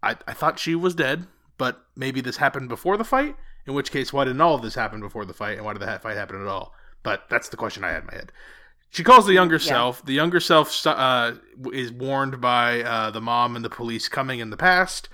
I, 0.01 0.15
I 0.27 0.33
thought 0.33 0.59
she 0.59 0.75
was 0.75 0.95
dead, 0.95 1.27
but 1.57 1.83
maybe 1.95 2.21
this 2.21 2.37
happened 2.37 2.69
before 2.69 2.95
the 2.95 3.03
fight. 3.03 3.35
In 3.69 3.75
which 3.75 3.91
case, 3.91 4.11
why 4.11 4.25
didn't 4.25 4.41
all 4.41 4.55
of 4.55 4.63
this 4.63 4.73
happen 4.73 4.99
before 4.99 5.25
the 5.25 5.33
fight, 5.33 5.57
and 5.57 5.63
why 5.63 5.73
did 5.73 5.83
the 5.83 5.99
fight 5.99 6.17
happen 6.17 6.41
at 6.41 6.47
all? 6.47 6.73
But 7.03 7.29
that's 7.29 7.49
the 7.49 7.55
question 7.55 7.83
I 7.83 7.89
had 7.91 8.01
in 8.01 8.07
my 8.07 8.15
head. 8.15 8.31
She 8.89 9.03
calls 9.03 9.27
the 9.27 9.33
younger 9.33 9.57
Yeah. 9.57 9.61
self. 9.61 10.03
The 10.03 10.13
younger 10.13 10.39
self 10.39 10.87
uh, 10.87 11.33
is 11.71 11.91
warned 11.91 12.41
by 12.41 12.81
uh, 12.81 13.11
the 13.11 13.21
mom 13.21 13.55
and 13.55 13.63
the 13.63 13.69
police 13.69 14.07
coming 14.09 14.39
in 14.39 14.49
the 14.49 14.57
past. 14.57 15.07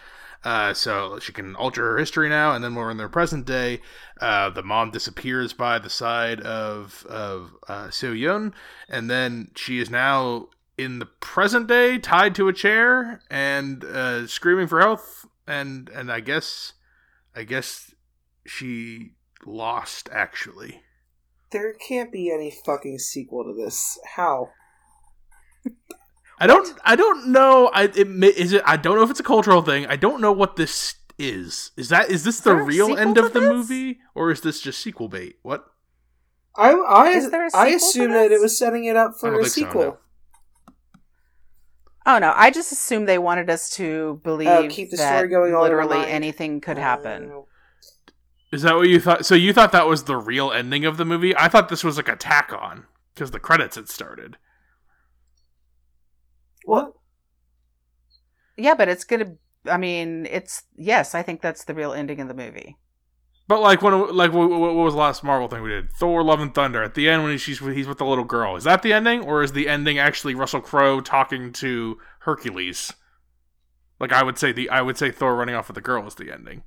Uh, 0.45 0.73
so 0.73 1.19
she 1.19 1.33
can 1.33 1.53
alter 1.57 1.83
her 1.83 1.97
history 1.97 2.29
now, 2.29 2.53
and 2.53 2.63
then 2.63 2.75
we're 2.75 2.89
in 2.91 2.95
the 2.95 3.09
present 3.09 3.45
day. 3.45 3.81
Uh, 4.21 4.49
the 4.49 4.63
mom 4.63 4.89
disappears 4.89 5.51
by 5.51 5.77
the 5.77 5.89
side 5.89 6.39
of 6.39 7.05
of 7.09 7.57
uh, 7.67 7.87
Seo 7.87 8.17
Yun, 8.17 8.53
and 8.87 9.09
then 9.09 9.51
she 9.55 9.79
is 9.79 9.89
now 9.89 10.47
in 10.77 10.99
the 10.99 11.07
present 11.07 11.67
day, 11.67 11.97
tied 11.97 12.33
to 12.35 12.47
a 12.47 12.53
chair 12.53 13.19
and 13.29 13.83
uh, 13.83 14.25
screaming 14.27 14.67
for 14.67 14.79
help. 14.79 15.01
And 15.45 15.89
and 15.89 16.09
I 16.09 16.21
guess, 16.21 16.71
I 17.35 17.43
guess 17.43 17.91
she 18.45 19.11
lost 19.45 20.09
actually. 20.11 20.81
There 21.51 21.73
can't 21.73 22.11
be 22.11 22.31
any 22.31 22.51
fucking 22.65 22.99
sequel 22.99 23.43
to 23.43 23.53
this. 23.53 23.97
How? 24.15 24.49
I 26.39 26.47
don't. 26.47 26.77
I 26.83 26.95
don't 26.95 27.27
know. 27.29 27.67
I 27.73 27.83
it 27.83 28.09
may, 28.09 28.27
is 28.27 28.51
it. 28.53 28.61
I 28.65 28.75
don't 28.77 28.97
know 28.97 29.03
if 29.03 29.09
it's 29.09 29.19
a 29.21 29.23
cultural 29.23 29.61
thing. 29.61 29.85
I 29.85 29.95
don't 29.95 30.19
know 30.19 30.33
what 30.33 30.57
this 30.57 30.95
is. 31.17 31.71
Is 31.77 31.89
that 31.89 32.09
is 32.09 32.23
this 32.25 32.41
the 32.41 32.55
there 32.55 32.63
real 32.63 32.97
end 32.97 33.17
of 33.17 33.31
the 33.31 33.39
this? 33.39 33.49
movie, 33.49 33.99
or 34.13 34.31
is 34.31 34.41
this 34.41 34.59
just 34.59 34.81
sequel 34.81 35.07
bait? 35.07 35.37
What? 35.43 35.65
I 36.57 36.71
I 36.71 37.09
Is 37.11 37.31
there 37.31 37.45
a 37.45 37.49
I 37.53 37.77
sequel 37.77 38.09
that 38.09 38.31
it 38.33 38.41
was 38.41 38.57
setting 38.57 38.83
it 38.85 38.97
up 38.97 39.15
for 39.17 39.29
a 39.33 39.43
think 39.43 39.47
so, 39.47 39.49
sequel. 39.49 39.81
no. 39.83 39.97
Oh 42.05 42.19
no, 42.19 42.33
I 42.35 42.51
just 42.51 42.71
assumed 42.71 43.07
they 43.07 43.17
wanted 43.17 43.49
us 43.49 43.69
to 43.71 44.19
believe 44.23 44.47
Oh, 44.49 44.67
keep 44.69 44.91
the 44.91 44.97
that 44.97 45.15
story 45.17 45.29
going 45.29 45.55
on 45.55 45.67
in 45.67 45.73
our 45.73 45.85
literally 45.85 46.05
anything 46.11 46.59
could 46.61 46.77
happen. 46.77 47.31
Uh, 47.31 47.41
Is 48.55 48.61
that 48.61 48.77
what 48.77 48.87
you 48.87 49.01
thought? 49.01 49.25
So 49.25 49.35
you 49.35 49.51
thought 49.51 49.73
that 49.73 49.85
was 49.85 50.05
the 50.05 50.15
real 50.15 50.49
ending 50.49 50.85
of 50.85 50.95
the 50.95 51.03
movie? 51.03 51.35
I 51.35 51.49
thought 51.49 51.67
this 51.67 51.83
was 51.83 51.97
like 51.97 52.07
a 52.07 52.15
tack 52.15 52.53
on 52.53 52.85
because 53.13 53.31
the 53.31 53.39
credits 53.39 53.75
had 53.75 53.89
started. 53.89 54.37
what? 56.63 56.93
Yeah, 58.55 58.73
but 58.73 58.87
it's 58.87 59.03
gonna. 59.03 59.35
I 59.69 59.75
mean, 59.75 60.25
it's 60.31 60.63
yes. 60.77 61.13
I 61.13 61.21
think 61.21 61.41
that's 61.41 61.65
the 61.65 61.73
real 61.73 61.91
ending 61.91 62.21
of 62.21 62.29
the 62.29 62.33
movie. 62.33 62.77
But 63.49 63.59
like 63.59 63.81
when 63.81 64.15
like 64.15 64.31
what, 64.31 64.49
what 64.49 64.73
was 64.73 64.93
the 64.93 65.01
last 65.01 65.21
Marvel 65.21 65.49
thing 65.49 65.61
we 65.61 65.71
did? 65.71 65.91
Thor: 65.91 66.23
Love 66.23 66.39
and 66.39 66.55
Thunder. 66.55 66.81
At 66.81 66.95
the 66.95 67.09
end 67.09 67.25
when 67.25 67.37
she's 67.37 67.59
he's 67.59 67.89
with 67.89 67.97
the 67.97 68.05
little 68.05 68.23
girl. 68.23 68.55
Is 68.55 68.63
that 68.63 68.83
the 68.83 68.93
ending, 68.93 69.21
or 69.21 69.43
is 69.43 69.51
the 69.51 69.67
ending 69.67 69.99
actually 69.99 70.33
Russell 70.33 70.61
Crowe 70.61 71.01
talking 71.01 71.51
to 71.51 71.97
Hercules? 72.19 72.93
Like 73.99 74.13
I 74.13 74.23
would 74.23 74.37
say 74.37 74.53
the 74.53 74.69
I 74.69 74.81
would 74.81 74.97
say 74.97 75.11
Thor 75.11 75.35
running 75.35 75.55
off 75.55 75.67
with 75.67 75.75
the 75.75 75.81
girl 75.81 76.07
is 76.07 76.15
the 76.15 76.31
ending. 76.31 76.63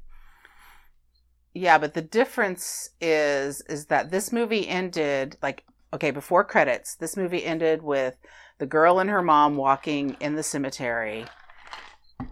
Yeah, 1.58 1.78
but 1.78 1.94
the 1.94 2.02
difference 2.02 2.90
is 3.00 3.62
is 3.62 3.86
that 3.86 4.12
this 4.12 4.32
movie 4.32 4.68
ended 4.68 5.36
like 5.42 5.64
okay 5.92 6.12
before 6.12 6.44
credits. 6.44 6.94
This 6.94 7.16
movie 7.16 7.44
ended 7.44 7.82
with 7.82 8.16
the 8.58 8.66
girl 8.66 9.00
and 9.00 9.10
her 9.10 9.22
mom 9.22 9.56
walking 9.56 10.16
in 10.20 10.36
the 10.36 10.44
cemetery, 10.44 11.26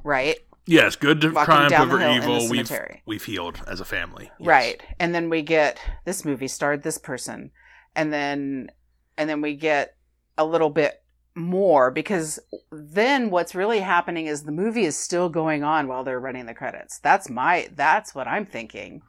right? 0.04 0.38
Yes, 0.66 0.94
good 0.94 1.20
to 1.22 1.30
Walking 1.30 1.44
triumph 1.44 1.70
down 1.70 1.88
over 1.88 1.98
hill 1.98 2.10
in 2.10 2.20
the 2.20 2.34
evil. 2.34 2.48
We've 2.48 2.70
we've 3.04 3.24
healed 3.24 3.62
as 3.66 3.80
a 3.80 3.84
family. 3.84 4.30
Yes. 4.38 4.46
Right. 4.46 4.82
And 5.00 5.12
then 5.12 5.28
we 5.28 5.42
get 5.42 5.80
this 6.04 6.24
movie 6.24 6.48
starred 6.48 6.84
this 6.84 6.98
person. 6.98 7.50
And 7.96 8.12
then 8.12 8.70
and 9.18 9.28
then 9.28 9.40
we 9.40 9.54
get 9.54 9.96
a 10.38 10.44
little 10.44 10.70
bit 10.70 11.02
more 11.34 11.90
because 11.90 12.38
then 12.70 13.30
what's 13.30 13.56
really 13.56 13.80
happening 13.80 14.26
is 14.26 14.42
the 14.42 14.52
movie 14.52 14.84
is 14.84 14.96
still 14.96 15.28
going 15.28 15.64
on 15.64 15.88
while 15.88 16.04
they're 16.04 16.20
running 16.20 16.46
the 16.46 16.54
credits. 16.54 17.00
That's 17.00 17.28
my 17.28 17.68
that's 17.74 18.14
what 18.14 18.28
I'm 18.28 18.46
thinking. 18.46 19.02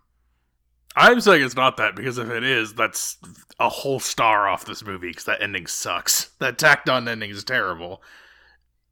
I'm 1.00 1.22
saying 1.22 1.44
it's 1.44 1.56
not 1.56 1.78
that 1.78 1.96
because 1.96 2.18
if 2.18 2.30
it 2.30 2.44
is, 2.44 2.74
that's 2.74 3.18
a 3.60 3.70
whole 3.70 4.00
star 4.00 4.48
off 4.48 4.66
this 4.66 4.84
movie 4.84 5.10
because 5.10 5.26
that 5.26 5.42
ending 5.44 5.68
sucks. 5.68 6.32
That 6.40 6.58
tacked 6.58 6.90
on 6.90 7.08
ending 7.08 7.30
is 7.30 7.44
terrible. 7.44 8.02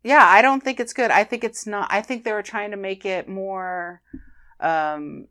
Yeah, 0.03 0.23
I 0.23 0.43
don't 0.43 0.63
think 0.63 0.79
it's 0.79 0.93
good. 0.93 1.09
I 1.09 1.23
think 1.23 1.43
it's 1.43 1.65
not 1.65 1.87
I 1.91 2.01
think 2.01 2.23
they 2.23 2.31
were 2.31 2.43
trying 2.43 2.71
to 2.71 2.77
make 2.77 3.05
it 3.05 3.27
more 3.27 4.01
um 4.59 5.27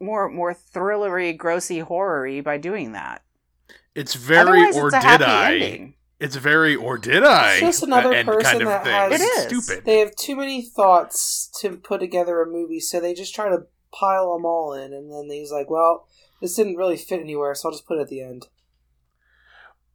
more 0.00 0.28
more 0.28 0.52
thrillery, 0.54 1.36
grossy, 1.38 1.80
horror-y 1.82 2.40
by 2.40 2.58
doing 2.58 2.92
that. 2.92 3.22
It's 3.94 4.14
very 4.14 4.40
Otherwise, 4.62 4.76
or 4.76 4.86
it's 4.88 4.96
a 4.96 5.00
did 5.00 5.06
happy 5.06 5.24
I? 5.24 5.52
ending. 5.54 5.94
It's 6.18 6.36
very 6.36 6.74
or 6.76 6.98
did 6.98 7.24
I? 7.24 7.52
It's 7.54 7.60
just 7.60 7.82
another 7.82 8.12
end 8.12 8.26
person 8.28 8.42
kind 8.60 8.62
of 8.62 8.68
that 8.68 8.84
thing. 8.84 8.92
has- 9.20 9.20
It's 9.20 9.42
stupid. 9.64 9.84
They 9.84 9.98
have 9.98 10.14
too 10.16 10.36
many 10.36 10.62
thoughts 10.62 11.50
to 11.60 11.76
put 11.76 12.00
together 12.00 12.40
a 12.42 12.46
movie, 12.46 12.80
so 12.80 13.00
they 13.00 13.12
just 13.14 13.34
try 13.34 13.48
to 13.48 13.66
pile 13.92 14.34
them 14.34 14.44
all 14.44 14.72
in, 14.72 14.92
and 14.92 15.12
then 15.12 15.28
he's 15.30 15.52
like, 15.52 15.70
"Well, 15.70 16.06
this 16.40 16.56
didn't 16.56 16.76
really 16.76 16.96
fit 16.96 17.20
anywhere, 17.20 17.54
so 17.54 17.68
I'll 17.68 17.74
just 17.74 17.86
put 17.86 17.98
it 17.98 18.02
at 18.02 18.08
the 18.08 18.22
end." 18.22 18.48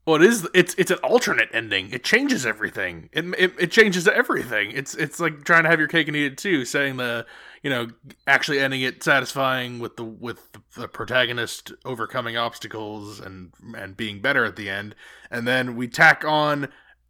Well, 0.08 0.16
it 0.16 0.24
is. 0.24 0.48
It's 0.54 0.74
it's 0.78 0.90
an 0.90 1.00
alternate 1.00 1.50
ending. 1.52 1.92
It 1.92 2.02
changes 2.02 2.46
everything. 2.46 3.10
It, 3.12 3.26
it 3.38 3.54
it 3.60 3.72
changes 3.72 4.08
everything. 4.08 4.72
It's 4.72 4.96
it's 4.96 5.20
like 5.20 5.44
trying 5.44 5.64
to 5.64 5.70
have 5.70 5.80
your 5.80 5.90
cake 5.90 6.08
and 6.08 6.16
eat 6.16 6.32
it 6.32 6.38
too. 6.38 6.64
Saying 6.64 6.96
the 6.96 7.26
you 7.62 7.70
know 7.70 7.88
actually 8.26 8.60
ending 8.60 8.82
it 8.84 9.04
satisfying 9.04 9.80
with 9.80 9.98
the 9.98 10.06
with 10.06 10.48
the 10.78 10.88
protagonist 10.88 11.74
overcoming 11.84 12.38
obstacles 12.38 13.20
and 13.20 13.52
and 13.76 13.98
being 13.98 14.22
better 14.22 14.46
at 14.46 14.56
the 14.56 14.70
end, 14.70 14.96
and 15.30 15.46
then 15.46 15.76
we 15.76 15.90
tack 15.90 16.24
on, 16.26 16.70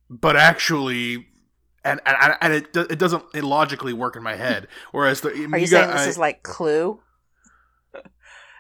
but 0.09 0.35
actually. 0.35 1.27
And, 1.87 2.01
and, 2.05 2.35
and 2.41 2.53
it, 2.53 2.75
it 2.75 2.99
doesn't 2.99 3.23
it 3.33 3.43
logically 3.43 3.93
work 3.93 4.15
in 4.15 4.23
my 4.23 4.35
head. 4.35 4.67
Whereas 4.91 5.21
the 5.21 5.29
Are 5.29 5.57
you, 5.57 5.67
saying 5.67 5.89
this 5.91 6.07
is 6.07 6.17
like 6.17 6.43
Clue? 6.43 6.99
It's 7.93 8.03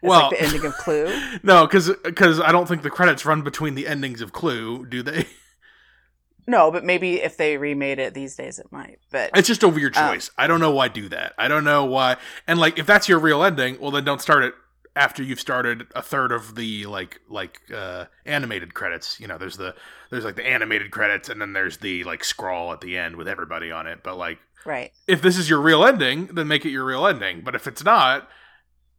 Well- 0.01 0.29
like 0.29 0.39
the 0.39 0.41
ending 0.45 0.65
of 0.65 0.73
Clue. 0.77 1.11
no, 1.43 1.65
because 1.65 1.91
because 2.03 2.39
I 2.39 2.51
don't 2.51 2.67
think 2.67 2.83
the 2.83 2.89
credits 2.89 3.25
run 3.25 3.41
between 3.41 3.75
the 3.75 3.87
endings 3.87 4.21
of 4.21 4.31
Clue, 4.31 4.85
do 4.85 5.01
they? 5.03 5.25
No, 6.49 6.71
but 6.71 6.85
maybe 6.85 7.15
if 7.21 7.35
they 7.35 7.57
remade 7.57 7.99
it 7.99 8.13
these 8.13 8.37
days, 8.37 8.57
it 8.57 8.67
might. 8.71 8.99
But 9.11 9.31
It's 9.35 9.49
just 9.49 9.63
a 9.63 9.67
weird 9.67 9.97
Um, 9.97 10.13
choice. 10.13 10.31
I 10.37 10.47
don't 10.47 10.61
know 10.61 10.71
why 10.71 10.87
do 10.87 11.09
that. 11.09 11.33
I 11.37 11.49
don't 11.49 11.65
know 11.65 11.83
why. 11.83 12.15
And 12.47 12.57
like, 12.57 12.79
if 12.79 12.85
that's 12.85 13.09
your 13.09 13.19
real 13.19 13.43
ending, 13.43 13.77
well, 13.81 13.91
then 13.91 14.05
don't 14.05 14.21
start 14.21 14.45
it 14.45 14.53
after 14.97 15.21
you've 15.23 15.39
started 15.39 15.85
a 15.95 16.01
third 16.01 16.31
of 16.31 16.55
the 16.55 16.85
like 16.87 17.21
like 17.29 17.61
uh 17.73 18.05
animated 18.25 18.73
credits. 18.73 19.19
You 19.19 19.27
know, 19.27 19.37
there's 19.37 19.57
the 19.57 19.75
there's 20.09 20.25
like 20.25 20.35
the 20.35 20.45
animated 20.45 20.91
credits, 20.91 21.29
and 21.29 21.39
then 21.39 21.53
there's 21.53 21.77
the 21.77 22.03
like 22.03 22.23
scroll 22.23 22.73
at 22.73 22.81
the 22.81 22.97
end 22.97 23.15
with 23.15 23.27
everybody 23.27 23.71
on 23.71 23.87
it. 23.87 23.99
But 24.03 24.17
like, 24.17 24.39
right, 24.65 24.91
if 25.07 25.21
this 25.21 25.37
is 25.37 25.49
your 25.49 25.61
real 25.61 25.85
ending, 25.85 26.27
then 26.27 26.47
make 26.47 26.65
it 26.65 26.71
your 26.71 26.83
real 26.85 27.05
ending. 27.07 27.41
But 27.41 27.55
if 27.55 27.67
it's 27.67 27.83
not, 27.83 28.27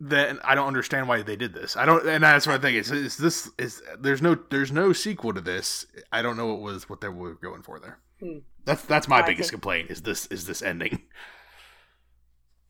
then 0.01 0.39
I 0.45 0.55
don't 0.55 0.69
understand 0.69 1.09
why 1.09 1.23
they 1.23 1.37
did 1.37 1.53
this. 1.55 1.77
I 1.77 1.85
don't, 1.85 2.07
and 2.07 2.23
that's 2.23 2.47
what 2.47 2.55
I 2.55 2.59
think. 2.63 2.77
Is, 2.77 2.91
is 2.93 3.17
this 3.17 3.51
is 3.59 3.83
there's 3.99 4.23
no 4.23 4.39
there's 4.51 4.71
no 4.73 4.93
sequel 4.93 5.35
to 5.35 5.41
this. 5.41 5.85
I 6.13 6.23
don't 6.23 6.37
know 6.37 6.47
what 6.47 6.61
was 6.61 6.89
what 6.89 7.01
they 7.01 7.09
were 7.09 7.35
going 7.35 7.63
for 7.63 7.81
there. 7.81 7.99
Hmm. 8.21 8.39
That's 8.65 8.83
that's 8.83 9.09
my 9.09 9.19
I 9.19 9.23
biggest 9.27 9.51
think- 9.51 9.61
complaint. 9.63 9.91
Is 9.91 10.03
this 10.03 10.27
is 10.27 10.47
this 10.47 10.63
ending? 10.63 11.03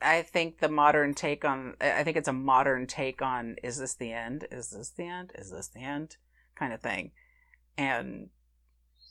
I 0.00 0.22
think 0.22 0.58
the 0.58 0.68
modern 0.68 1.14
take 1.14 1.44
on 1.44 1.74
I 1.80 2.04
think 2.04 2.16
it's 2.16 2.28
a 2.28 2.32
modern 2.32 2.86
take 2.86 3.20
on 3.22 3.56
is 3.62 3.78
this 3.78 3.94
the 3.94 4.12
end? 4.12 4.46
Is 4.50 4.70
this 4.70 4.90
the 4.90 5.06
end? 5.06 5.32
Is 5.34 5.50
this 5.50 5.68
the 5.68 5.80
end? 5.82 6.16
kind 6.58 6.72
of 6.72 6.80
thing. 6.80 7.12
And 7.76 8.28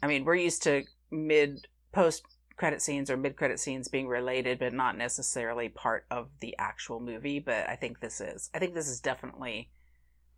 I 0.03 0.07
mean, 0.07 0.25
we're 0.25 0.35
used 0.35 0.63
to 0.63 0.83
mid 1.09 1.67
post 1.93 2.23
credit 2.57 2.81
scenes 2.81 3.09
or 3.09 3.17
mid 3.17 3.35
credit 3.35 3.59
scenes 3.59 3.87
being 3.87 4.07
related 4.07 4.59
but 4.59 4.73
not 4.73 4.97
necessarily 4.97 5.69
part 5.69 6.05
of 6.11 6.27
the 6.41 6.55
actual 6.57 6.99
movie, 6.99 7.39
but 7.39 7.69
I 7.69 7.75
think 7.75 7.99
this 7.99 8.19
is. 8.19 8.49
I 8.53 8.59
think 8.59 8.73
this 8.73 8.87
is 8.87 8.99
definitely 8.99 9.69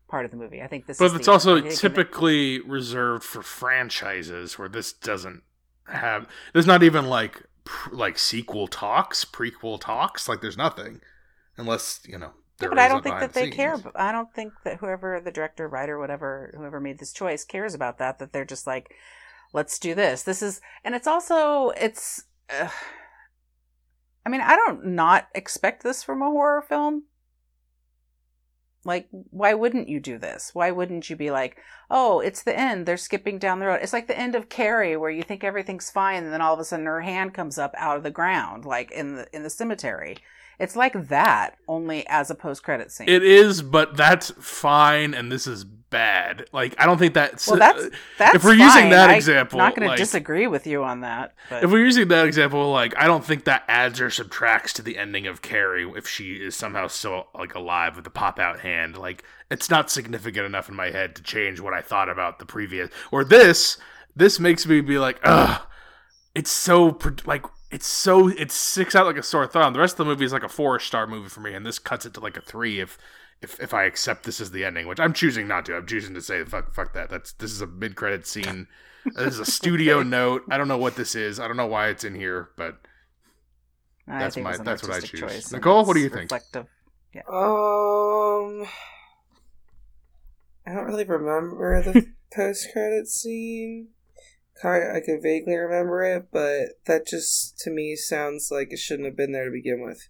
part 0.07 0.26
of 0.26 0.32
the 0.32 0.38
movie. 0.38 0.61
I 0.61 0.67
think 0.67 0.86
this 0.86 0.95
is 0.95 0.99
But 0.99 1.15
it's 1.15 1.26
the- 1.26 1.32
also 1.32 1.61
typically 1.61 2.59
reserved 2.61 3.24
for 3.24 3.41
franchises 3.41 4.59
where 4.59 4.69
this 4.69 4.93
doesn't 4.93 5.43
have. 5.88 6.28
There's 6.53 6.67
not 6.67 6.84
even 6.84 7.05
like 7.05 7.43
like 7.91 8.17
sequel 8.17 8.67
talks, 8.67 9.26
prequel 9.26 9.80
talks. 9.80 10.28
Like 10.28 10.41
there's 10.41 10.57
nothing, 10.57 11.01
unless 11.57 12.01
you 12.05 12.17
know. 12.17 12.32
Yeah, 12.61 12.67
but 12.70 12.80
I 12.80 12.89
don't 12.89 13.03
think 13.03 13.20
that 13.20 13.34
they 13.34 13.49
the 13.49 13.55
care. 13.55 13.78
I 13.95 14.11
don't 14.11 14.34
think 14.34 14.51
that 14.65 14.78
whoever 14.78 15.22
the 15.24 15.32
director, 15.32 15.67
writer, 15.67 15.97
whatever, 15.97 16.53
whoever 16.57 16.80
made 16.82 16.99
this 16.99 17.13
choice 17.13 17.45
cares 17.45 17.74
about 17.74 17.99
that. 17.99 18.20
That 18.20 18.34
they're 18.34 18.43
just 18.43 18.67
like, 18.67 18.93
let's 19.53 19.80
do 19.80 19.95
this. 19.95 20.24
This 20.24 20.41
is, 20.41 20.59
and 20.84 20.93
it's 20.93 21.07
also, 21.07 21.70
it's. 21.70 22.24
Uh, 22.49 22.70
I 24.26 24.30
mean, 24.30 24.41
I 24.41 24.55
don't 24.55 24.86
not 24.88 25.30
expect 25.34 25.84
this 25.84 26.03
from 26.03 26.22
a 26.22 26.30
horror 26.30 26.61
film. 26.61 27.03
Like, 28.86 29.07
why 29.11 29.53
wouldn't 29.53 29.89
you 29.89 29.99
do 29.99 30.17
this? 30.17 30.51
Why 30.53 30.71
wouldn't 30.71 31.09
you 31.09 31.15
be 31.15 31.32
like, 31.32 31.57
oh, 31.91 32.21
it's 32.21 32.43
the 32.43 32.57
end. 32.57 32.86
They're 32.86 32.97
skipping 32.97 33.38
down 33.38 33.59
the 33.59 33.65
road. 33.65 33.80
It's 33.82 33.93
like 33.93 34.07
the 34.07 34.17
end 34.17 34.36
of 34.36 34.47
Carrie, 34.49 34.95
where 34.95 35.09
you 35.09 35.23
think 35.23 35.43
everything's 35.43 35.91
fine, 35.91 36.23
and 36.23 36.32
then 36.34 36.41
all 36.41 36.53
of 36.53 36.59
a 36.59 36.63
sudden 36.63 36.86
her 36.86 37.01
hand 37.01 37.34
comes 37.34 37.57
up 37.57 37.73
out 37.77 37.97
of 37.97 38.03
the 38.03 38.11
ground, 38.11 38.65
like 38.65 38.91
in 38.91 39.15
the 39.15 39.27
in 39.34 39.43
the 39.43 39.49
cemetery. 39.49 40.17
It's 40.60 40.76
like 40.76 41.07
that, 41.07 41.57
only 41.68 42.05
as 42.07 42.30
a 42.30 42.36
post 42.36 42.64
credit 42.64 42.91
scene. 42.91 43.07
It 43.07 43.24
is, 43.24 43.62
but 43.62 43.95
that's 43.95 44.32
fine, 44.32 45.14
and 45.14 45.32
this 45.32 45.47
is 45.47 45.64
bad. 45.64 46.45
Like 46.51 46.76
I 46.78 46.86
don't 46.86 46.97
think 46.97 47.14
that's 47.14 47.47
well, 47.47 47.57
that's 47.57 47.89
that's 48.18 48.36
if 48.36 48.43
we're 48.43 48.53
using 48.53 48.68
fine. 48.68 48.89
that 48.91 49.10
I'm 49.10 49.16
example, 49.16 49.57
not 49.57 49.76
going 49.76 49.88
like- 49.88 49.97
to 49.97 50.03
disagree 50.03 50.47
with 50.47 50.68
you 50.68 50.84
on 50.84 51.01
that. 51.01 51.34
But 51.49 51.64
If 51.64 51.72
we're 51.72 51.84
using 51.84 52.07
that 52.10 52.26
example, 52.28 52.72
like 52.72 52.93
I 52.97 53.07
don't 53.07 53.24
think 53.26 53.45
that 53.45 53.64
adds 53.68 53.99
or 54.01 54.10
subtracts 54.10 54.74
to 54.74 54.82
the 54.82 54.97
ending 54.97 55.28
of 55.28 55.41
Carrie 55.41 55.89
if 55.95 56.07
she 56.07 56.34
is 56.36 56.55
somehow 56.55 56.88
still 56.88 57.28
like 57.34 57.55
alive 57.55 57.95
with 57.95 58.03
the 58.03 58.12
pop 58.12 58.38
out 58.39 58.60
hand. 58.60 58.97
Like 58.97 59.24
it's 59.49 59.70
not 59.70 59.89
significant 59.89 60.45
enough 60.45 60.70
in 60.70 60.76
my 60.76 60.91
head 60.91 61.16
to 61.16 61.24
change 61.24 61.60
what 61.60 61.74
I 61.74 61.82
thought 61.82 62.10
about 62.10 62.39
the 62.39 62.45
previous 62.45 62.89
or 63.12 63.24
this. 63.24 63.78
This 64.16 64.39
makes 64.39 64.68
me 64.68 64.82
be 64.82 64.99
like, 64.99 65.20
ugh, 65.24 65.62
it's 66.36 66.51
so 66.51 66.97
like 67.26 67.45
it's 67.72 67.88
so 67.88 68.28
it 68.30 68.51
sticks 68.51 68.95
out 68.95 69.05
like 69.05 69.17
a 69.17 69.24
sore 69.24 69.47
thumb. 69.47 69.74
The 69.74 69.80
rest 69.80 69.93
of 69.93 69.97
the 69.99 70.05
movie 70.05 70.26
is 70.26 70.34
like 70.34 70.43
a 70.43 70.49
four 70.49 70.80
star 70.80 71.07
movie 71.07 71.30
for 71.30 71.41
me, 71.41 71.53
and 71.53 71.65
this 71.65 71.80
cuts 71.80 72.05
it 72.05 72.13
to 72.15 72.20
like 72.20 72.38
a 72.38 72.41
three 72.41 72.80
if. 72.80 72.97
If, 73.41 73.57
if 73.61 73.74
I 73.74 73.86
accept 73.86 74.26
this 74.26 74.41
as 74.41 74.51
the 74.51 74.65
ending, 74.65 74.86
which 74.86 74.99
I'm 74.99 75.13
choosing 75.13 75.47
not 75.47 75.65
to, 75.67 75.78
I'm 75.78 75.88
choosing 75.88 76.13
to 76.13 76.22
say 76.22 76.43
fuck 76.43 76.74
fuck 76.74 76.91
that. 76.91 77.09
That's 77.09 77.32
this 77.32 77.51
is 77.51 77.61
a 77.61 77.67
mid 77.67 77.95
credit 77.95 78.28
scene. 78.28 78.67
This 79.15 79.36
is 79.36 79.39
a 79.39 79.45
studio 79.45 80.03
note. 80.03 80.43
I 80.51 80.57
don't 80.57 80.67
know 80.67 80.78
what 80.78 80.97
this 80.97 81.15
is. 81.15 81.39
I 81.39 81.47
don't 81.47 81.55
know 81.55 81.65
why 81.65 81.88
it's 81.88 82.03
in 82.03 82.15
here, 82.15 82.49
but 82.57 82.80
I 84.09 84.20
that's 84.20 84.36
my- 84.36 84.57
that's 84.57 84.84
what 84.84 84.91
I 84.91 84.99
choose. 84.99 85.22
choice, 85.22 85.51
Nicole, 85.53 85.86
what 85.86 85.93
do 85.93 86.01
you 86.01 86.09
think? 86.09 86.30
Reflective. 86.30 86.65
Um, 87.30 88.65
I 90.67 90.74
don't 90.74 90.84
really 90.86 91.05
remember 91.05 91.82
the 91.82 92.07
post 92.36 92.67
credit 92.74 93.07
scene. 93.07 93.88
Kind 94.62 94.84
I 94.95 94.99
could 94.99 95.22
vaguely 95.22 95.55
remember 95.55 96.03
it, 96.03 96.28
but 96.32 96.80
that 96.86 97.07
just 97.07 97.57
to 97.60 97.70
me 97.70 97.95
sounds 97.95 98.49
like 98.51 98.74
it 98.74 98.80
shouldn't 98.80 99.05
have 99.07 99.16
been 99.16 99.32
there 99.32 99.45
to 99.45 99.51
begin 99.51 99.82
with. 99.84 100.10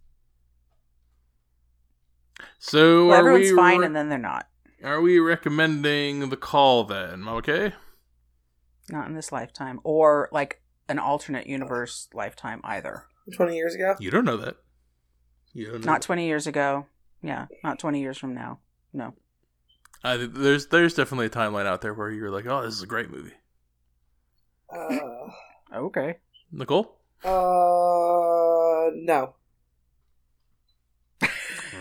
so 2.58 3.08
Well, 3.08 3.16
are 3.16 3.20
everyone's 3.20 3.52
we 3.52 3.56
fine, 3.56 3.80
re- 3.80 3.86
and 3.86 3.96
then 3.96 4.10
they're 4.10 4.18
not. 4.18 4.48
are 4.84 5.02
we 5.02 5.20
recommending 5.20 6.30
the 6.30 6.38
call 6.38 6.84
then? 6.84 7.28
Okay. 7.28 7.74
Not 8.90 9.08
in 9.08 9.14
this 9.14 9.32
lifetime, 9.32 9.80
or 9.84 10.30
like 10.32 10.62
an 10.88 10.98
alternate 11.00 11.48
universe 11.48 12.08
lifetime 12.14 12.62
either. 12.64 13.04
Twenty 13.36 13.56
years 13.56 13.76
ago. 13.76 13.96
You 14.00 14.10
don't 14.10 14.26
know 14.26 14.38
that. 14.38 14.56
You 15.54 15.72
don't 15.74 15.82
know. 15.86 15.92
Not 15.92 16.02
twenty 16.02 16.26
years 16.28 16.48
ago. 16.48 16.88
Yeah, 17.22 17.46
not 17.64 17.78
twenty 17.78 18.02
years 18.02 18.18
from 18.18 18.34
now. 18.34 18.60
No. 18.94 19.14
I, 20.04 20.16
there's 20.18 20.68
there's 20.68 20.94
definitely 20.96 21.28
a 21.28 21.30
timeline 21.30 21.66
out 21.68 21.82
there 21.82 21.94
where 21.94 22.10
you're 22.10 22.32
like, 22.32 22.46
oh, 22.48 22.64
this 22.64 22.74
is 22.74 22.82
a 22.82 22.88
great 22.88 23.12
movie. 23.12 23.34
Uh, 24.74 25.30
Okay. 25.76 26.18
Nicole. 26.52 26.98
uh, 27.24 27.30
no. 28.96 29.36
All 31.22 31.30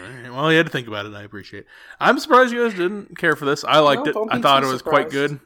right. 0.02 0.30
Well, 0.30 0.50
you 0.50 0.58
had 0.58 0.66
to 0.66 0.72
think 0.72 0.88
about 0.88 1.06
it. 1.06 1.14
I 1.14 1.22
appreciate. 1.22 1.60
it. 1.60 1.66
I'm 2.00 2.18
surprised 2.18 2.52
you 2.52 2.62
guys 2.68 2.76
didn't 2.76 3.16
care 3.18 3.34
for 3.36 3.44
this. 3.46 3.64
I 3.64 3.78
liked 3.78 4.06
No, 4.06 4.24
it. 4.24 4.28
I 4.30 4.40
thought 4.40 4.62
it 4.62 4.66
too 4.66 4.72
was 4.72 4.82
quite 4.82 5.10
good, 5.10 5.40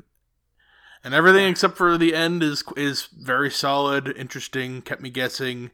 and 1.04 1.14
everything 1.14 1.48
except 1.48 1.76
for 1.76 1.96
the 1.96 2.14
end 2.14 2.42
is 2.42 2.64
is 2.76 3.06
very 3.16 3.50
solid, 3.50 4.08
interesting, 4.16 4.82
kept 4.82 5.00
me 5.02 5.10
guessing. 5.10 5.70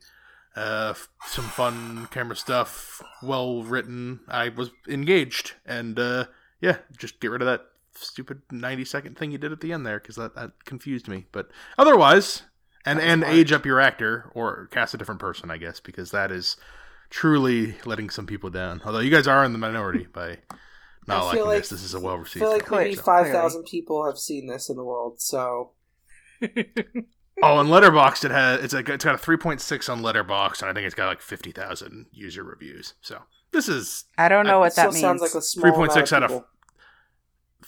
Uh, 0.56 0.88
f- 0.90 1.08
some 1.26 1.44
fun 1.44 2.06
camera 2.10 2.34
stuff, 2.36 3.00
well 3.22 3.62
written. 3.62 4.20
I 4.28 4.48
was 4.50 4.70
engaged, 4.88 5.52
and 5.64 5.98
uh, 5.98 6.24
yeah, 6.60 6.78
just 6.98 7.20
get 7.20 7.30
rid 7.30 7.42
of 7.42 7.46
that 7.46 7.62
stupid 8.01 8.42
90 8.51 8.84
second 8.84 9.18
thing 9.18 9.30
you 9.30 9.38
did 9.38 9.53
at 9.53 9.61
the 9.61 9.72
end 9.72 9.86
there 9.86 9.99
because 10.01 10.16
that, 10.16 10.34
that 10.34 10.64
confused 10.64 11.09
me. 11.09 11.26
But 11.32 11.51
otherwise, 11.76 12.42
and 12.86 13.01
and 13.01 13.22
hard. 13.24 13.36
age 13.36 13.53
up 13.53 13.66
your 13.66 13.80
actor 13.80 14.30
or 14.34 14.66
cast 14.70 14.94
a 14.94 14.96
different 14.99 15.20
person, 15.20 15.51
I 15.51 15.57
guess, 15.59 15.80
because 15.80 16.11
that 16.12 16.30
is 16.30 16.57
truly 17.11 17.74
letting 17.84 18.11
some 18.11 18.26
people 18.26 18.51
down. 18.51 18.80
Although 18.84 19.01
you 19.01 19.11
guys 19.11 19.26
are 19.26 19.44
in 19.44 19.53
the 19.53 19.59
minority 19.59 20.07
by 20.12 20.38
not 21.07 21.18
I 21.18 21.22
liking 21.24 21.38
feel 21.38 21.46
like- 21.46 21.59
this. 21.61 21.68
This 21.70 21.82
is 21.84 21.94
a 21.94 22.01
well 22.01 22.16
received. 22.18 22.42
I 22.42 22.46
received. 22.46 22.49
feel 22.49 22.51
like 22.53 22.68
film, 22.68 22.80
maybe 22.82 22.94
so. 22.96 23.03
five 23.03 23.26
thousand 23.32 23.64
people 23.64 24.05
have 24.07 24.18
seen 24.18 24.46
this 24.46 24.68
in 24.68 24.76
the 24.76 24.84
world. 24.84 25.20
So 25.20 25.72
Oh, 27.40 27.61
and 27.61 27.68
Letterboxd 27.68 28.24
it 28.24 28.30
has 28.32 28.64
it's 28.64 28.74
like 28.74 28.88
it's 28.88 29.05
got 29.05 29.14
a 29.14 29.18
three 29.18 29.36
point 29.36 29.61
six 29.61 29.88
on 29.88 30.01
Letterboxd, 30.03 30.61
and 30.62 30.70
I 30.70 30.74
think 30.74 30.86
it's 30.86 30.94
got 30.94 31.07
like 31.07 31.20
fifty 31.22 31.53
thousand 31.53 32.07
user 32.12 32.42
reviews. 32.42 32.94
So 33.01 33.22
this 33.53 33.68
is 33.68 34.05
I 34.18 34.28
don't 34.28 34.44
know 34.46 34.57
I- 34.57 34.61
what 34.66 34.74
that 34.76 34.88
means. 34.88 35.01
sounds 35.01 35.20
like 35.22 35.34
a 35.34 35.40
small 35.42 35.70
3.6 35.72 35.76
amount 35.94 36.12
out 36.12 36.22
of- 36.24 36.30
people. 36.30 36.46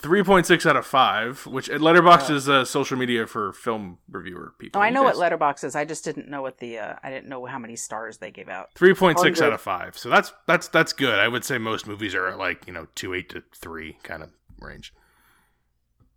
Three 0.03 0.23
point 0.23 0.47
six 0.47 0.65
out 0.67 0.77
of 0.77 0.87
five. 0.87 1.47
Which 1.47 1.69
uh, 1.69 1.75
Letterboxd 1.75 2.31
Oh. 2.31 2.35
is 2.35 2.49
uh, 2.49 2.65
social 2.65 2.97
media 2.97 3.27
for 3.27 3.53
film 3.53 3.99
reviewer 4.11 4.55
people. 4.59 4.79
oh, 4.81 4.83
I 4.83 4.89
You 4.89 4.95
know 4.95 5.03
what 5.03 5.17
Letterboxd 5.17 5.65
is. 5.65 5.77
I 5.77 5.85
just 5.85 6.05
didn't 6.05 6.29
know 6.29 6.41
what 6.43 6.59
the. 6.59 6.79
Uh, 6.79 6.95
I 7.03 7.11
didn't 7.11 7.29
know 7.29 7.45
how 7.47 7.59
many 7.59 7.77
stars 7.77 8.19
they 8.19 8.31
gave 8.31 8.49
out. 8.49 8.71
Three 8.75 8.95
point 8.95 9.19
six 9.19 9.41
out 9.43 9.53
of 9.53 9.61
five. 9.61 9.99
So 9.99 10.09
that's 10.09 10.33
that's 10.47 10.69
that's 10.69 10.93
good. 10.93 11.19
I 11.19 11.29
would 11.29 11.45
say 11.45 11.59
most 11.59 11.87
movies 11.87 12.15
are 12.15 12.29
at 12.29 12.39
like 12.39 12.67
you 12.67 12.73
know 12.73 12.87
two 12.95 13.13
eight 13.15 13.29
to 13.31 13.43
three 13.55 13.99
kind 14.03 14.23
of 14.23 14.31
range. 14.61 14.95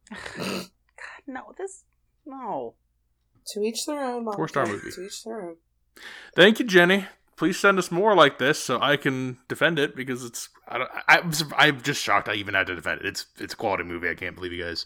God, 0.37 0.65
no, 1.27 1.53
this 1.57 1.83
no. 2.25 2.75
To 3.47 3.61
each 3.61 3.85
their 3.85 4.03
own. 4.03 4.31
Four-star 4.31 4.65
movie. 4.67 4.91
To 4.91 5.05
each 5.05 5.23
their 5.25 5.41
own. 5.41 5.55
Thank 6.35 6.59
you, 6.59 6.65
Jenny. 6.65 7.07
Please 7.43 7.59
send 7.59 7.77
us 7.77 7.91
more 7.91 8.15
like 8.15 8.37
this 8.37 8.57
so 8.57 8.79
I 8.79 8.95
can 8.95 9.37
defend 9.49 9.77
it 9.77 9.97
because 9.97 10.23
it's 10.23 10.47
I 10.65 10.77
don't, 10.77 10.89
I, 11.09 11.17
I'm 11.17 11.31
I'm 11.57 11.81
just 11.81 12.01
shocked 12.01 12.29
I 12.29 12.35
even 12.35 12.53
had 12.53 12.67
to 12.67 12.75
defend 12.75 13.01
it. 13.01 13.05
It's 13.05 13.25
it's 13.37 13.53
a 13.53 13.57
quality 13.57 13.83
movie. 13.83 14.07
I 14.07 14.15
can't 14.15 14.33
believe 14.33 14.53
you 14.53 14.63
guys 14.63 14.85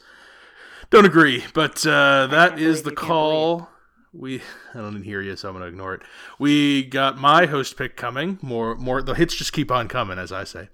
don't 0.89 1.05
agree. 1.05 1.45
But 1.53 1.85
uh, 1.85 2.25
that 2.25 2.57
is 2.57 2.81
the 2.81 2.89
call. 2.91 3.69
We 4.11 4.41
I 4.73 4.79
don't 4.79 4.93
even 4.93 5.03
hear 5.03 5.21
you, 5.21 5.35
so 5.35 5.49
I'm 5.49 5.53
gonna 5.53 5.67
ignore 5.67 5.93
it. 5.93 6.01
We 6.39 6.83
got 6.83 7.19
my 7.19 7.45
host 7.45 7.77
pick 7.77 7.95
coming. 7.95 8.39
More 8.41 8.73
more 8.73 9.03
the 9.03 9.13
hits 9.13 9.35
just 9.35 9.53
keep 9.53 9.69
on 9.69 9.87
coming, 9.87 10.17
as 10.17 10.31
I 10.31 10.43
say. 10.43 10.69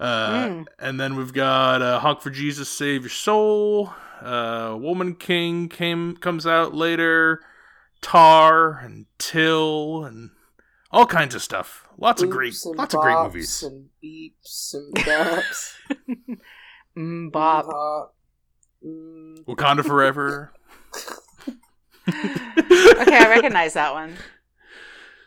Uh, 0.00 0.30
Mm. 0.30 0.66
And 0.78 0.98
then 0.98 1.14
we've 1.14 1.34
got 1.34 1.82
uh, 1.82 2.00
Honk 2.00 2.22
for 2.22 2.30
Jesus, 2.30 2.70
Save 2.70 3.02
Your 3.02 3.10
Soul. 3.10 3.92
Uh, 4.22 4.78
Woman 4.80 5.14
King 5.14 5.68
came 5.68 6.16
comes 6.16 6.46
out 6.46 6.72
later. 6.72 7.42
Tar 8.00 8.78
and 8.78 9.04
Till 9.18 10.06
and 10.06 10.30
all 10.90 11.06
kinds 11.06 11.34
of 11.34 11.42
stuff. 11.42 11.88
Lots 11.98 12.22
of 12.22 12.30
great, 12.30 12.54
and 12.64 12.76
lots 12.76 12.94
of 12.94 13.00
great 13.00 13.14
bops 13.16 13.24
movies. 13.24 13.62
And 13.62 13.88
beeps 14.02 14.74
and 14.74 14.94
baps. 14.94 15.74
Mm, 16.96 17.30
Bob. 17.30 17.66
Bop. 17.66 18.14
Mm. 18.84 19.44
Wakanda 19.44 19.84
Forever. 19.84 20.52
okay, 22.08 23.16
I 23.16 23.26
recognize 23.28 23.74
that 23.74 23.92
one. 23.92 24.16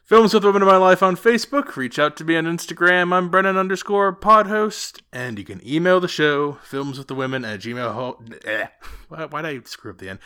Films 0.03 0.33
with 0.33 0.43
Women 0.43 0.63
in 0.63 0.67
My 0.67 0.75
Life 0.75 1.01
on 1.01 1.15
Facebook. 1.15 1.77
Reach 1.77 1.97
out 1.97 2.17
to 2.17 2.25
me 2.25 2.35
on 2.35 2.43
Instagram. 2.43 3.13
I'm 3.13 3.29
Brennan 3.29 3.55
underscore 3.55 4.13
podhost. 4.13 4.99
And 5.13 5.39
you 5.39 5.45
can 5.45 5.65
email 5.65 6.01
the 6.01 6.09
show, 6.09 6.53
films 6.63 6.97
with 6.97 7.07
the 7.07 7.15
women 7.15 7.45
at 7.45 7.61
gmail. 7.61 7.93
Ho- 7.93 8.21
eh. 8.43 8.67
Why, 9.07 9.25
why'd 9.27 9.45
I 9.45 9.61
screw 9.63 9.91
up 9.91 9.99
the 9.99 10.09
end? 10.09 10.19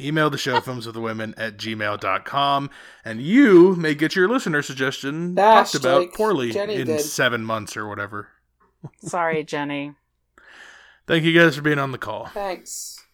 Email 0.00 0.30
the 0.30 0.38
show, 0.38 0.60
films 0.60 0.86
with 0.86 0.94
the 0.94 1.00
women 1.00 1.34
at 1.36 1.56
gmail.com. 1.56 2.70
And 3.04 3.20
you 3.20 3.76
may 3.76 3.94
get 3.94 4.14
your 4.16 4.28
listener 4.28 4.62
suggestion 4.62 5.34
Dash 5.34 5.72
talked 5.72 5.84
about 5.84 6.00
like 6.02 6.14
poorly 6.14 6.52
Jenny 6.52 6.76
in 6.76 6.86
did. 6.86 7.00
seven 7.00 7.44
months 7.44 7.76
or 7.76 7.86
whatever. 7.88 8.28
Sorry, 9.02 9.44
Jenny. 9.44 9.94
Thank 11.06 11.24
you 11.24 11.38
guys 11.38 11.56
for 11.56 11.62
being 11.62 11.78
on 11.78 11.92
the 11.92 11.98
call. 11.98 12.26
Thanks. 12.26 13.04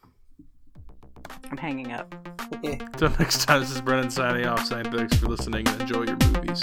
I'm 1.50 1.56
hanging 1.58 1.92
up. 1.92 2.14
Until 2.62 3.10
next 3.18 3.44
time, 3.44 3.60
this 3.60 3.70
is 3.70 3.80
Brennan 3.80 4.10
signing 4.10 4.46
off, 4.46 4.64
saying 4.66 4.90
thanks 4.90 5.16
for 5.16 5.26
listening 5.26 5.68
and 5.68 5.80
enjoy 5.82 6.04
your 6.04 6.16
movies. 6.32 6.62